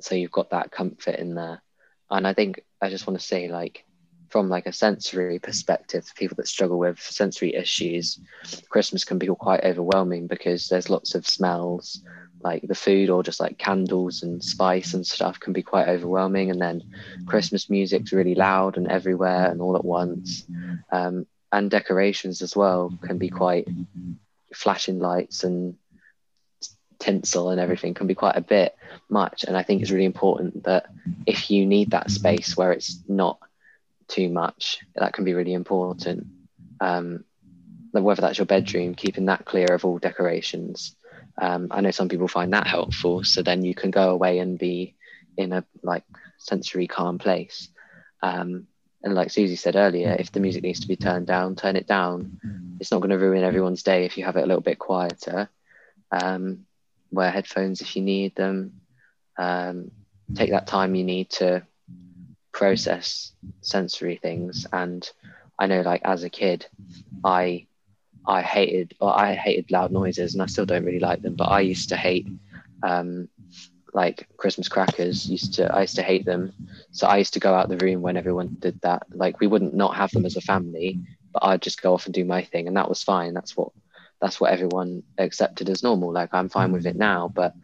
so 0.00 0.14
you've 0.14 0.32
got 0.32 0.50
that 0.50 0.70
comfort 0.70 1.16
in 1.16 1.34
there. 1.34 1.62
And 2.10 2.26
I 2.26 2.34
think 2.34 2.62
I 2.80 2.90
just 2.90 3.06
want 3.06 3.18
to 3.18 3.26
say, 3.26 3.48
like, 3.48 3.84
from 4.28 4.48
like 4.48 4.66
a 4.66 4.72
sensory 4.72 5.38
perspective, 5.38 6.10
people 6.16 6.36
that 6.36 6.48
struggle 6.48 6.78
with 6.78 6.98
sensory 6.98 7.54
issues, 7.54 8.18
Christmas 8.70 9.04
can 9.04 9.18
be 9.18 9.26
quite 9.26 9.62
overwhelming 9.62 10.26
because 10.26 10.68
there's 10.68 10.88
lots 10.88 11.14
of 11.14 11.26
smells, 11.26 12.02
like 12.42 12.62
the 12.66 12.74
food 12.74 13.10
or 13.10 13.22
just 13.22 13.40
like 13.40 13.58
candles 13.58 14.22
and 14.22 14.42
spice 14.42 14.94
and 14.94 15.06
stuff 15.06 15.38
can 15.38 15.52
be 15.52 15.62
quite 15.62 15.88
overwhelming. 15.88 16.50
And 16.50 16.60
then 16.60 16.82
Christmas 17.26 17.68
music's 17.68 18.12
really 18.12 18.34
loud 18.34 18.78
and 18.78 18.88
everywhere 18.88 19.50
and 19.50 19.60
all 19.60 19.76
at 19.76 19.84
once. 19.84 20.46
Um, 20.90 21.26
and 21.52 21.70
decorations 21.70 22.42
as 22.42 22.56
well 22.56 22.92
can 23.02 23.18
be 23.18 23.28
quite 23.28 23.68
flashing 24.54 24.98
lights 24.98 25.44
and 25.44 25.76
tinsel 26.98 27.50
and 27.50 27.60
everything 27.60 27.94
can 27.94 28.06
be 28.06 28.14
quite 28.14 28.36
a 28.36 28.40
bit 28.40 28.74
much. 29.08 29.44
And 29.44 29.56
i 29.56 29.62
think 29.62 29.82
it's 29.82 29.90
really 29.90 30.06
important 30.06 30.64
that 30.64 30.86
if 31.26 31.50
you 31.50 31.66
need 31.66 31.90
that 31.90 32.10
space 32.10 32.56
where 32.56 32.72
it's 32.72 32.98
not 33.08 33.38
too 34.08 34.28
much 34.28 34.78
that 34.94 35.12
can 35.12 35.24
be 35.24 35.34
really 35.34 35.52
important. 35.52 36.26
Um, 36.80 37.24
whether 37.92 38.22
that's 38.22 38.38
your 38.38 38.46
bedroom 38.46 38.94
keeping 38.94 39.26
that 39.26 39.44
clear 39.44 39.66
of 39.74 39.84
all 39.84 39.98
decorations. 39.98 40.96
Um, 41.40 41.68
i 41.70 41.80
know 41.80 41.90
some 41.90 42.08
people 42.08 42.28
find 42.28 42.52
that 42.52 42.66
helpful 42.66 43.24
so 43.24 43.42
then 43.42 43.64
you 43.64 43.74
can 43.74 43.90
go 43.90 44.10
away 44.10 44.38
and 44.38 44.58
be 44.58 44.96
in 45.36 45.52
a 45.52 45.64
like 45.82 46.04
sensory 46.38 46.86
calm 46.86 47.18
place. 47.18 47.68
Um, 48.22 48.68
and 49.02 49.14
like 49.14 49.30
Susie 49.30 49.56
said 49.56 49.76
earlier, 49.76 50.16
if 50.18 50.30
the 50.32 50.40
music 50.40 50.62
needs 50.62 50.80
to 50.80 50.88
be 50.88 50.96
turned 50.96 51.26
down, 51.26 51.56
turn 51.56 51.76
it 51.76 51.86
down. 51.86 52.38
It's 52.80 52.90
not 52.90 53.00
going 53.00 53.10
to 53.10 53.18
ruin 53.18 53.42
everyone's 53.42 53.82
day 53.82 54.04
if 54.04 54.16
you 54.16 54.24
have 54.24 54.36
it 54.36 54.42
a 54.42 54.46
little 54.46 54.62
bit 54.62 54.78
quieter. 54.78 55.48
Um, 56.10 56.66
wear 57.10 57.30
headphones 57.30 57.80
if 57.80 57.96
you 57.96 58.02
need 58.02 58.34
them. 58.34 58.80
Um, 59.36 59.90
take 60.34 60.50
that 60.50 60.66
time 60.66 60.94
you 60.94 61.04
need 61.04 61.30
to 61.30 61.62
process 62.52 63.32
sensory 63.60 64.16
things. 64.16 64.66
And 64.72 65.08
I 65.58 65.66
know, 65.66 65.80
like 65.82 66.02
as 66.04 66.22
a 66.22 66.30
kid, 66.30 66.66
I 67.24 67.66
I 68.26 68.42
hated 68.42 68.94
or 69.00 69.16
I 69.16 69.34
hated 69.34 69.70
loud 69.70 69.90
noises, 69.90 70.34
and 70.34 70.42
I 70.42 70.46
still 70.46 70.66
don't 70.66 70.84
really 70.84 71.00
like 71.00 71.22
them. 71.22 71.34
But 71.34 71.48
I 71.50 71.60
used 71.60 71.88
to 71.88 71.96
hate 71.96 72.28
um, 72.82 73.28
like 73.92 74.26
Christmas 74.36 74.68
crackers. 74.68 75.28
Used 75.28 75.54
to 75.54 75.72
I 75.72 75.82
used 75.82 75.96
to 75.96 76.02
hate 76.02 76.24
them, 76.24 76.52
so 76.90 77.06
I 77.06 77.18
used 77.18 77.34
to 77.34 77.40
go 77.40 77.54
out 77.54 77.68
the 77.68 77.78
room 77.78 78.02
when 78.02 78.16
everyone 78.16 78.56
did 78.58 78.80
that. 78.82 79.04
Like 79.10 79.40
we 79.40 79.46
wouldn't 79.46 79.74
not 79.74 79.96
have 79.96 80.10
them 80.10 80.26
as 80.26 80.36
a 80.36 80.40
family, 80.40 81.00
but 81.32 81.44
I'd 81.44 81.62
just 81.62 81.82
go 81.82 81.94
off 81.94 82.06
and 82.06 82.14
do 82.14 82.24
my 82.24 82.42
thing, 82.42 82.68
and 82.68 82.76
that 82.76 82.88
was 82.88 83.02
fine. 83.02 83.34
That's 83.34 83.56
what 83.56 83.72
that's 84.20 84.40
what 84.40 84.52
everyone 84.52 85.02
accepted 85.18 85.68
as 85.68 85.82
normal. 85.82 86.12
Like 86.12 86.30
I'm 86.32 86.48
fine 86.48 86.72
with 86.72 86.86
it 86.86 86.96
now, 86.96 87.28
but 87.28 87.54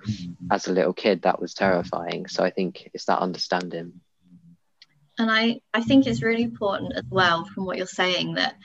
as 0.51 0.67
a 0.67 0.73
little 0.73 0.93
kid, 0.93 1.23
that 1.23 1.41
was 1.41 1.55
terrifying. 1.55 2.27
So 2.27 2.45
I 2.45 2.51
think 2.51 2.91
it's 2.93 3.05
that 3.05 3.21
understanding. 3.21 4.01
And 5.19 5.31
I 5.31 5.61
I 5.73 5.83
think 5.83 6.07
it's 6.07 6.23
really 6.23 6.43
important 6.43 6.95
as 6.95 7.05
well 7.09 7.45
from 7.45 7.65
what 7.65 7.77
you're 7.79 7.87
saying 7.87 8.35
that 8.35 8.57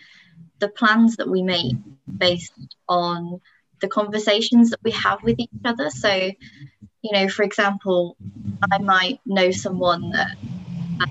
the 0.60 0.70
plans 0.70 1.18
that 1.18 1.30
we 1.30 1.42
make 1.44 1.76
based 2.18 2.54
on 2.90 3.42
the 3.80 3.88
conversations 3.88 4.72
that 4.72 4.80
we 4.84 4.92
have 4.92 5.22
with 5.24 5.40
each 5.40 5.50
other. 5.66 5.90
So 5.90 6.32
you 7.04 7.12
know, 7.12 7.30
for 7.30 7.44
example, 7.44 8.18
I 8.72 8.80
might 8.80 9.20
know 9.26 9.52
someone 9.52 10.12
that 10.12 10.38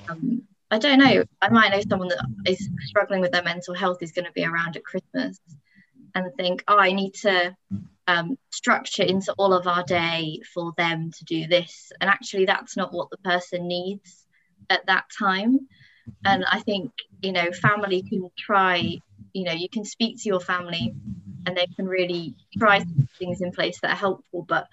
um, 0.08 0.42
I 0.70 0.78
don't 0.78 0.98
know. 0.98 1.24
I 1.42 1.50
might 1.50 1.70
know 1.70 1.82
someone 1.88 2.08
that 2.08 2.24
is 2.46 2.68
struggling 2.80 3.20
with 3.20 3.32
their 3.32 3.42
mental 3.42 3.74
health 3.74 4.02
is 4.02 4.12
going 4.12 4.24
to 4.24 4.32
be 4.32 4.44
around 4.44 4.76
at 4.76 4.84
Christmas. 4.84 5.38
and 6.14 6.32
think, 6.36 6.64
oh, 6.68 6.78
I 6.78 6.92
need 6.92 7.14
to 7.22 7.56
um, 8.06 8.38
structure 8.50 9.02
into 9.02 9.34
all 9.38 9.52
of 9.52 9.66
our 9.66 9.84
day 9.84 10.40
for 10.54 10.72
them 10.76 11.10
to 11.12 11.24
do 11.24 11.46
this. 11.46 11.92
And 12.00 12.10
actually, 12.10 12.46
that's 12.46 12.76
not 12.76 12.92
what 12.92 13.10
the 13.10 13.18
person 13.18 13.68
needs 13.68 14.26
at 14.70 14.86
that 14.86 15.04
time. 15.18 15.68
And 16.24 16.44
I 16.50 16.60
think, 16.60 16.92
you 17.22 17.32
know, 17.32 17.52
family 17.52 18.02
can 18.02 18.30
try, 18.38 18.98
you 19.32 19.44
know, 19.44 19.52
you 19.52 19.68
can 19.68 19.84
speak 19.84 20.22
to 20.22 20.28
your 20.28 20.40
family 20.40 20.94
and 21.46 21.56
they 21.56 21.66
can 21.76 21.86
really 21.86 22.34
try 22.58 22.84
things 23.18 23.40
in 23.40 23.52
place 23.52 23.80
that 23.80 23.92
are 23.92 23.96
helpful, 23.96 24.44
but 24.48 24.68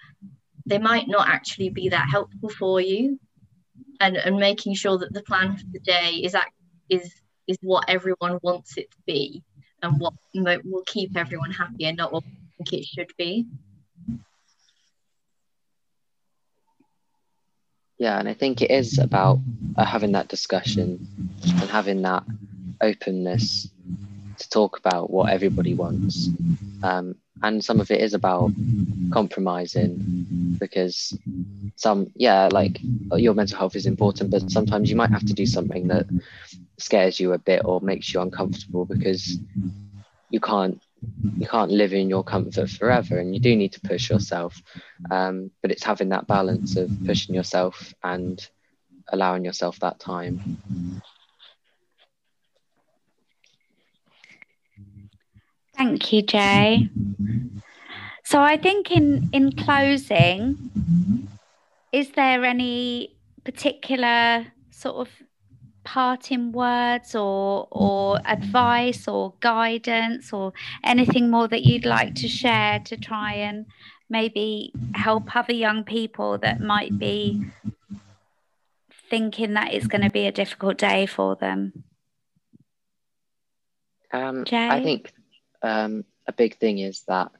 they 0.69 0.77
might 0.77 1.07
not 1.07 1.27
actually 1.27 1.69
be 1.69 1.89
that 1.89 2.07
helpful 2.09 2.49
for 2.49 2.79
you. 2.81 3.19
And, 4.01 4.15
and 4.15 4.37
making 4.37 4.75
sure 4.75 4.97
that 4.97 5.13
the 5.13 5.23
plan 5.23 5.57
for 5.57 5.65
the 5.73 5.79
day 5.79 6.21
is 6.23 6.33
act, 6.33 6.53
is 6.89 7.13
is 7.47 7.57
what 7.61 7.85
everyone 7.89 8.39
wants 8.43 8.77
it 8.77 8.89
to 8.91 8.97
be 9.05 9.43
and 9.81 9.99
what 9.99 10.13
will 10.33 10.83
keep 10.85 11.17
everyone 11.17 11.51
happy 11.51 11.85
and 11.85 11.97
not 11.97 12.13
what 12.13 12.23
think 12.63 12.81
it 12.81 12.85
should 12.85 13.11
be. 13.17 13.45
Yeah, 17.97 18.17
and 18.19 18.29
I 18.29 18.33
think 18.33 18.61
it 18.61 18.71
is 18.71 18.97
about 18.97 19.39
uh, 19.75 19.83
having 19.83 20.13
that 20.13 20.29
discussion 20.29 21.05
and 21.43 21.69
having 21.69 22.01
that 22.03 22.23
openness 22.81 23.67
talk 24.49 24.77
about 24.77 25.09
what 25.09 25.31
everybody 25.31 25.73
wants. 25.73 26.29
Um, 26.83 27.15
and 27.41 27.63
some 27.63 27.79
of 27.79 27.91
it 27.91 28.01
is 28.01 28.13
about 28.13 28.51
compromising 29.11 30.57
because 30.59 31.17
some, 31.75 32.07
yeah, 32.15 32.49
like 32.51 32.79
your 33.15 33.33
mental 33.33 33.57
health 33.57 33.75
is 33.75 33.85
important, 33.85 34.31
but 34.31 34.49
sometimes 34.51 34.89
you 34.89 34.95
might 34.95 35.11
have 35.11 35.25
to 35.25 35.33
do 35.33 35.45
something 35.45 35.87
that 35.87 36.05
scares 36.77 37.19
you 37.19 37.33
a 37.33 37.37
bit 37.39 37.61
or 37.65 37.81
makes 37.81 38.13
you 38.13 38.21
uncomfortable 38.21 38.85
because 38.85 39.37
you 40.29 40.39
can't 40.39 40.81
you 41.37 41.47
can't 41.47 41.71
live 41.71 41.93
in 41.93 42.09
your 42.09 42.23
comfort 42.23 42.69
forever 42.69 43.17
and 43.19 43.33
you 43.33 43.39
do 43.39 43.55
need 43.55 43.71
to 43.73 43.79
push 43.81 44.09
yourself 44.09 44.61
um, 45.11 45.49
but 45.61 45.71
it's 45.71 45.83
having 45.83 46.09
that 46.09 46.27
balance 46.27 46.75
of 46.75 46.89
pushing 47.05 47.33
yourself 47.33 47.93
and 48.03 48.49
allowing 49.11 49.45
yourself 49.45 49.79
that 49.79 49.99
time 49.99 50.41
thank 55.79 56.11
you 56.13 56.21
jay. 56.21 56.89
So 58.23 58.41
i 58.41 58.57
think 58.57 58.91
in 58.91 59.29
in 59.31 59.51
closing 59.53 60.43
is 61.91 62.11
there 62.11 62.45
any 62.45 63.15
particular 63.43 64.45
sort 64.69 64.97
of 64.97 65.09
parting 65.83 66.51
words 66.51 67.15
or 67.15 67.67
or 67.71 68.19
advice 68.25 69.07
or 69.07 69.33
guidance 69.39 70.33
or 70.33 70.53
anything 70.83 71.31
more 71.31 71.47
that 71.47 71.63
you'd 71.63 71.85
like 71.85 72.13
to 72.15 72.27
share 72.27 72.79
to 72.79 72.95
try 72.97 73.33
and 73.33 73.65
maybe 74.09 74.71
help 74.93 75.35
other 75.35 75.53
young 75.53 75.83
people 75.83 76.37
that 76.37 76.59
might 76.59 76.99
be 76.99 77.43
thinking 79.09 79.53
that 79.53 79.73
it's 79.73 79.87
going 79.87 80.01
to 80.01 80.09
be 80.09 80.27
a 80.27 80.31
difficult 80.31 80.77
day 80.77 81.05
for 81.05 81.35
them? 81.35 81.83
Um, 84.11 84.43
i 84.51 84.81
think 84.83 85.13
um, 85.61 86.03
a 86.27 86.33
big 86.33 86.57
thing 86.57 86.79
is 86.79 87.03
that 87.07 87.31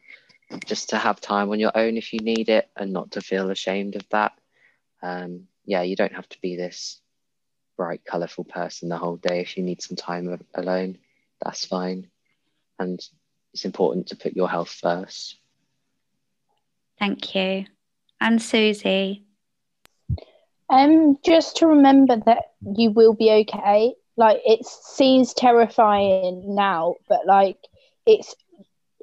just 0.66 0.90
to 0.90 0.98
have 0.98 1.22
time 1.22 1.50
on 1.52 1.60
your 1.60 1.72
own 1.76 1.98
if 1.98 2.12
you 2.12 2.20
need 2.20 2.50
it 2.50 2.70
and 2.76 2.92
not 2.92 3.12
to 3.12 3.22
feel 3.22 3.52
ashamed 3.52 3.96
of 3.96 4.08
that 4.10 4.34
um, 5.04 5.48
yeah 5.66 5.82
you 5.82 5.96
don't 5.96 6.16
have 6.16 6.28
to 6.30 6.42
be 6.42 6.56
this 6.56 7.02
bright, 7.80 8.04
colourful 8.04 8.44
person 8.44 8.90
the 8.90 8.98
whole 8.98 9.16
day. 9.16 9.40
If 9.40 9.56
you 9.56 9.64
need 9.64 9.82
some 9.82 9.96
time 9.96 10.38
alone, 10.54 10.98
that's 11.42 11.64
fine. 11.64 12.08
And 12.78 13.00
it's 13.54 13.64
important 13.64 14.08
to 14.08 14.18
put 14.18 14.36
your 14.36 14.50
health 14.50 14.70
first. 14.70 15.38
Thank 17.00 17.34
you. 17.34 17.68
And 18.20 18.42
Susie? 18.42 19.24
Um, 20.70 21.18
just 21.24 21.56
to 21.58 21.68
remember 21.68 22.18
that 22.26 22.52
you 22.76 22.92
will 22.92 23.14
be 23.14 23.32
okay. 23.32 23.94
Like 24.18 24.42
it 24.46 24.66
seems 24.66 25.34
terrifying 25.34 26.54
now, 26.54 26.96
but 27.08 27.26
like 27.26 27.60
it's 28.06 28.36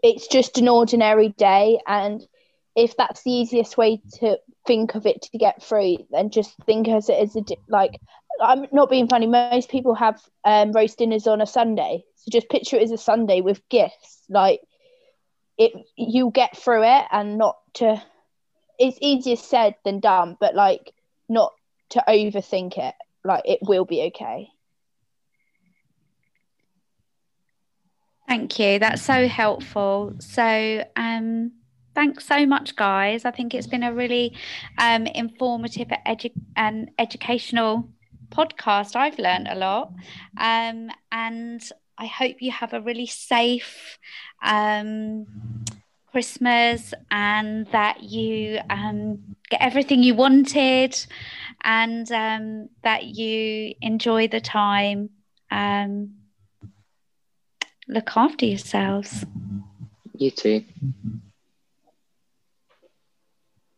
it's 0.02 0.26
just 0.28 0.58
an 0.58 0.68
ordinary 0.68 1.30
day 1.30 1.78
and 1.86 2.26
if 2.74 2.96
that's 2.96 3.22
the 3.22 3.30
easiest 3.30 3.78
way 3.78 4.00
to 4.12 4.38
think 4.66 4.94
of 4.94 5.06
it 5.06 5.22
to 5.22 5.38
get 5.38 5.62
through 5.62 5.96
then 6.10 6.30
just 6.30 6.54
think 6.66 6.88
as 6.88 7.08
it 7.08 7.18
as 7.18 7.36
a 7.36 7.42
like 7.68 7.98
I'm 8.40 8.66
not 8.72 8.90
being 8.90 9.08
funny. 9.08 9.26
Most 9.26 9.68
people 9.70 9.94
have 9.94 10.20
um, 10.44 10.72
roast 10.72 10.98
dinners 10.98 11.26
on 11.26 11.40
a 11.40 11.46
Sunday, 11.46 12.04
so 12.16 12.30
just 12.30 12.48
picture 12.48 12.76
it 12.76 12.82
as 12.82 12.90
a 12.90 12.98
Sunday 12.98 13.40
with 13.40 13.66
gifts. 13.68 14.22
Like 14.28 14.60
it, 15.58 15.72
you 15.96 16.30
get 16.30 16.56
through 16.56 16.84
it, 16.84 17.04
and 17.10 17.38
not 17.38 17.56
to. 17.74 18.02
It's 18.78 18.98
easier 19.00 19.36
said 19.36 19.74
than 19.84 20.00
done, 20.00 20.36
but 20.38 20.54
like 20.54 20.92
not 21.28 21.52
to 21.90 22.04
overthink 22.06 22.76
it. 22.76 22.94
Like 23.24 23.42
it 23.46 23.60
will 23.62 23.84
be 23.84 24.02
okay. 24.14 24.48
Thank 28.28 28.58
you. 28.58 28.78
That's 28.78 29.02
so 29.02 29.28
helpful. 29.28 30.14
So, 30.18 30.84
um, 30.96 31.52
thanks 31.94 32.26
so 32.26 32.44
much, 32.44 32.74
guys. 32.74 33.24
I 33.24 33.30
think 33.30 33.54
it's 33.54 33.68
been 33.68 33.84
a 33.84 33.92
really 33.92 34.36
um, 34.78 35.06
informative 35.06 35.88
edu- 36.06 36.32
and 36.56 36.90
educational 36.98 37.88
podcast. 38.30 38.96
I've 38.96 39.18
learned 39.18 39.48
a 39.48 39.54
lot. 39.54 39.92
Um, 40.36 40.90
and 41.12 41.62
I 41.98 42.06
hope 42.06 42.36
you 42.40 42.50
have 42.50 42.72
a 42.72 42.80
really 42.80 43.06
safe 43.06 43.98
um, 44.42 45.26
Christmas 46.10 46.92
and 47.10 47.66
that 47.68 48.02
you 48.02 48.58
um, 48.70 49.36
get 49.50 49.62
everything 49.62 50.02
you 50.02 50.14
wanted 50.14 50.98
and 51.62 52.10
um, 52.10 52.68
that 52.82 53.04
you 53.04 53.74
enjoy 53.80 54.26
the 54.28 54.40
time. 54.40 55.10
Look 57.88 58.16
after 58.16 58.46
yourselves. 58.46 59.24
You 60.14 60.30
too. 60.30 60.64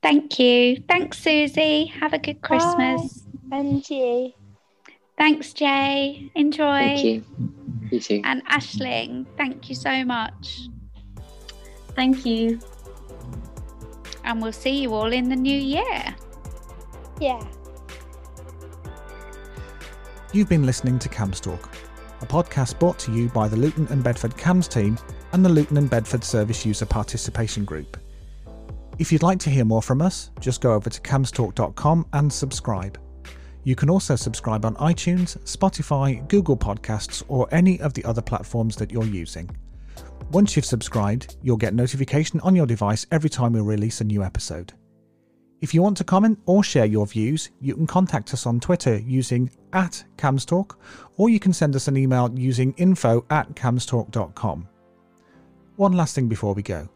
Thank 0.03 0.39
you. 0.39 0.83
Thanks, 0.89 1.19
Susie. 1.19 1.87
Have 1.87 2.13
a 2.13 2.19
good 2.19 2.41
Christmas. 2.41 3.19
Bye. 3.45 3.59
And 3.59 3.91
you. 3.91 4.33
Thanks, 5.19 5.53
Jay. 5.53 6.31
Enjoy. 6.35 6.79
Thank 6.79 7.05
you. 7.05 7.25
You 7.91 8.01
too. 8.01 8.21
And 8.25 8.45
Ashling, 8.47 9.27
thank 9.37 9.69
you 9.69 9.75
so 9.75 10.05
much. 10.05 10.69
Thank 11.97 12.25
you. 12.25 12.61
And 14.25 14.41
we'll 14.43 14.53
see 14.53 14.81
you 14.83 14.95
all 14.95 15.13
in 15.13 15.29
the 15.29 15.37
new 15.37 15.59
year. 15.59 16.15
Yeah. 17.21 17.43
You've 20.33 20.49
been 20.49 20.67
listening 20.67 20.99
to 21.01 21.09
CAMHS 21.09 21.41
Talk, 21.41 21.71
a 22.21 22.27
podcast 22.27 22.79
brought 22.79 22.99
to 23.01 23.12
you 23.12 23.29
by 23.29 23.49
the 23.49 23.57
Luton 23.57 23.87
and 23.91 24.03
Bedford 24.03 24.37
CAMHS 24.37 24.69
team 24.69 24.99
and 25.33 25.45
the 25.45 25.49
Luton 25.49 25.77
and 25.77 25.89
Bedford 25.89 26.25
Service 26.25 26.64
User 26.66 26.87
Participation 26.87 27.64
Group. 27.64 27.97
If 28.99 29.12
you'd 29.12 29.23
like 29.23 29.39
to 29.41 29.51
hear 29.51 29.64
more 29.64 29.83
from 29.83 30.03
us, 30.03 30.31
just 30.41 30.61
go 30.61 30.73
over 30.73 30.91
to 30.91 31.01
camhstalk.com 31.01 32.07
and 32.12 32.33
subscribe. 32.33 32.99
You 33.64 33.77
can 33.77 33.91
also 33.91 34.16
subscribe 34.16 34.64
on 34.64 34.75
iTunes, 34.77 35.39
Spotify, 35.41 36.27
Google 36.29 36.57
Podcasts, 36.57 37.23
or 37.29 37.47
any 37.53 37.81
of 37.81 37.95
the 37.95 38.05
other 38.05 38.23
platforms 38.23 38.77
that 38.77 38.91
you're 38.91 39.05
using. 39.05 39.51
Once 40.31 40.57
you've 40.57 40.64
subscribed, 40.64 41.37
you'll 41.43 41.57
get 41.57 41.75
notification 41.75 42.41
on 42.41 42.57
your 42.57 42.66
device 42.66 43.07
every 43.11 43.31
time 43.31 43.53
we 43.53 43.61
release 43.61 44.01
a 44.01 44.05
new 44.05 44.23
episode. 44.23 44.73
If 45.61 45.75
you 45.75 45.83
want 45.83 45.97
to 45.97 46.05
comment 46.05 46.39
or 46.47 46.63
share 46.63 46.85
your 46.85 47.07
views, 47.07 47.51
you 47.61 47.75
can 47.75 47.87
contact 47.87 48.33
us 48.33 48.47
on 48.47 48.61
Twitter 48.61 48.99
using 48.99 49.51
at 49.73 50.05
camhstalk, 50.17 50.77
or 51.17 51.29
you 51.29 51.41
can 51.41 51.53
send 51.53 51.75
us 51.75 51.89
an 51.89 51.97
email 51.97 52.31
using 52.33 52.73
info 52.77 53.25
at 53.31 53.53
camhstalk.com. 53.55 54.69
One 55.75 55.93
last 55.93 56.15
thing 56.15 56.29
before 56.29 56.55
we 56.55 56.63
go. 56.63 56.89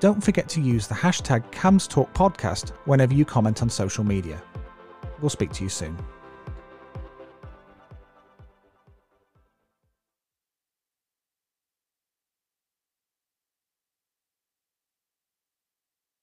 Don't 0.00 0.24
forget 0.24 0.48
to 0.50 0.60
use 0.60 0.86
the 0.86 0.94
hashtag 0.94 1.50
camhstalkpodcast 1.50 2.70
whenever 2.86 3.12
you 3.12 3.26
comment 3.26 3.60
on 3.60 3.68
social 3.68 4.04
media. 4.04 4.42
We'll 5.20 5.28
speak 5.28 5.52
to 5.52 5.64
you 5.64 5.68
soon. 5.68 5.98